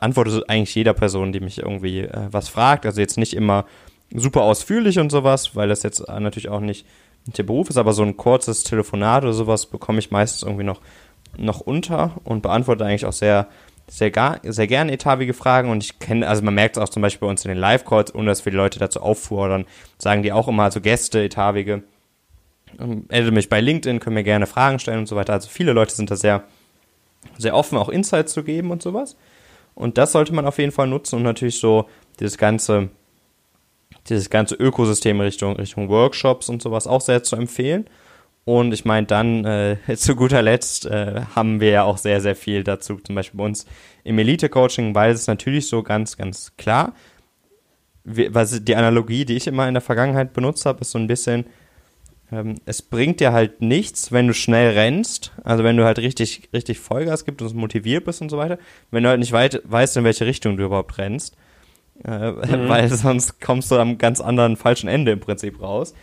antworte 0.00 0.42
eigentlich 0.48 0.74
jeder 0.74 0.92
Person, 0.92 1.32
die 1.32 1.40
mich 1.40 1.58
irgendwie 1.58 2.00
äh, 2.00 2.28
was 2.30 2.48
fragt. 2.48 2.84
Also 2.84 3.00
jetzt 3.00 3.16
nicht 3.16 3.34
immer 3.34 3.64
super 4.12 4.42
ausführlich 4.42 4.98
und 4.98 5.10
sowas, 5.10 5.54
weil 5.54 5.68
das 5.68 5.84
jetzt 5.84 6.00
natürlich 6.08 6.48
auch 6.48 6.60
nicht 6.60 6.84
der 7.26 7.42
Beruf 7.42 7.70
ist, 7.70 7.76
aber 7.76 7.92
so 7.92 8.02
ein 8.02 8.16
kurzes 8.16 8.62
Telefonat 8.62 9.24
oder 9.24 9.32
sowas 9.32 9.66
bekomme 9.66 9.98
ich 9.98 10.10
meistens 10.10 10.42
irgendwie 10.42 10.64
noch, 10.64 10.80
noch 11.36 11.60
unter 11.60 12.12
und 12.24 12.42
beantworte 12.42 12.84
eigentlich 12.84 13.06
auch 13.06 13.12
sehr 13.12 13.48
sehr, 13.88 14.10
gar, 14.10 14.40
sehr 14.42 14.66
gerne 14.66 14.92
etavige 14.92 15.32
Fragen 15.32 15.70
und 15.70 15.84
ich 15.84 15.98
kenne, 15.98 16.26
also 16.26 16.42
man 16.42 16.54
merkt 16.54 16.76
es 16.76 16.82
auch 16.82 16.88
zum 16.88 17.02
Beispiel 17.02 17.26
bei 17.26 17.30
uns 17.30 17.44
in 17.44 17.50
den 17.50 17.58
Live-Calls, 17.58 18.14
ohne 18.14 18.26
dass 18.26 18.44
wir 18.44 18.50
die 18.50 18.56
Leute 18.56 18.78
dazu 18.78 19.00
auffordern, 19.00 19.64
sagen 19.98 20.22
die 20.22 20.32
auch 20.32 20.48
immer, 20.48 20.64
also 20.64 20.80
Gäste, 20.80 21.22
etavige, 21.22 21.82
ähm, 22.80 23.06
addet 23.10 23.32
mich 23.32 23.48
bei 23.48 23.60
LinkedIn, 23.60 24.00
können 24.00 24.14
mir 24.14 24.24
gerne 24.24 24.46
Fragen 24.46 24.78
stellen 24.78 25.00
und 25.00 25.06
so 25.06 25.16
weiter. 25.16 25.32
Also 25.32 25.48
viele 25.48 25.72
Leute 25.72 25.94
sind 25.94 26.10
da 26.10 26.16
sehr, 26.16 26.44
sehr 27.38 27.54
offen, 27.54 27.78
auch 27.78 27.88
Insights 27.88 28.32
zu 28.32 28.42
geben 28.42 28.70
und 28.70 28.82
sowas. 28.82 29.16
Und 29.74 29.98
das 29.98 30.12
sollte 30.12 30.34
man 30.34 30.46
auf 30.46 30.58
jeden 30.58 30.72
Fall 30.72 30.88
nutzen 30.88 31.16
und 31.16 31.22
natürlich 31.22 31.60
so 31.60 31.88
dieses 32.18 32.38
ganze, 32.38 32.88
dieses 34.08 34.30
ganze 34.30 34.54
Ökosystem 34.54 35.20
Richtung, 35.20 35.56
Richtung 35.56 35.88
Workshops 35.88 36.48
und 36.48 36.62
sowas 36.62 36.86
auch 36.86 37.00
sehr 37.00 37.22
zu 37.22 37.36
empfehlen. 37.36 37.86
Und 38.46 38.72
ich 38.72 38.84
meine, 38.84 39.08
dann 39.08 39.44
äh, 39.44 39.76
zu 39.96 40.14
guter 40.14 40.40
Letzt 40.40 40.86
äh, 40.86 41.22
haben 41.34 41.60
wir 41.60 41.70
ja 41.70 41.82
auch 41.82 41.98
sehr, 41.98 42.20
sehr 42.20 42.36
viel 42.36 42.62
dazu, 42.62 42.96
zum 42.96 43.16
Beispiel 43.16 43.38
bei 43.38 43.44
uns 43.44 43.66
im 44.04 44.18
Elite-Coaching, 44.20 44.94
weil 44.94 45.10
es 45.10 45.26
natürlich 45.26 45.68
so 45.68 45.82
ganz, 45.82 46.16
ganz 46.16 46.52
klar, 46.56 46.94
wie, 48.04 48.32
was 48.32 48.64
die 48.64 48.76
Analogie, 48.76 49.24
die 49.24 49.34
ich 49.34 49.48
immer 49.48 49.66
in 49.66 49.74
der 49.74 49.80
Vergangenheit 49.80 50.32
benutzt 50.32 50.64
habe, 50.64 50.82
ist 50.82 50.92
so 50.92 50.98
ein 50.98 51.08
bisschen, 51.08 51.46
ähm, 52.30 52.54
es 52.66 52.82
bringt 52.82 53.18
dir 53.18 53.32
halt 53.32 53.62
nichts, 53.62 54.12
wenn 54.12 54.28
du 54.28 54.32
schnell 54.32 54.74
rennst, 54.74 55.32
also 55.42 55.64
wenn 55.64 55.76
du 55.76 55.84
halt 55.84 55.98
richtig, 55.98 56.48
richtig 56.52 56.78
Vollgas 56.78 57.24
gibst 57.24 57.42
und 57.42 57.56
motiviert 57.56 58.04
bist 58.04 58.22
und 58.22 58.28
so 58.28 58.38
weiter, 58.38 58.58
wenn 58.92 59.02
du 59.02 59.08
halt 59.08 59.18
nicht 59.18 59.32
weit, 59.32 59.60
weißt, 59.64 59.96
in 59.96 60.04
welche 60.04 60.24
Richtung 60.24 60.56
du 60.56 60.66
überhaupt 60.66 60.98
rennst, 60.98 61.36
äh, 62.04 62.30
mhm. 62.30 62.68
weil 62.68 62.88
sonst 62.90 63.40
kommst 63.40 63.72
du 63.72 63.76
am 63.76 63.98
ganz 63.98 64.20
anderen 64.20 64.56
falschen 64.56 64.88
Ende 64.88 65.10
im 65.10 65.18
Prinzip 65.18 65.60
raus. 65.60 65.94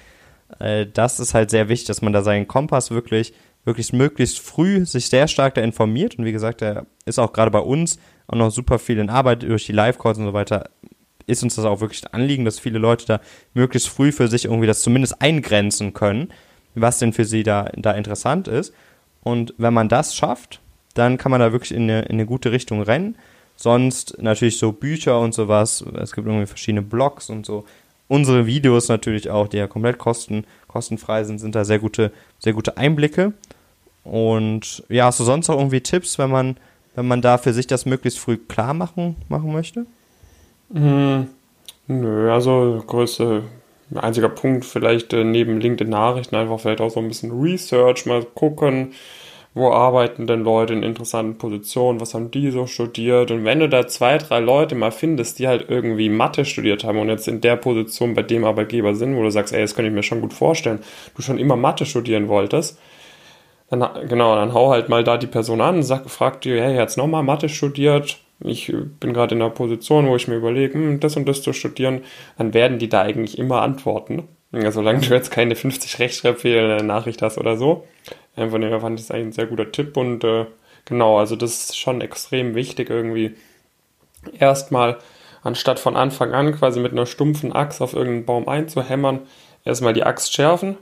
Äh, 0.60 0.88
das 0.92 1.20
ist 1.20 1.34
halt 1.34 1.50
sehr 1.50 1.70
wichtig, 1.70 1.88
dass 1.88 2.02
man 2.02 2.13
da 2.13 2.22
seinen 2.22 2.48
Kompass 2.48 2.92
wirklich, 2.92 3.34
wirklich 3.66 3.94
möglichst 3.94 4.39
früh 4.39 4.86
sich 4.86 5.08
sehr 5.08 5.28
stark 5.28 5.56
da 5.56 5.62
informiert. 5.62 6.18
Und 6.18 6.26
wie 6.26 6.32
gesagt, 6.32 6.62
der 6.62 6.86
ist 7.06 7.20
auch 7.20 7.34
gerade 7.34 7.52
bei 7.52 7.60
uns 7.60 8.00
auch 8.28 8.38
noch 8.38 8.52
super 8.52 8.80
viel 8.80 9.00
in 9.00 9.10
Arbeit 9.10 9.44
durch 9.44 9.66
die 9.66 9.72
Live-Calls 9.72 10.18
und 10.18 10.26
so 10.26 10.34
weiter. 10.34 10.70
Ist 11.26 11.44
uns 11.44 11.56
das 11.56 11.66
auch 11.66 11.82
wirklich 11.82 12.04
ein 12.06 12.13
Anliegen, 12.13 12.46
dass 12.46 12.60
viele 12.60 12.80
Leute 12.80 13.06
da 13.06 13.22
möglichst 13.54 13.89
früh 13.89 14.12
für 14.12 14.28
sich 14.28 14.46
irgendwie 14.46 14.68
das 14.68 14.82
zumindest 14.82 15.22
eingrenzen 15.22 15.94
können, 15.94 16.30
was 16.76 17.00
denn 17.00 17.13
für 17.13 17.26
sie 17.26 17.44
da, 17.44 17.70
da 17.76 17.92
interessant 17.92 18.48
ist. 18.48 18.74
Und 19.22 19.54
wenn 19.58 19.74
man 19.74 19.88
das 19.88 20.16
schafft, 20.16 20.60
dann 20.96 21.18
kann 21.18 21.32
man 21.32 21.39
da 21.39 21.52
wirklich 21.52 21.74
in 21.74 21.84
eine, 21.84 22.02
in 22.04 22.13
eine 22.13 22.26
gute 22.26 22.52
Richtung 22.52 22.82
rennen. 22.82 23.16
Sonst 23.56 24.22
natürlich 24.22 24.58
so 24.58 24.72
Bücher 24.72 25.20
und 25.20 25.34
sowas. 25.34 25.84
Es 25.98 26.12
gibt 26.12 26.28
irgendwie 26.28 26.46
verschiedene 26.46 26.82
Blogs 26.82 27.30
und 27.30 27.46
so 27.46 27.66
unsere 28.08 28.46
Videos 28.46 28.89
natürlich 28.89 29.30
auch, 29.30 29.48
die 29.48 29.58
ja 29.58 29.68
komplett 29.68 29.98
kosten, 29.98 30.46
kostenfrei 30.68 31.24
sind, 31.24 31.39
sind 31.39 31.56
da 31.56 31.66
sehr 31.66 31.80
gute, 31.80 32.12
sehr 32.39 32.54
gute 32.54 32.78
Einblicke. 32.78 33.34
Und 34.04 34.84
ja, 34.89 35.06
hast 35.06 35.20
du 35.20 35.24
sonst 35.24 35.50
auch 35.50 35.58
irgendwie 35.58 35.82
Tipps, 35.82 36.20
wenn 36.20 36.30
man, 36.30 36.58
wenn 36.96 37.08
man 37.08 37.22
da 37.22 37.38
für 37.38 37.54
sich 37.54 37.68
das 37.68 37.86
möglichst 37.86 38.20
früh 38.20 38.38
klar 38.38 38.74
machen, 38.74 39.16
machen 39.30 39.54
möchte? 39.54 39.86
Hm, 40.74 41.28
nö, 41.88 42.32
also 42.32 42.84
größte, 42.86 43.44
einziger 43.96 44.30
Punkt 44.30 44.66
vielleicht 44.66 45.13
äh, 45.13 45.24
neben 45.24 45.60
LinkedIn 45.60 45.89
Nachrichten 45.89 46.36
einfach 46.36 46.60
vielleicht 46.60 46.82
auch 46.82 46.92
so 46.92 47.00
ein 47.00 47.08
bisschen 47.08 47.32
Research, 47.32 48.06
mal 48.06 48.24
gucken, 48.24 48.94
wo 49.54 49.72
arbeiten 49.72 50.26
denn 50.26 50.44
Leute 50.44 50.74
in 50.74 50.84
interessanten 50.84 51.38
Positionen, 51.38 52.00
was 52.00 52.13
haben 52.13 52.32
die 52.32 52.50
so 52.50 52.66
studiert 52.66 53.32
und 53.32 53.46
wenn 53.46 53.60
du 53.60 53.70
da 53.70 53.88
zwei, 53.88 54.18
drei 54.18 54.39
Leute 54.39 54.76
mal 54.76 54.92
findest, 54.92 55.39
die 55.39 55.48
halt 55.48 55.70
irgendwie 55.70 56.10
Mathe 56.10 56.46
studiert 56.46 56.84
haben 56.84 56.98
und 57.00 57.10
jetzt 57.10 57.28
in 57.28 57.42
der 57.42 57.56
Position 57.56 58.16
bei 58.16 58.24
dem 58.24 58.46
Arbeitgeber 58.46 58.96
sind, 58.96 59.16
wo 59.16 59.22
du 59.22 59.30
sagst, 59.30 59.54
ey, 59.54 59.62
das 59.62 59.76
könnte 59.76 59.89
ich 59.89 59.96
mir 59.96 60.04
schon 60.04 60.22
gut 60.22 60.34
vorstellen, 60.34 60.80
du 61.16 61.22
schon 61.22 61.38
immer 61.38 61.56
Mathe 61.56 61.86
studieren 61.86 62.28
wolltest, 62.28 62.80
dann, 63.70 64.08
genau, 64.08 64.36
dann 64.36 64.54
hau 64.54 64.72
halt 64.72 64.89
mal 64.89 65.04
da 65.04 65.18
die 65.18 65.28
Person 65.28 65.62
an, 65.62 65.84
sag, 65.84 66.10
frag 66.10 66.42
dir, 66.42 66.62
hey, 66.62 66.76
jetzt 66.76 66.98
nochmal 66.98 67.24
Mathe 67.24 67.50
studiert, 67.50 68.18
ich 68.44 68.74
bin 69.00 69.13
gerade 69.13 69.36
in 69.36 69.42
einer 69.42 69.52
Position, 69.52 70.08
wo 70.08 70.16
ich 70.16 70.28
mir 70.28 70.36
überlege, 70.36 70.74
hm, 70.74 71.00
das 71.00 71.16
und 71.16 71.28
das 71.28 71.42
zu 71.42 71.54
studieren, 71.54 72.02
dann 72.38 72.54
werden 72.54 72.80
die 72.80 72.89
da 72.89 73.02
eigentlich 73.02 73.38
immer 73.38 73.62
antworten. 73.62 74.28
Ja, 74.52 74.72
solange 74.72 75.00
du 75.00 75.13
jetzt 75.13 75.32
keine 75.32 75.56
50 75.56 75.98
Rechtschreibfehler 76.00 76.62
in 76.62 76.78
der 76.78 76.84
Nachricht 76.84 77.22
hast 77.22 77.39
oder 77.39 77.58
so. 77.58 77.88
Äh, 78.36 78.50
von 78.50 78.62
daher 78.62 78.82
fand 78.82 79.00
ich 79.00 79.08
das 79.08 79.15
eigentlich 79.15 79.28
ein 79.28 79.34
sehr 79.34 79.48
guter 79.48 79.72
Tipp 79.72 79.98
und 79.98 80.24
äh, 80.24 80.46
genau, 80.86 81.17
also 81.17 81.36
das 81.36 81.65
ist 81.65 81.78
schon 81.78 82.02
extrem 82.02 82.56
wichtig 82.56 82.89
irgendwie 82.89 83.36
erstmal 84.39 84.98
anstatt 85.43 85.80
von 85.80 85.96
Anfang 85.96 86.34
an 86.34 86.56
quasi 86.56 86.80
mit 86.80 86.93
einer 86.93 87.06
stumpfen 87.06 87.54
Axt 87.54 87.82
auf 87.82 87.93
irgendeinen 87.93 88.26
Baum 88.26 88.48
einzuhämmern, 88.48 89.19
erstmal 89.65 89.93
die 89.93 90.04
Axt 90.04 90.34
schärfen 90.34 90.78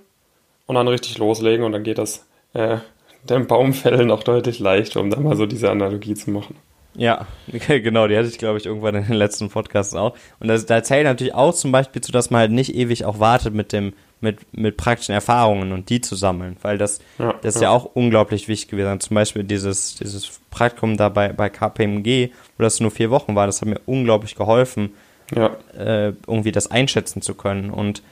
und 0.67 0.75
dann 0.75 0.87
richtig 0.87 1.17
loslegen 1.17 1.65
und 1.65 1.71
dann 1.71 1.83
geht 1.83 1.97
das 1.97 2.25
äh, 2.53 2.77
dem 3.23 3.47
Baumfällen 3.47 4.11
auch 4.11 4.23
deutlich 4.23 4.59
leichter, 4.59 4.99
um 4.99 5.09
dann 5.09 5.23
mal 5.23 5.35
so 5.35 5.45
diese 5.45 5.69
Analogie 5.69 6.13
zu 6.13 6.31
machen. 6.31 6.55
Ja, 6.93 7.25
genau, 7.67 8.07
die 8.07 8.17
hatte 8.17 8.27
ich, 8.27 8.37
glaube 8.37 8.57
ich, 8.57 8.65
irgendwann 8.65 8.95
in 8.95 9.05
den 9.05 9.13
letzten 9.13 9.49
Podcasts 9.49 9.95
auch. 9.95 10.15
Und 10.39 10.47
das, 10.47 10.65
da 10.65 10.83
zählt 10.83 11.05
natürlich 11.05 11.33
auch 11.33 11.53
zum 11.53 11.71
Beispiel 11.71 12.01
zu, 12.01 12.11
dass 12.11 12.29
man 12.29 12.41
halt 12.41 12.51
nicht 12.51 12.75
ewig 12.75 13.05
auch 13.05 13.19
wartet 13.19 13.53
mit 13.53 13.71
dem, 13.71 13.93
mit, 14.21 14.55
mit 14.55 14.77
praktischen 14.77 15.13
Erfahrungen 15.13 15.71
und 15.71 15.89
die 15.89 16.01
zu 16.01 16.15
sammeln, 16.15 16.57
weil 16.61 16.77
das, 16.77 16.99
ja, 17.17 17.33
das 17.41 17.55
ist 17.55 17.61
ja. 17.61 17.69
ja 17.69 17.75
auch 17.75 17.85
unglaublich 17.93 18.47
wichtig 18.47 18.69
gewesen. 18.69 18.99
Zum 18.99 19.15
Beispiel 19.15 19.43
dieses, 19.43 19.95
dieses 19.95 20.39
Praktikum 20.51 20.97
da 20.97 21.09
bei, 21.09 21.33
bei 21.33 21.49
KPMG, 21.49 22.29
wo 22.57 22.63
das 22.63 22.79
nur 22.79 22.91
vier 22.91 23.09
Wochen 23.09 23.35
war, 23.35 23.47
das 23.47 23.61
hat 23.61 23.67
mir 23.67 23.81
unglaublich 23.85 24.35
geholfen, 24.35 24.93
ja. 25.35 25.55
äh, 25.77 26.13
irgendwie 26.27 26.51
das 26.51 26.69
einschätzen 26.69 27.21
zu 27.21 27.35
können. 27.35 27.71
Und 27.71 28.03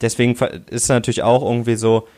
deswegen 0.00 0.32
ist 0.32 0.82
es 0.82 0.88
natürlich 0.88 1.22
auch 1.22 1.42
irgendwie 1.42 1.76
so, 1.76 2.08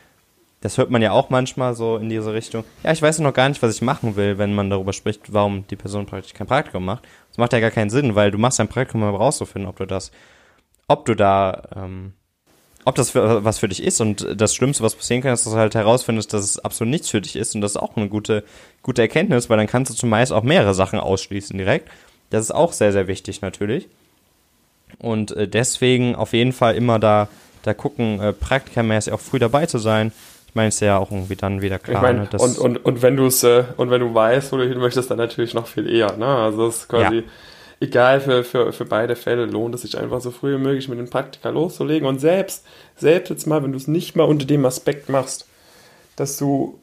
das 0.61 0.77
hört 0.77 0.89
man 0.89 1.01
ja 1.01 1.11
auch 1.11 1.29
manchmal 1.29 1.75
so 1.75 1.97
in 1.97 2.09
diese 2.09 2.33
Richtung. 2.33 2.63
Ja, 2.83 2.91
ich 2.91 3.01
weiß 3.01 3.19
noch 3.19 3.33
gar 3.33 3.47
nicht, 3.47 3.61
was 3.61 3.75
ich 3.75 3.81
machen 3.81 4.15
will, 4.15 4.37
wenn 4.37 4.55
man 4.55 4.69
darüber 4.69 4.91
spricht, 4.91 5.31
warum 5.31 5.67
die 5.67 5.75
Person 5.75 6.07
praktisch 6.07 6.33
kein 6.33 6.47
Praktikum 6.47 6.83
macht. 6.83 7.03
Das 7.29 7.37
macht 7.37 7.53
ja 7.53 7.59
gar 7.59 7.71
keinen 7.71 7.91
Sinn, 7.91 8.15
weil 8.15 8.31
du 8.31 8.37
machst 8.37 8.59
ein 8.59 8.67
Praktikum, 8.67 9.03
um 9.03 9.11
herauszufinden, 9.11 9.69
ob 9.69 9.77
du 9.77 9.85
das, 9.85 10.11
ob 10.87 11.05
du 11.05 11.15
da, 11.15 11.61
ähm, 11.75 12.13
ob 12.87 12.95
das 12.95 13.11
für, 13.11 13.43
was 13.43 13.59
für 13.59 13.67
dich 13.67 13.83
ist. 13.83 14.01
Und 14.01 14.25
das 14.35 14.55
Schlimmste, 14.55 14.83
was 14.83 14.95
passieren 14.95 15.21
kann, 15.21 15.33
ist, 15.33 15.45
dass 15.45 15.53
du 15.53 15.59
halt 15.59 15.75
herausfindest, 15.75 16.33
dass 16.33 16.43
es 16.43 16.59
absolut 16.59 16.91
nichts 16.91 17.09
für 17.09 17.21
dich 17.21 17.35
ist. 17.35 17.53
Und 17.55 17.61
das 17.61 17.71
ist 17.71 17.77
auch 17.77 17.95
eine 17.95 18.09
gute, 18.09 18.43
gute 18.81 19.01
Erkenntnis, 19.01 19.49
weil 19.49 19.57
dann 19.57 19.67
kannst 19.67 19.91
du 19.91 19.95
zumeist 19.95 20.31
auch 20.31 20.43
mehrere 20.43 20.73
Sachen 20.73 20.99
ausschließen 20.99 21.57
direkt. 21.57 21.89
Das 22.29 22.41
ist 22.41 22.51
auch 22.51 22.73
sehr, 22.73 22.91
sehr 22.91 23.07
wichtig 23.07 23.41
natürlich. 23.41 23.87
Und 24.99 25.31
äh, 25.31 25.47
deswegen 25.47 26.15
auf 26.15 26.33
jeden 26.33 26.53
Fall 26.53 26.75
immer 26.75 26.97
da, 26.97 27.27
da 27.63 27.73
gucken, 27.73 28.19
äh, 28.19 28.33
praktikermäßig 28.33 29.13
auch 29.13 29.19
früh 29.19 29.39
dabei 29.39 29.65
zu 29.65 29.77
sein 29.77 30.11
meine, 30.57 30.67
ist 30.67 30.81
ja 30.81 30.97
auch 30.97 31.11
irgendwie 31.11 31.37
dann 31.37 31.61
wieder 31.61 31.79
klar. 31.79 31.95
Ich 31.95 32.01
mein, 32.01 32.23
ne, 32.23 32.29
und, 32.37 32.57
und, 32.57 32.77
und 32.83 33.01
wenn 33.01 33.15
du 33.15 33.27
es, 33.27 33.43
äh, 33.43 33.63
und 33.77 33.89
wenn 33.89 34.01
du 34.01 34.13
weißt, 34.13 34.51
wo 34.51 34.57
du 34.57 34.67
hin 34.67 34.77
möchtest, 34.79 35.09
dann 35.09 35.17
natürlich 35.17 35.53
noch 35.53 35.67
viel 35.67 35.89
eher, 35.89 36.17
ne? 36.17 36.25
Also 36.25 36.67
es 36.67 36.79
ist 36.79 36.89
quasi, 36.89 37.17
ja. 37.17 37.23
Egal 37.79 38.21
für, 38.21 38.43
für, 38.43 38.73
für 38.73 38.85
beide 38.85 39.15
Fälle 39.15 39.45
lohnt 39.45 39.75
es 39.75 39.81
sich 39.81 39.97
einfach 39.97 40.21
so 40.21 40.31
früh 40.31 40.55
wie 40.55 40.61
möglich 40.61 40.89
mit 40.89 40.99
den 40.99 41.09
Praktika 41.09 41.49
loszulegen. 41.49 42.07
Und 42.07 42.19
selbst, 42.19 42.65
selbst 42.95 43.29
jetzt 43.29 43.47
mal, 43.47 43.63
wenn 43.63 43.71
du 43.71 43.77
es 43.77 43.87
nicht 43.87 44.15
mal 44.15 44.23
unter 44.23 44.45
dem 44.45 44.65
Aspekt 44.65 45.09
machst, 45.09 45.47
dass 46.15 46.37
du, 46.37 46.79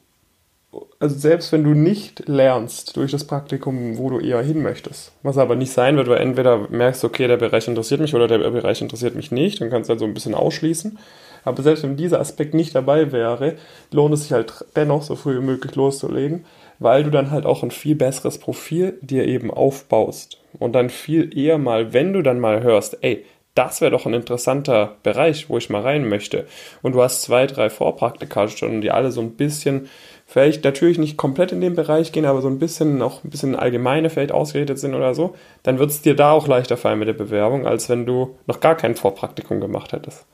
also 1.01 1.17
selbst 1.17 1.53
wenn 1.53 1.65
du 1.65 1.71
nicht 1.71 2.29
lernst 2.29 2.97
durch 2.97 3.11
das 3.11 3.25
Praktikum, 3.25 3.99
wo 3.99 4.11
du 4.11 4.21
eher 4.21 4.43
hin 4.43 4.63
möchtest, 4.63 5.13
was 5.23 5.39
aber 5.39 5.57
nicht 5.57 5.73
sein 5.73 5.97
wird, 5.97 6.09
weil 6.09 6.21
entweder 6.21 6.69
merkst 6.69 7.03
du, 7.03 7.09
okay, 7.09 7.27
der 7.27 7.37
Bereich 7.37 7.67
interessiert 7.67 8.01
mich 8.01 8.15
oder 8.15 8.29
der 8.29 8.39
Bereich 8.39 8.81
interessiert 8.81 9.15
mich 9.15 9.31
nicht, 9.33 9.61
dann 9.61 9.71
kannst 9.71 9.89
du 9.89 9.93
halt 9.93 10.01
so 10.01 10.07
ein 10.07 10.15
bisschen 10.15 10.35
ausschließen. 10.35 10.99
Aber 11.45 11.63
selbst 11.63 11.83
wenn 11.83 11.97
dieser 11.97 12.21
Aspekt 12.21 12.55
nicht 12.55 12.75
dabei 12.75 13.13
wäre, 13.13 13.57
lohnt 13.91 14.15
es 14.15 14.23
sich 14.23 14.33
halt 14.33 14.65
dennoch 14.77 15.03
so 15.03 15.15
früh 15.15 15.37
wie 15.37 15.45
möglich 15.45 15.75
loszulegen, 15.75 16.47
weil 16.79 17.05
du 17.05 17.11
dann 17.11 17.31
halt 17.31 17.45
auch 17.45 17.63
ein 17.63 17.71
viel 17.71 17.97
besseres 17.97 18.39
Profil 18.39 18.99
dir 19.03 19.27
eben 19.27 19.51
aufbaust. 19.51 20.39
Und 20.59 20.73
dann 20.73 20.91
viel 20.91 21.37
eher 21.37 21.59
mal, 21.59 21.93
wenn 21.93 22.13
du 22.13 22.23
dann 22.23 22.41
mal 22.41 22.63
hörst, 22.63 22.99
ey, 23.03 23.25
das 23.55 23.81
wäre 23.81 23.93
doch 23.93 24.07
ein 24.07 24.15
interessanter 24.15 24.97
Bereich, 25.03 25.49
wo 25.49 25.59
ich 25.59 25.71
mal 25.71 25.83
rein 25.83 26.09
möchte. 26.09 26.47
Und 26.83 26.93
du 26.93 27.03
hast 27.03 27.23
zwei, 27.23 27.47
drei 27.47 27.71
Vorpraktikalstunden, 27.71 28.81
die 28.81 28.91
alle 28.91 29.13
so 29.13 29.21
ein 29.21 29.33
bisschen, 29.33 29.89
vielleicht 30.27 30.65
natürlich 30.65 30.99
nicht 30.99 31.17
komplett 31.17 31.53
in 31.53 31.61
den 31.61 31.77
Bereich 31.77 32.11
gehen, 32.11 32.25
aber 32.25 32.43
so 32.43 32.49
ein 32.49 32.59
bisschen 32.59 32.99
noch 32.99 33.23
ein 33.23 33.31
bisschen 33.31 33.55
allgemeine 33.55 34.11
vielleicht 34.11 34.33
ausgerichtet 34.33 34.79
sind 34.79 34.95
oder 34.95 35.15
so, 35.15 35.37
dann 35.63 35.79
wird 35.79 35.91
es 35.91 36.03
dir 36.03 36.17
da 36.17 36.33
auch 36.33 36.49
leichter 36.49 36.77
fallen 36.77 36.99
mit 36.99 37.09
der 37.09 37.13
Bewerbung, 37.15 37.67
als 37.67 37.89
wenn 37.89 38.07
du 38.07 38.37
noch 38.47 38.59
gar 38.59 38.77
kein 38.77 38.97
Vorpraktikum 38.97 39.61
gemacht 39.61 39.93
hättest. 39.93 40.27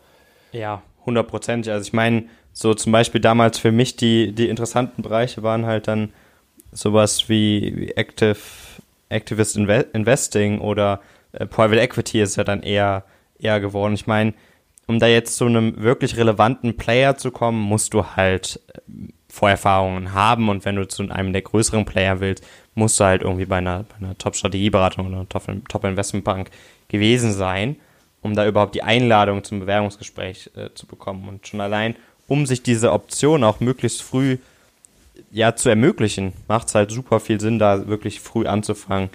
Ja, 0.52 0.82
hundertprozentig. 1.04 1.70
Also 1.70 1.86
ich 1.86 1.92
meine, 1.92 2.24
so 2.52 2.72
zum 2.72 2.92
Beispiel 2.92 3.20
damals 3.20 3.58
für 3.58 3.72
mich 3.72 3.96
die, 3.96 4.32
die 4.32 4.48
interessanten 4.48 5.02
Bereiche 5.02 5.42
waren 5.42 5.66
halt 5.66 5.88
dann 5.88 6.12
sowas 6.72 7.28
wie 7.28 7.92
Active, 7.96 8.38
Activist 9.10 9.56
Inve 9.56 9.86
Investing 9.92 10.60
oder 10.60 11.00
äh, 11.32 11.46
Private 11.46 11.80
Equity 11.80 12.20
ist 12.20 12.36
ja 12.36 12.44
dann 12.44 12.62
eher, 12.62 13.04
eher 13.38 13.60
geworden. 13.60 13.94
Ich 13.94 14.06
meine, 14.06 14.34
um 14.86 14.98
da 14.98 15.06
jetzt 15.06 15.36
zu 15.36 15.46
einem 15.46 15.82
wirklich 15.82 16.16
relevanten 16.16 16.76
Player 16.76 17.16
zu 17.16 17.30
kommen, 17.30 17.60
musst 17.60 17.94
du 17.94 18.04
halt 18.16 18.60
äh, 18.74 18.80
Vorerfahrungen 19.28 20.14
haben 20.14 20.48
und 20.48 20.64
wenn 20.64 20.76
du 20.76 20.88
zu 20.88 21.08
einem 21.08 21.32
der 21.32 21.42
größeren 21.42 21.84
Player 21.84 22.20
willst, 22.20 22.44
musst 22.74 22.98
du 22.98 23.04
halt 23.04 23.22
irgendwie 23.22 23.44
bei 23.44 23.58
einer, 23.58 23.84
einer 24.00 24.18
Top-Strategieberatung 24.18 25.06
oder 25.06 25.28
Top-Investmentbank 25.28 26.50
gewesen 26.88 27.32
sein 27.32 27.76
um 28.22 28.34
da 28.34 28.46
überhaupt 28.46 28.74
die 28.74 28.82
Einladung 28.82 29.44
zum 29.44 29.60
Bewerbungsgespräch 29.60 30.50
äh, 30.56 30.70
zu 30.74 30.86
bekommen. 30.86 31.28
Und 31.28 31.46
schon 31.46 31.60
allein, 31.60 31.96
um 32.26 32.46
sich 32.46 32.62
diese 32.62 32.92
Option 32.92 33.44
auch 33.44 33.60
möglichst 33.60 34.02
früh 34.02 34.38
ja 35.30 35.54
zu 35.56 35.68
ermöglichen, 35.68 36.32
macht 36.48 36.68
es 36.68 36.74
halt 36.74 36.90
super 36.90 37.20
viel 37.20 37.40
Sinn, 37.40 37.58
da 37.58 37.86
wirklich 37.86 38.20
früh 38.20 38.46
anzufangen, 38.46 39.10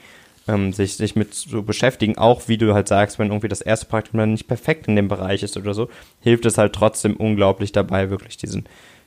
ähm, 0.47 0.73
sich, 0.73 0.95
sich 0.97 1.15
mit 1.15 1.33
zu 1.33 1.63
beschäftigen. 1.63 2.17
Auch 2.17 2.47
wie 2.47 2.57
du 2.57 2.73
halt 2.73 2.87
sagst, 2.87 3.19
wenn 3.19 3.27
irgendwie 3.27 3.47
das 3.47 3.61
erste 3.61 3.87
Praktikum 3.87 4.19
dann 4.19 4.31
nicht 4.31 4.47
perfekt 4.47 4.87
in 4.87 4.95
dem 4.95 5.07
Bereich 5.07 5.43
ist 5.43 5.57
oder 5.57 5.73
so, 5.73 5.89
hilft 6.21 6.45
es 6.45 6.57
halt 6.57 6.73
trotzdem 6.73 7.15
unglaublich 7.15 7.71
dabei, 7.71 8.09
wirklich 8.09 8.37
diesen, 8.37 8.65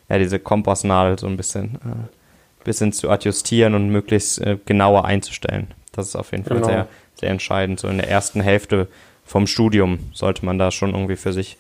ja, 0.09 0.19
diese 0.19 0.39
Kompassnadel 0.39 1.19
so 1.19 1.27
ein 1.27 1.37
bisschen, 1.37 1.77
äh, 1.77 2.65
bisschen 2.65 2.93
zu 2.93 3.09
adjustieren 3.11 3.75
und 3.75 3.89
möglichst 3.89 4.41
äh, 4.41 4.59
genauer 4.65 5.05
einzustellen. 5.05 5.69
Das 5.93 6.09
ist 6.09 6.17
auf 6.17 6.33
jeden 6.33 6.45
Fall 6.45 6.59
genau. 6.59 6.69
sehr, 6.69 6.89
sehr 7.15 7.31
entscheidend. 7.31 7.81
So 7.81 7.89
in 7.89 7.99
der 7.99 8.09
ersten 8.09 8.41
Hälfte 8.41 8.89
vom 9.25 9.47
Studium 9.47 9.99
sollte 10.13 10.45
man 10.45 10.59
da 10.59 10.71
schon 10.71 10.93
irgendwie 10.93 11.17
für 11.17 11.33
sich 11.33 11.57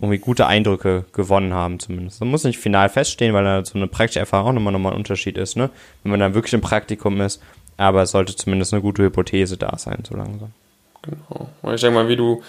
irgendwie 0.00 0.18
gute 0.18 0.46
Eindrücke 0.46 1.04
gewonnen 1.12 1.54
haben 1.54 1.80
zumindest. 1.80 2.20
Das 2.20 2.28
muss 2.28 2.44
nicht 2.44 2.58
final 2.58 2.88
feststehen, 2.88 3.32
weil 3.32 3.44
da 3.44 3.64
so 3.64 3.78
eine 3.78 3.86
praktische 3.86 4.20
Erfahrung 4.20 4.54
nochmal, 4.54 4.72
nochmal 4.72 4.92
ein 4.92 4.98
Unterschied 4.98 5.38
ist, 5.38 5.56
ne? 5.56 5.70
Wenn 6.02 6.10
man 6.10 6.20
dann 6.20 6.34
wirklich 6.34 6.52
im 6.52 6.60
Praktikum 6.60 7.20
ist, 7.20 7.42
aber 7.76 8.02
es 8.02 8.10
sollte 8.10 8.36
zumindest 8.36 8.72
eine 8.72 8.82
gute 8.82 9.02
Hypothese 9.02 9.56
da 9.56 9.76
sein, 9.78 10.02
so 10.06 10.16
langsam. 10.16 10.52
Genau. 11.02 11.48
Und 11.62 11.74
ich 11.74 11.80
denke 11.80 11.94
mal, 11.94 12.08
wie 12.08 12.16
du 12.16 12.42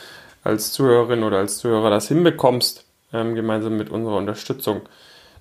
als 0.44 0.72
Zuhörerin 0.72 1.24
oder 1.24 1.38
als 1.38 1.58
Zuhörer 1.58 1.90
das 1.90 2.08
hinbekommst, 2.08 2.86
ähm, 3.14 3.36
gemeinsam 3.36 3.78
mit 3.78 3.90
unserer 3.90 4.18
Unterstützung, 4.18 4.82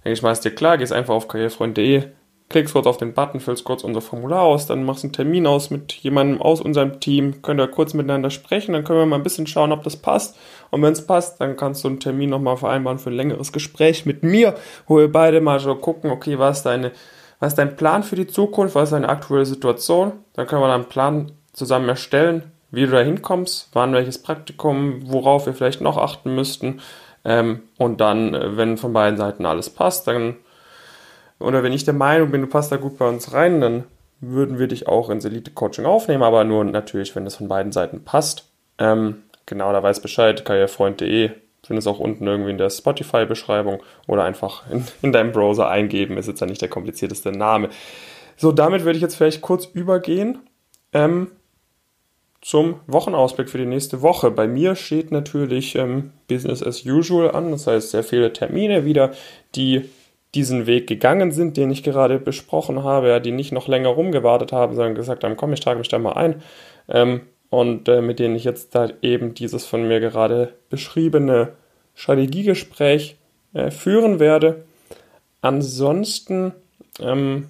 denke 0.04 0.12
ich 0.12 0.22
mal, 0.22 0.32
ist 0.32 0.44
dir 0.44 0.54
klar, 0.54 0.78
gehst 0.78 0.92
einfach 0.92 1.14
auf 1.14 1.28
karrierefreund.de, 1.28 2.04
klickst 2.48 2.74
kurz 2.74 2.86
auf 2.86 2.96
den 2.96 3.14
Button, 3.14 3.40
füllst 3.40 3.64
kurz 3.64 3.82
unser 3.82 4.00
Formular 4.00 4.42
aus, 4.42 4.66
dann 4.66 4.84
machst 4.84 5.04
einen 5.04 5.12
Termin 5.12 5.46
aus 5.46 5.70
mit 5.70 5.92
jemandem 5.92 6.40
aus 6.40 6.60
unserem 6.60 7.00
Team, 7.00 7.42
könnt 7.42 7.60
ihr 7.60 7.66
kurz 7.68 7.94
miteinander 7.94 8.30
sprechen, 8.30 8.72
dann 8.72 8.84
können 8.84 9.00
wir 9.00 9.06
mal 9.06 9.16
ein 9.16 9.24
bisschen 9.24 9.46
schauen, 9.46 9.72
ob 9.72 9.82
das 9.82 9.96
passt. 9.96 10.36
Und 10.70 10.82
wenn 10.82 10.92
es 10.92 11.06
passt, 11.06 11.40
dann 11.40 11.56
kannst 11.56 11.84
du 11.84 11.88
einen 11.88 12.00
Termin 12.00 12.30
nochmal 12.30 12.56
vereinbaren 12.56 12.98
für 12.98 13.10
ein 13.10 13.16
längeres 13.16 13.52
Gespräch 13.52 14.06
mit 14.06 14.22
mir, 14.22 14.54
wo 14.86 14.98
wir 14.98 15.10
beide 15.10 15.40
mal 15.40 15.60
so 15.60 15.74
gucken, 15.74 16.10
okay, 16.10 16.38
was 16.38 16.58
ist 16.58 16.66
deine, 16.66 16.92
was 17.40 17.52
ist 17.52 17.58
dein 17.58 17.76
Plan 17.76 18.02
für 18.02 18.16
die 18.16 18.26
Zukunft, 18.26 18.74
was 18.74 18.84
ist 18.84 18.92
deine 18.92 19.08
aktuelle 19.08 19.46
Situation? 19.46 20.12
Dann 20.34 20.46
können 20.46 20.62
wir 20.62 20.68
dann 20.68 20.82
einen 20.82 20.88
Plan 20.88 21.32
zusammen 21.52 21.88
erstellen, 21.88 22.52
wie 22.70 22.84
du 22.84 22.92
da 22.92 23.00
hinkommst, 23.00 23.70
wann 23.72 23.92
welches 23.92 24.22
Praktikum, 24.22 25.10
worauf 25.10 25.46
wir 25.46 25.54
vielleicht 25.54 25.80
noch 25.80 25.96
achten 25.96 26.34
müssten. 26.34 26.80
Ähm, 27.24 27.62
und 27.78 28.00
dann, 28.00 28.34
äh, 28.34 28.56
wenn 28.56 28.76
von 28.76 28.92
beiden 28.92 29.16
Seiten 29.16 29.46
alles 29.46 29.70
passt, 29.70 30.06
dann 30.06 30.36
oder 31.38 31.62
wenn 31.62 31.72
ich 31.72 31.84
der 31.84 31.94
Meinung 31.94 32.30
bin, 32.30 32.40
du 32.42 32.46
passt 32.46 32.72
da 32.72 32.76
gut 32.76 32.98
bei 32.98 33.08
uns 33.08 33.32
rein, 33.32 33.60
dann 33.60 33.84
würden 34.20 34.58
wir 34.58 34.68
dich 34.68 34.88
auch 34.88 35.10
ins 35.10 35.24
Elite-Coaching 35.24 35.84
aufnehmen, 35.84 36.22
aber 36.22 36.44
nur 36.44 36.64
natürlich, 36.64 37.14
wenn 37.14 37.24
das 37.24 37.36
von 37.36 37.48
beiden 37.48 37.72
Seiten 37.72 38.04
passt. 38.04 38.48
Ähm, 38.78 39.24
genau, 39.46 39.72
da 39.72 39.82
weiß 39.82 40.00
Bescheid, 40.00 40.44
karrierefreund.de, 40.44 41.30
findest 41.66 41.88
auch 41.88 41.98
unten 41.98 42.26
irgendwie 42.26 42.50
in 42.50 42.58
der 42.58 42.70
Spotify-Beschreibung 42.70 43.82
oder 44.06 44.24
einfach 44.24 44.70
in, 44.70 44.84
in 45.02 45.12
deinem 45.12 45.32
Browser 45.32 45.68
eingeben, 45.68 46.16
ist 46.16 46.28
jetzt 46.28 46.40
ja 46.40 46.46
nicht 46.46 46.62
der 46.62 46.68
komplizierteste 46.68 47.32
Name. 47.32 47.70
So, 48.36 48.52
damit 48.52 48.84
würde 48.84 48.96
ich 48.96 49.02
jetzt 49.02 49.16
vielleicht 49.16 49.40
kurz 49.40 49.66
übergehen 49.66 50.38
ähm, 50.92 51.28
zum 52.40 52.80
Wochenausblick 52.86 53.48
für 53.50 53.58
die 53.58 53.66
nächste 53.66 54.02
Woche. 54.02 54.30
Bei 54.30 54.46
mir 54.46 54.76
steht 54.76 55.10
natürlich 55.10 55.74
ähm, 55.74 56.12
Business 56.28 56.62
as 56.62 56.84
usual 56.84 57.32
an, 57.32 57.50
das 57.50 57.66
heißt 57.66 57.90
sehr 57.90 58.04
viele 58.04 58.32
Termine 58.32 58.84
wieder, 58.84 59.12
die 59.54 59.88
diesen 60.34 60.66
Weg 60.66 60.86
gegangen 60.86 61.32
sind, 61.32 61.56
den 61.56 61.70
ich 61.70 61.82
gerade 61.82 62.18
besprochen 62.18 62.84
habe, 62.84 63.08
ja, 63.08 63.20
die 63.20 63.32
nicht 63.32 63.52
noch 63.52 63.68
länger 63.68 63.88
rumgewartet 63.88 64.52
haben, 64.52 64.74
sondern 64.74 64.94
gesagt 64.94 65.24
haben, 65.24 65.36
komm, 65.36 65.52
ich 65.54 65.60
trage 65.60 65.78
mich 65.78 65.88
da 65.88 65.98
mal 65.98 66.12
ein. 66.12 66.42
Ähm, 66.88 67.22
und 67.50 67.88
äh, 67.88 68.00
mit 68.00 68.18
denen 68.18 68.36
ich 68.36 68.44
jetzt 68.44 68.74
da 68.74 68.88
eben 69.02 69.34
dieses 69.34 69.64
von 69.64 69.86
mir 69.86 70.00
gerade 70.00 70.54
beschriebene 70.68 71.52
Strategiegespräch 71.94 73.16
äh, 73.54 73.70
führen 73.70 74.20
werde. 74.20 74.64
Ansonsten, 75.40 76.52
ähm, 77.00 77.48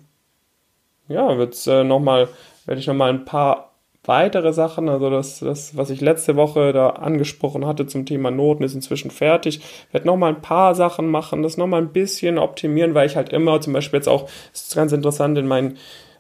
ja, 1.08 1.38
wird's, 1.38 1.66
äh, 1.66 1.84
noch 1.84 2.00
mal, 2.00 2.28
werde 2.66 2.80
ich 2.80 2.86
nochmal 2.86 3.10
ein 3.10 3.24
paar 3.24 3.72
weitere 4.04 4.52
Sachen, 4.52 4.88
also 4.88 5.10
das, 5.10 5.40
das, 5.40 5.76
was 5.76 5.90
ich 5.90 6.00
letzte 6.00 6.36
Woche 6.36 6.72
da 6.72 6.90
angesprochen 6.90 7.66
hatte 7.66 7.86
zum 7.86 8.06
Thema 8.06 8.30
Noten, 8.30 8.62
ist 8.62 8.74
inzwischen 8.74 9.10
fertig. 9.10 9.58
Ich 9.58 9.92
werde 9.92 10.06
nochmal 10.06 10.34
ein 10.34 10.42
paar 10.42 10.74
Sachen 10.74 11.08
machen, 11.08 11.42
das 11.42 11.56
nochmal 11.56 11.82
ein 11.82 11.92
bisschen 11.92 12.38
optimieren, 12.38 12.94
weil 12.94 13.06
ich 13.06 13.16
halt 13.16 13.30
immer, 13.30 13.60
zum 13.60 13.72
Beispiel 13.72 13.98
jetzt 13.98 14.08
auch, 14.08 14.28
das 14.52 14.62
ist 14.62 14.76
ganz 14.76 14.92
interessant 14.92 15.36
in 15.38 15.46
meinen 15.46 15.76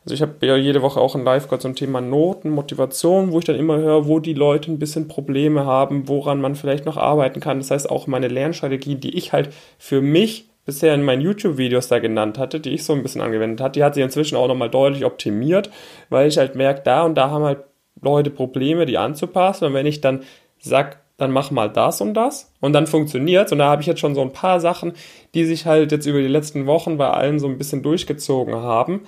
also 0.06 0.14
ich 0.14 0.22
habe 0.22 0.46
ja 0.46 0.56
jede 0.56 0.82
Woche 0.82 1.00
auch 1.00 1.16
ein 1.16 1.24
Live-Call 1.24 1.58
zum 1.58 1.74
Thema 1.74 2.00
Noten, 2.00 2.50
Motivation, 2.50 3.32
wo 3.32 3.40
ich 3.40 3.44
dann 3.44 3.56
immer 3.56 3.78
höre, 3.78 4.06
wo 4.06 4.20
die 4.20 4.34
Leute 4.34 4.70
ein 4.70 4.78
bisschen 4.78 5.08
Probleme 5.08 5.66
haben, 5.66 6.06
woran 6.06 6.40
man 6.40 6.54
vielleicht 6.54 6.86
noch 6.86 6.96
arbeiten 6.96 7.40
kann. 7.40 7.58
Das 7.58 7.72
heißt 7.72 7.90
auch 7.90 8.06
meine 8.06 8.28
Lernstrategien, 8.28 9.00
die 9.00 9.16
ich 9.16 9.32
halt 9.32 9.52
für 9.78 10.00
mich 10.00 10.48
bisher 10.64 10.94
in 10.94 11.02
meinen 11.02 11.22
YouTube-Videos 11.22 11.88
da 11.88 11.98
genannt 11.98 12.38
hatte, 12.38 12.60
die 12.60 12.70
ich 12.70 12.84
so 12.84 12.92
ein 12.92 13.02
bisschen 13.02 13.20
angewendet 13.20 13.60
hatte, 13.60 13.80
die 13.80 13.84
hat 13.84 13.94
sich 13.94 14.04
inzwischen 14.04 14.36
auch 14.36 14.46
nochmal 14.46 14.70
deutlich 14.70 15.04
optimiert, 15.04 15.70
weil 16.08 16.28
ich 16.28 16.38
halt 16.38 16.54
merke, 16.54 16.82
da 16.84 17.02
und 17.02 17.16
da 17.16 17.30
haben 17.30 17.44
halt 17.44 17.64
Leute 18.00 18.30
Probleme, 18.30 18.86
die 18.86 18.98
anzupassen. 18.98 19.64
Und 19.64 19.74
wenn 19.74 19.86
ich 19.86 20.00
dann 20.00 20.22
sag, 20.60 21.00
dann 21.16 21.32
mach 21.32 21.50
mal 21.50 21.68
das 21.68 22.00
und 22.00 22.14
das 22.14 22.52
und 22.60 22.74
dann 22.74 22.86
funktioniert's. 22.86 23.50
Und 23.50 23.58
da 23.58 23.70
habe 23.70 23.82
ich 23.82 23.88
jetzt 23.88 24.00
schon 24.00 24.14
so 24.14 24.22
ein 24.22 24.32
paar 24.32 24.60
Sachen, 24.60 24.92
die 25.34 25.44
sich 25.46 25.66
halt 25.66 25.90
jetzt 25.90 26.06
über 26.06 26.20
die 26.20 26.28
letzten 26.28 26.66
Wochen 26.66 26.96
bei 26.96 27.10
allen 27.10 27.40
so 27.40 27.48
ein 27.48 27.58
bisschen 27.58 27.82
durchgezogen 27.82 28.54
haben. 28.54 29.00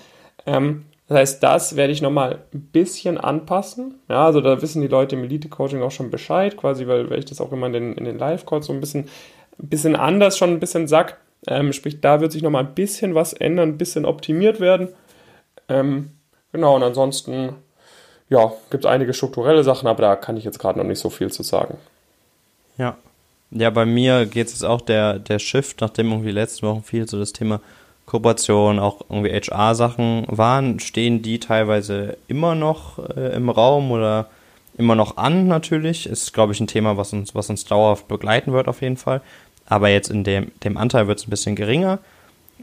Ähm, 0.46 0.84
das 1.08 1.18
heißt, 1.18 1.42
das 1.42 1.76
werde 1.76 1.92
ich 1.92 2.02
nochmal 2.02 2.40
ein 2.52 2.60
bisschen 2.60 3.16
anpassen. 3.16 3.94
Ja, 4.08 4.26
also 4.26 4.42
da 4.42 4.60
wissen 4.60 4.82
die 4.82 4.88
Leute 4.88 5.16
im 5.16 5.24
Elite-Coaching 5.24 5.82
auch 5.82 5.90
schon 5.90 6.10
Bescheid, 6.10 6.56
quasi, 6.56 6.86
weil, 6.86 7.08
weil 7.08 7.18
ich 7.18 7.24
das 7.24 7.40
auch 7.40 7.50
immer 7.50 7.66
in 7.66 7.72
den, 7.72 7.92
in 7.94 8.04
den 8.04 8.18
Live-Calls 8.18 8.66
so 8.66 8.74
ein 8.74 8.80
bisschen, 8.80 9.08
ein 9.58 9.68
bisschen 9.68 9.96
anders 9.96 10.36
schon 10.36 10.50
ein 10.50 10.60
bisschen 10.60 10.86
sag. 10.86 11.16
Ähm, 11.46 11.72
sprich, 11.72 12.02
da 12.02 12.20
wird 12.20 12.32
sich 12.32 12.42
nochmal 12.42 12.64
ein 12.64 12.74
bisschen 12.74 13.14
was 13.14 13.32
ändern, 13.32 13.70
ein 13.70 13.78
bisschen 13.78 14.04
optimiert 14.04 14.60
werden. 14.60 14.88
Ähm, 15.70 16.10
genau, 16.52 16.76
und 16.76 16.82
ansonsten 16.82 17.54
ja, 18.28 18.52
gibt 18.70 18.84
es 18.84 18.90
einige 18.90 19.14
strukturelle 19.14 19.64
Sachen, 19.64 19.88
aber 19.88 20.02
da 20.02 20.16
kann 20.16 20.36
ich 20.36 20.44
jetzt 20.44 20.58
gerade 20.58 20.78
noch 20.78 20.86
nicht 20.86 20.98
so 20.98 21.08
viel 21.08 21.32
zu 21.32 21.42
sagen. 21.42 21.78
Ja. 22.76 22.96
Ja, 23.50 23.70
bei 23.70 23.86
mir 23.86 24.26
geht 24.26 24.48
es 24.48 24.62
auch 24.62 24.82
der, 24.82 25.18
der 25.18 25.38
Shift, 25.38 25.80
nachdem 25.80 26.10
irgendwie 26.10 26.32
letzte 26.32 26.66
Wochen 26.66 26.82
viel 26.82 27.08
so 27.08 27.18
das 27.18 27.32
Thema 27.32 27.62
Kooperation, 28.08 28.78
auch 28.78 29.02
irgendwie 29.10 29.30
HR-Sachen 29.30 30.24
waren, 30.28 30.80
stehen 30.80 31.20
die 31.20 31.38
teilweise 31.40 32.16
immer 32.26 32.54
noch 32.54 32.98
äh, 32.98 33.36
im 33.36 33.50
Raum 33.50 33.90
oder 33.90 34.30
immer 34.78 34.94
noch 34.94 35.18
an 35.18 35.46
natürlich. 35.46 36.06
Ist, 36.06 36.32
glaube 36.32 36.54
ich, 36.54 36.60
ein 36.60 36.66
Thema, 36.66 36.96
was 36.96 37.12
uns, 37.12 37.34
was 37.34 37.50
uns 37.50 37.66
dauerhaft 37.66 38.08
begleiten 38.08 38.52
wird 38.52 38.66
auf 38.66 38.80
jeden 38.80 38.96
Fall. 38.96 39.20
Aber 39.66 39.90
jetzt 39.90 40.10
in 40.10 40.24
dem, 40.24 40.50
dem 40.64 40.78
Anteil 40.78 41.06
wird 41.06 41.18
es 41.18 41.26
ein 41.26 41.30
bisschen 41.30 41.54
geringer. 41.54 41.98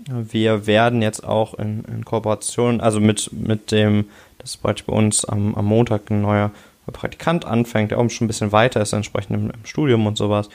Wir 0.07 0.65
werden 0.65 1.03
jetzt 1.03 1.23
auch 1.23 1.53
in, 1.53 1.85
in 1.85 2.03
Kooperation, 2.03 2.81
also 2.81 2.99
mit, 2.99 3.29
mit 3.31 3.71
dem 3.71 4.05
das 4.39 4.55
ist 4.55 4.57
bei 4.57 4.93
uns 4.93 5.25
am, 5.25 5.53
am 5.53 5.65
Montag 5.65 6.09
ein 6.09 6.21
neuer 6.21 6.51
Praktikant 6.91 7.45
anfängt, 7.45 7.91
der 7.91 7.99
auch 7.99 8.09
schon 8.09 8.25
ein 8.25 8.27
bisschen 8.27 8.51
weiter 8.51 8.81
ist, 8.81 8.93
entsprechend 8.93 9.35
im, 9.35 9.51
im 9.51 9.65
Studium 9.65 10.07
und 10.07 10.17
sowas. 10.17 10.49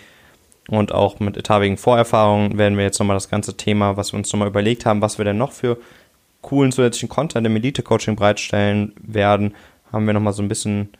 Und 0.68 0.92
auch 0.92 1.18
mit 1.20 1.36
etabligen 1.36 1.76
Vorerfahrungen 1.76 2.58
werden 2.58 2.76
wir 2.76 2.84
jetzt 2.84 2.98
nochmal 2.98 3.16
das 3.16 3.28
ganze 3.28 3.56
Thema, 3.56 3.96
was 3.96 4.12
wir 4.12 4.18
uns 4.18 4.32
nochmal 4.32 4.48
überlegt 4.48 4.86
haben, 4.86 5.02
was 5.02 5.18
wir 5.18 5.24
denn 5.24 5.38
noch 5.38 5.52
für 5.52 5.78
coolen 6.42 6.72
zusätzlichen 6.72 7.08
Content 7.08 7.46
im 7.46 7.56
Elite-Coaching 7.56 8.16
bereitstellen 8.16 8.92
werden, 9.00 9.54
haben 9.92 10.06
wir 10.06 10.14
nochmal 10.14 10.32
so 10.32 10.42
ein 10.42 10.48
bisschen 10.48 10.90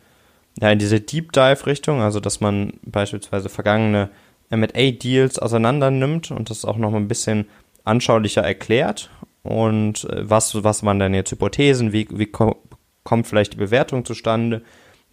ja, 0.59 0.71
in 0.71 0.79
diese 0.79 0.99
Deep 0.99 1.31
Dive-Richtung, 1.31 2.01
also 2.01 2.19
dass 2.19 2.41
man 2.41 2.73
beispielsweise 2.83 3.49
vergangene 3.49 4.09
MA-Deals 4.49 5.39
auseinander 5.39 5.91
nimmt 5.91 6.31
und 6.31 6.49
das 6.49 6.65
auch 6.65 6.77
nochmal 6.77 7.01
ein 7.01 7.07
bisschen 7.07 7.47
anschaulicher 7.83 8.41
erklärt. 8.41 9.09
Und 9.43 10.03
äh, 10.05 10.29
was, 10.29 10.63
was 10.63 10.83
waren 10.83 10.99
denn 10.99 11.13
jetzt 11.13 11.31
Hypothesen, 11.31 11.93
wie, 11.93 12.07
wie 12.11 12.27
kommt 12.27 13.27
vielleicht 13.27 13.53
die 13.53 13.57
Bewertung 13.57 14.05
zustande, 14.05 14.61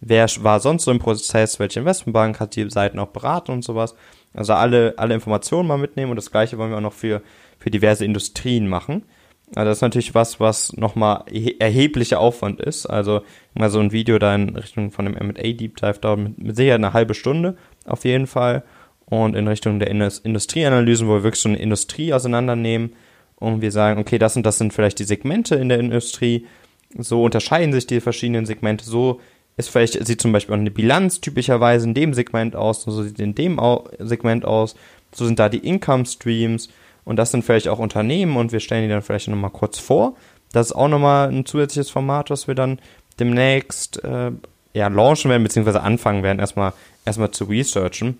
wer 0.01 0.27
war 0.39 0.59
sonst 0.59 0.83
so 0.83 0.91
im 0.91 0.99
Prozess, 0.99 1.59
welche 1.59 1.79
Investmentbank 1.79 2.39
hat 2.39 2.55
die 2.55 2.69
Seiten 2.69 2.99
auch 2.99 3.07
beraten 3.07 3.51
und 3.51 3.63
sowas. 3.63 3.95
Also 4.33 4.53
alle, 4.53 4.93
alle 4.97 5.13
Informationen 5.13 5.67
mal 5.67 5.77
mitnehmen 5.77 6.11
und 6.11 6.15
das 6.15 6.31
gleiche 6.31 6.57
wollen 6.57 6.71
wir 6.71 6.77
auch 6.77 6.81
noch 6.81 6.93
für, 6.93 7.21
für 7.57 7.71
diverse 7.71 8.05
Industrien 8.05 8.67
machen. 8.67 9.03
Also 9.55 9.69
das 9.69 9.77
ist 9.79 9.81
natürlich 9.81 10.13
was, 10.13 10.39
was 10.39 10.73
nochmal 10.73 11.23
erheblicher 11.59 12.19
Aufwand 12.19 12.61
ist. 12.61 12.85
Also 12.85 13.21
mal 13.55 13.69
so 13.69 13.79
ein 13.79 13.91
Video 13.91 14.19
da 14.19 14.35
in 14.35 14.55
Richtung 14.55 14.91
von 14.91 15.05
dem 15.05 15.17
M&A 15.17 15.53
Deep 15.53 15.77
Dive 15.77 15.99
dauert 15.99 16.19
mit, 16.19 16.37
mit 16.37 16.55
Sicherheit 16.55 16.79
eine 16.79 16.93
halbe 16.93 17.15
Stunde 17.15 17.57
auf 17.85 18.05
jeden 18.05 18.27
Fall. 18.27 18.63
Und 19.05 19.35
in 19.35 19.47
Richtung 19.47 19.79
der 19.79 19.89
Industrieanalysen, 19.89 21.07
wo 21.07 21.13
wir 21.13 21.23
wirklich 21.23 21.41
so 21.41 21.49
eine 21.49 21.57
Industrie 21.57 22.13
auseinandernehmen 22.13 22.93
und 23.37 23.61
wir 23.61 23.71
sagen, 23.71 23.99
okay, 23.99 24.19
das 24.19 24.35
und 24.35 24.45
das 24.45 24.59
sind 24.59 24.71
vielleicht 24.71 24.99
die 24.99 25.03
Segmente 25.03 25.55
in 25.55 25.69
der 25.69 25.79
Industrie. 25.79 26.45
So 26.95 27.23
unterscheiden 27.23 27.73
sich 27.73 27.87
die 27.87 28.01
verschiedenen 28.01 28.45
Segmente. 28.45 28.85
So 28.85 29.19
ist 29.59 29.69
vielleicht, 29.69 30.05
sieht 30.05 30.21
zum 30.21 30.31
Beispiel 30.31 30.55
auch 30.55 30.59
eine 30.59 30.71
Bilanz 30.71 31.21
typischerweise 31.21 31.85
in 31.85 31.93
dem 31.93 32.13
Segment 32.13 32.55
aus, 32.55 32.83
so 32.83 33.03
sieht 33.03 33.19
in 33.19 33.35
dem 33.35 33.59
Segment 33.99 34.45
aus. 34.45 34.75
So 35.13 35.25
sind 35.25 35.39
da 35.39 35.49
die 35.49 35.67
Income 35.67 36.05
Streams 36.05 36.69
und 37.03 37.17
das 37.17 37.31
sind 37.31 37.43
vielleicht 37.43 37.67
auch 37.67 37.79
Unternehmen 37.79 38.37
und 38.37 38.51
wir 38.51 38.59
stellen 38.59 38.83
die 38.83 38.89
dann 38.89 39.01
vielleicht 39.01 39.27
nochmal 39.27 39.49
kurz 39.49 39.79
vor. 39.79 40.15
Das 40.51 40.67
ist 40.67 40.73
auch 40.73 40.87
nochmal 40.87 41.29
ein 41.29 41.45
zusätzliches 41.45 41.89
Format, 41.89 42.29
was 42.29 42.47
wir 42.47 42.55
dann 42.55 42.79
demnächst 43.19 44.03
äh, 44.03 44.31
ja, 44.73 44.87
launchen 44.87 45.29
werden, 45.29 45.43
beziehungsweise 45.43 45.81
anfangen 45.81 46.23
werden, 46.23 46.39
erstmal, 46.39 46.73
erstmal 47.05 47.31
zu 47.31 47.45
researchen. 47.45 48.17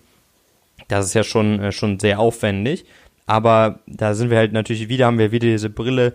Das 0.88 1.06
ist 1.06 1.14
ja 1.14 1.22
schon, 1.22 1.60
äh, 1.60 1.72
schon 1.72 1.98
sehr 2.00 2.18
aufwendig. 2.18 2.84
Aber 3.26 3.78
da 3.86 4.14
sind 4.14 4.30
wir 4.30 4.38
halt 4.38 4.52
natürlich 4.52 4.88
wieder, 4.88 5.06
haben 5.06 5.18
wir 5.18 5.32
wieder 5.32 5.46
diese 5.46 5.70
Brille 5.70 6.14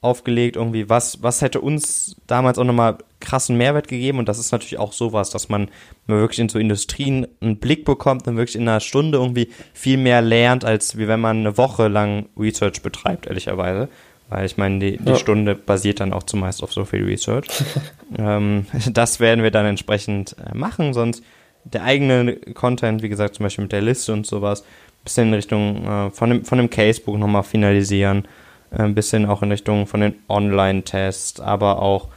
aufgelegt, 0.00 0.56
irgendwie, 0.56 0.88
was, 0.88 1.22
was 1.22 1.42
hätte 1.42 1.60
uns 1.60 2.16
damals 2.26 2.58
auch 2.58 2.64
nochmal 2.64 2.98
krassen 3.18 3.56
Mehrwert 3.56 3.88
gegeben 3.88 4.20
und 4.20 4.28
das 4.28 4.38
ist 4.38 4.52
natürlich 4.52 4.78
auch 4.78 4.92
sowas, 4.92 5.30
dass 5.30 5.48
man, 5.48 5.70
wirklich 6.06 6.38
in 6.38 6.48
so 6.48 6.58
Industrien 6.58 7.26
einen 7.40 7.58
Blick 7.58 7.84
bekommt 7.84 8.26
und 8.28 8.36
wirklich 8.36 8.56
in 8.56 8.68
einer 8.68 8.80
Stunde 8.80 9.18
irgendwie 9.18 9.50
viel 9.74 9.98
mehr 9.98 10.22
lernt, 10.22 10.64
als 10.64 10.96
wie 10.96 11.08
wenn 11.08 11.20
man 11.20 11.38
eine 11.38 11.58
Woche 11.58 11.88
lang 11.88 12.26
Research 12.38 12.80
betreibt, 12.80 13.26
ehrlicherweise. 13.26 13.88
Weil 14.30 14.46
ich 14.46 14.56
meine, 14.56 14.78
die, 14.78 14.98
die 14.98 15.10
ja. 15.10 15.16
Stunde 15.16 15.54
basiert 15.54 16.00
dann 16.00 16.12
auch 16.12 16.22
zumeist 16.22 16.62
auf 16.62 16.72
so 16.72 16.84
viel 16.84 17.04
Research. 17.04 17.46
ähm, 18.18 18.66
das 18.92 19.20
werden 19.20 19.42
wir 19.42 19.50
dann 19.50 19.66
entsprechend 19.66 20.36
äh, 20.38 20.56
machen, 20.56 20.94
sonst 20.94 21.22
der 21.64 21.84
eigene 21.84 22.36
Content, 22.36 23.02
wie 23.02 23.08
gesagt, 23.08 23.34
zum 23.34 23.44
Beispiel 23.44 23.64
mit 23.64 23.72
der 23.72 23.82
Liste 23.82 24.12
und 24.12 24.26
sowas, 24.26 24.64
bisschen 25.04 25.28
in 25.28 25.34
Richtung 25.34 25.86
äh, 25.86 26.10
von, 26.10 26.30
dem, 26.30 26.44
von 26.44 26.58
dem 26.58 26.70
Casebook 26.70 27.18
nochmal 27.18 27.42
finalisieren 27.42 28.26
ein 28.70 28.94
bisschen 28.94 29.26
auch 29.26 29.42
in 29.42 29.50
Richtung 29.50 29.86
von 29.86 30.00
den 30.00 30.14
Online-Tests, 30.28 31.40
aber 31.40 31.80
auch 31.82 32.08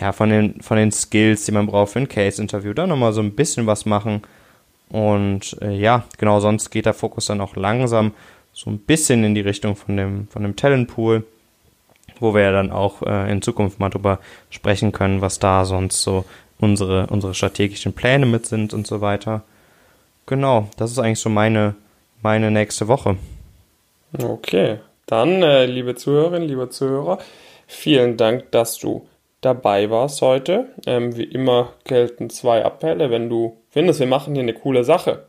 ja, 0.00 0.12
von, 0.12 0.30
den, 0.30 0.60
von 0.62 0.76
den 0.76 0.92
Skills, 0.92 1.44
die 1.44 1.52
man 1.52 1.66
braucht 1.66 1.92
für 1.92 1.98
ein 1.98 2.08
Case-Interview, 2.08 2.72
da 2.72 2.86
nochmal 2.86 3.12
so 3.12 3.20
ein 3.20 3.34
bisschen 3.34 3.66
was 3.66 3.84
machen. 3.84 4.22
Und 4.88 5.56
äh, 5.60 5.72
ja, 5.72 6.04
genau, 6.18 6.40
sonst 6.40 6.70
geht 6.70 6.86
der 6.86 6.94
Fokus 6.94 7.26
dann 7.26 7.40
auch 7.40 7.54
langsam 7.54 8.12
so 8.52 8.70
ein 8.70 8.78
bisschen 8.78 9.24
in 9.24 9.34
die 9.34 9.40
Richtung 9.40 9.76
von 9.76 9.96
dem, 9.96 10.28
von 10.28 10.42
dem 10.42 10.56
Talentpool, 10.56 11.24
wo 12.18 12.34
wir 12.34 12.42
ja 12.42 12.52
dann 12.52 12.72
auch 12.72 13.02
äh, 13.02 13.30
in 13.30 13.42
Zukunft 13.42 13.78
mal 13.78 13.90
drüber 13.90 14.18
sprechen 14.48 14.92
können, 14.92 15.20
was 15.20 15.38
da 15.38 15.64
sonst 15.64 16.02
so 16.02 16.24
unsere, 16.58 17.06
unsere 17.06 17.34
strategischen 17.34 17.92
Pläne 17.92 18.26
mit 18.26 18.46
sind 18.46 18.74
und 18.74 18.86
so 18.86 19.00
weiter. 19.00 19.42
Genau, 20.26 20.68
das 20.76 20.90
ist 20.90 20.98
eigentlich 20.98 21.20
so 21.20 21.30
meine, 21.30 21.74
meine 22.22 22.50
nächste 22.50 22.88
Woche. 22.88 23.16
Okay, 24.18 24.78
dann, 25.10 25.42
äh, 25.42 25.66
liebe 25.66 25.94
Zuhörerinnen, 25.96 26.48
liebe 26.48 26.68
Zuhörer, 26.68 27.18
vielen 27.66 28.16
Dank, 28.16 28.50
dass 28.52 28.78
du 28.78 29.08
dabei 29.40 29.90
warst 29.90 30.22
heute. 30.22 30.68
Ähm, 30.86 31.16
wie 31.16 31.24
immer 31.24 31.72
gelten 31.84 32.30
zwei 32.30 32.64
Appelle, 32.64 33.10
wenn 33.10 33.28
du 33.28 33.56
findest, 33.70 34.00
wir 34.00 34.06
machen 34.06 34.34
hier 34.34 34.42
eine 34.42 34.54
coole 34.54 34.84
Sache. 34.84 35.24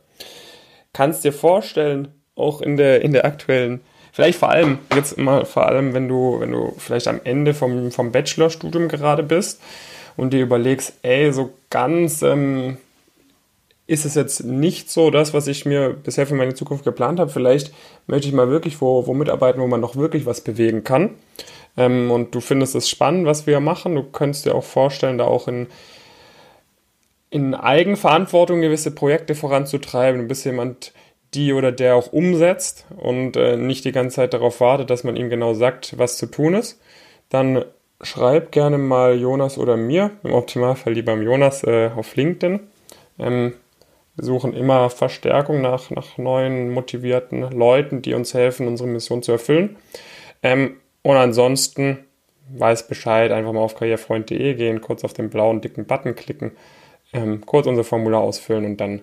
Kannst 0.94 1.24
dir 1.24 1.34
vorstellen, 1.34 2.10
auch 2.36 2.62
in 2.62 2.78
der, 2.78 3.02
in 3.02 3.14
der 3.14 3.26
aktuellen, 3.26 3.82
vielleicht 4.12 4.38
vor 4.38 4.50
allem, 4.50 4.80
jetzt 4.94 5.18
mal 5.18 5.46
vor 5.46 5.66
allem, 5.68 5.94
wenn 5.94 6.08
du, 6.08 6.40
wenn 6.40 6.52
du 6.52 6.74
vielleicht 6.78 7.08
am 7.08 7.22
Ende 7.24 7.54
vom, 7.54 7.92
vom 7.92 8.12
Bachelorstudium 8.12 8.88
gerade 8.88 9.24
bist 9.24 9.62
und 10.16 10.32
dir 10.34 10.42
überlegst, 10.42 10.94
ey, 11.02 11.32
so 11.32 11.52
ganz 11.70 12.22
ähm, 12.22 12.78
ist 13.88 14.06
es 14.06 14.16
jetzt 14.16 14.44
nicht 14.44 14.90
so 14.90 15.12
das, 15.12 15.34
was 15.34 15.48
ich 15.48 15.66
mir 15.66 15.90
bisher 15.90 16.28
für 16.28 16.36
meine 16.36 16.54
Zukunft 16.54 16.86
geplant 16.86 17.20
habe. 17.20 17.30
Vielleicht 17.30 17.74
möchte 18.08 18.28
ich 18.28 18.34
mal 18.34 18.50
wirklich 18.50 18.82
wo, 18.82 19.06
wo 19.08 19.14
mitarbeiten, 19.14 19.62
wo 19.62 19.68
man 19.68 19.82
noch 19.82 19.96
wirklich 19.96 20.26
was 20.26 20.42
bewegen 20.42 20.84
kann. 20.84 21.16
Ähm, 21.78 22.12
und 22.12 22.36
du 22.36 22.42
findest 22.42 22.76
es 22.76 22.90
spannend, 22.90 23.26
was 23.26 23.48
wir 23.48 23.60
machen. 23.60 23.96
Du 23.96 24.04
könntest 24.04 24.46
dir 24.46 24.56
auch 24.56 24.64
vorstellen, 24.64 25.18
da 25.18 25.26
auch 25.26 25.48
in, 25.48 25.68
in 27.30 27.56
Eigenverantwortung 27.56 28.62
gewisse 28.62 28.92
Projekte 28.92 29.36
voranzutreiben. 29.36 30.22
Du 30.22 30.28
bist 30.28 30.46
jemand, 30.46 30.94
die 31.34 31.54
oder 31.54 31.72
der 31.72 31.96
auch 31.96 32.12
umsetzt 32.12 32.86
und 32.98 33.38
äh, 33.38 33.56
nicht 33.56 33.86
die 33.86 33.94
ganze 33.94 34.18
Zeit 34.18 34.34
darauf 34.34 34.60
wartet, 34.60 34.90
dass 34.90 35.04
man 35.04 35.16
ihm 35.16 35.30
genau 35.30 35.54
sagt, 35.54 35.98
was 35.98 36.18
zu 36.18 36.26
tun 36.26 36.54
ist. 36.54 36.80
Dann 37.30 37.64
schreib 38.02 38.52
gerne 38.52 38.78
mal 38.78 39.18
Jonas 39.18 39.58
oder 39.58 39.78
mir, 39.78 40.12
im 40.24 40.34
Optimalfall 40.34 40.94
lieber 40.94 41.16
Jonas 41.16 41.64
äh, 41.64 41.90
auf 41.96 42.16
LinkedIn. 42.16 42.60
Ähm, 43.20 43.54
wir 44.22 44.26
suchen 44.28 44.54
immer 44.54 44.92
Verstärkung 44.92 45.62
nach, 45.62 45.90
nach 45.90 46.20
neuen, 46.20 46.70
motivierten 46.70 47.42
Leuten, 47.52 48.04
die 48.04 48.14
uns 48.14 48.36
helfen, 48.36 48.68
unsere 48.68 48.88
Mission 48.88 49.24
zu 49.24 49.32
erfüllen. 49.32 49.78
Ähm, 50.44 50.78
und 51.02 51.18
ansonsten 51.18 52.06
weiß 52.56 52.88
Bescheid, 52.88 53.32
einfach 53.32 53.52
mal 53.52 53.62
auf 53.62 53.74
karrierefreund.de 53.74 54.54
gehen, 54.54 54.80
kurz 54.80 55.04
auf 55.04 55.14
den 55.14 55.32
blauen 55.32 55.62
dicken 55.62 55.86
Button 55.86 56.16
klicken, 56.16 56.52
ähm, 57.14 57.44
kurz 57.48 57.66
unser 57.66 57.84
Formular 57.84 58.22
ausfüllen 58.22 58.66
und 58.66 58.78
dann 58.78 59.02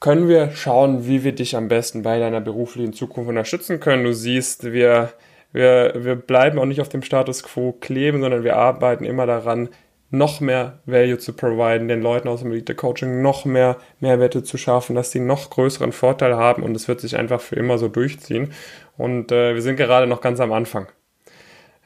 können 0.00 0.28
wir 0.28 0.50
schauen, 0.50 1.06
wie 1.06 1.22
wir 1.22 1.32
dich 1.32 1.54
am 1.54 1.68
besten 1.68 2.02
bei 2.02 2.18
deiner 2.18 2.40
beruflichen 2.40 2.92
Zukunft 2.94 3.28
unterstützen 3.28 3.78
können. 3.78 4.02
Du 4.02 4.12
siehst, 4.12 4.72
wir, 4.72 5.12
wir, 5.52 5.92
wir 5.96 6.16
bleiben 6.16 6.58
auch 6.58 6.66
nicht 6.66 6.80
auf 6.80 6.88
dem 6.88 7.02
Status 7.02 7.44
quo 7.44 7.72
kleben, 7.72 8.22
sondern 8.22 8.42
wir 8.42 8.56
arbeiten 8.56 9.04
immer 9.04 9.26
daran, 9.26 9.68
noch 10.10 10.40
mehr 10.40 10.80
Value 10.86 11.18
zu 11.18 11.32
providen, 11.32 11.88
den 11.88 12.00
Leuten 12.00 12.28
aus 12.28 12.40
dem 12.40 12.52
Elite 12.52 12.74
Coaching 12.74 13.22
noch 13.22 13.44
mehr 13.44 13.76
Mehrwerte 14.00 14.42
zu 14.42 14.56
schaffen, 14.56 14.94
dass 14.94 15.10
sie 15.10 15.20
noch 15.20 15.50
größeren 15.50 15.92
Vorteil 15.92 16.36
haben 16.36 16.62
und 16.62 16.76
es 16.76 16.88
wird 16.88 17.00
sich 17.00 17.16
einfach 17.16 17.40
für 17.40 17.56
immer 17.56 17.78
so 17.78 17.88
durchziehen. 17.88 18.52
Und 18.96 19.32
äh, 19.32 19.54
wir 19.54 19.62
sind 19.62 19.76
gerade 19.76 20.06
noch 20.06 20.20
ganz 20.20 20.40
am 20.40 20.52
Anfang. 20.52 20.86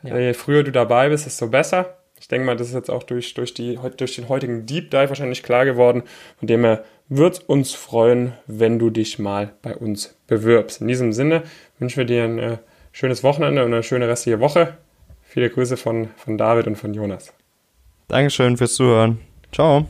Ja. 0.03 0.19
Je 0.19 0.35
früher 0.35 0.63
du 0.63 0.73
dabei 0.73 1.09
bist, 1.09 1.27
desto 1.27 1.49
besser. 1.49 1.97
Ich 2.19 2.29
denke 2.29 2.47
mal, 2.47 2.57
das 2.57 2.69
ist 2.69 2.75
jetzt 2.75 2.91
auch 2.91 3.03
durch, 3.03 3.33
durch, 3.33 3.55
die, 3.55 3.79
durch 3.97 4.17
den 4.17 4.29
heutigen 4.29 4.67
Deep 4.67 4.91
Dive 4.91 5.09
wahrscheinlich 5.09 5.43
klar 5.43 5.65
geworden. 5.65 6.03
Von 6.39 6.49
dem 6.49 6.65
her 6.65 6.85
wird 7.09 7.49
uns 7.49 7.73
freuen, 7.73 8.35
wenn 8.47 8.79
du 8.79 8.91
dich 8.91 9.19
mal 9.19 9.53
bei 9.63 9.75
uns 9.75 10.17
bewirbst. 10.27 10.83
In 10.83 10.89
diesem 10.89 11.13
Sinne 11.13 11.43
wünschen 11.79 11.99
wir 11.99 12.05
dir 12.05 12.25
ein 12.25 12.39
äh, 12.39 12.59
schönes 12.93 13.25
Wochenende 13.25 13.65
und 13.65 13.73
eine 13.73 13.83
schöne 13.83 14.07
restliche 14.07 14.41
Woche. 14.41 14.77
Viele 15.23 15.49
Grüße 15.49 15.77
von, 15.77 16.09
von 16.17 16.37
David 16.37 16.67
und 16.67 16.77
von 16.77 16.93
Jonas. 16.93 17.33
Dankeschön 18.11 18.57
fürs 18.57 18.75
Zuhören. 18.75 19.19
Ciao. 19.53 19.87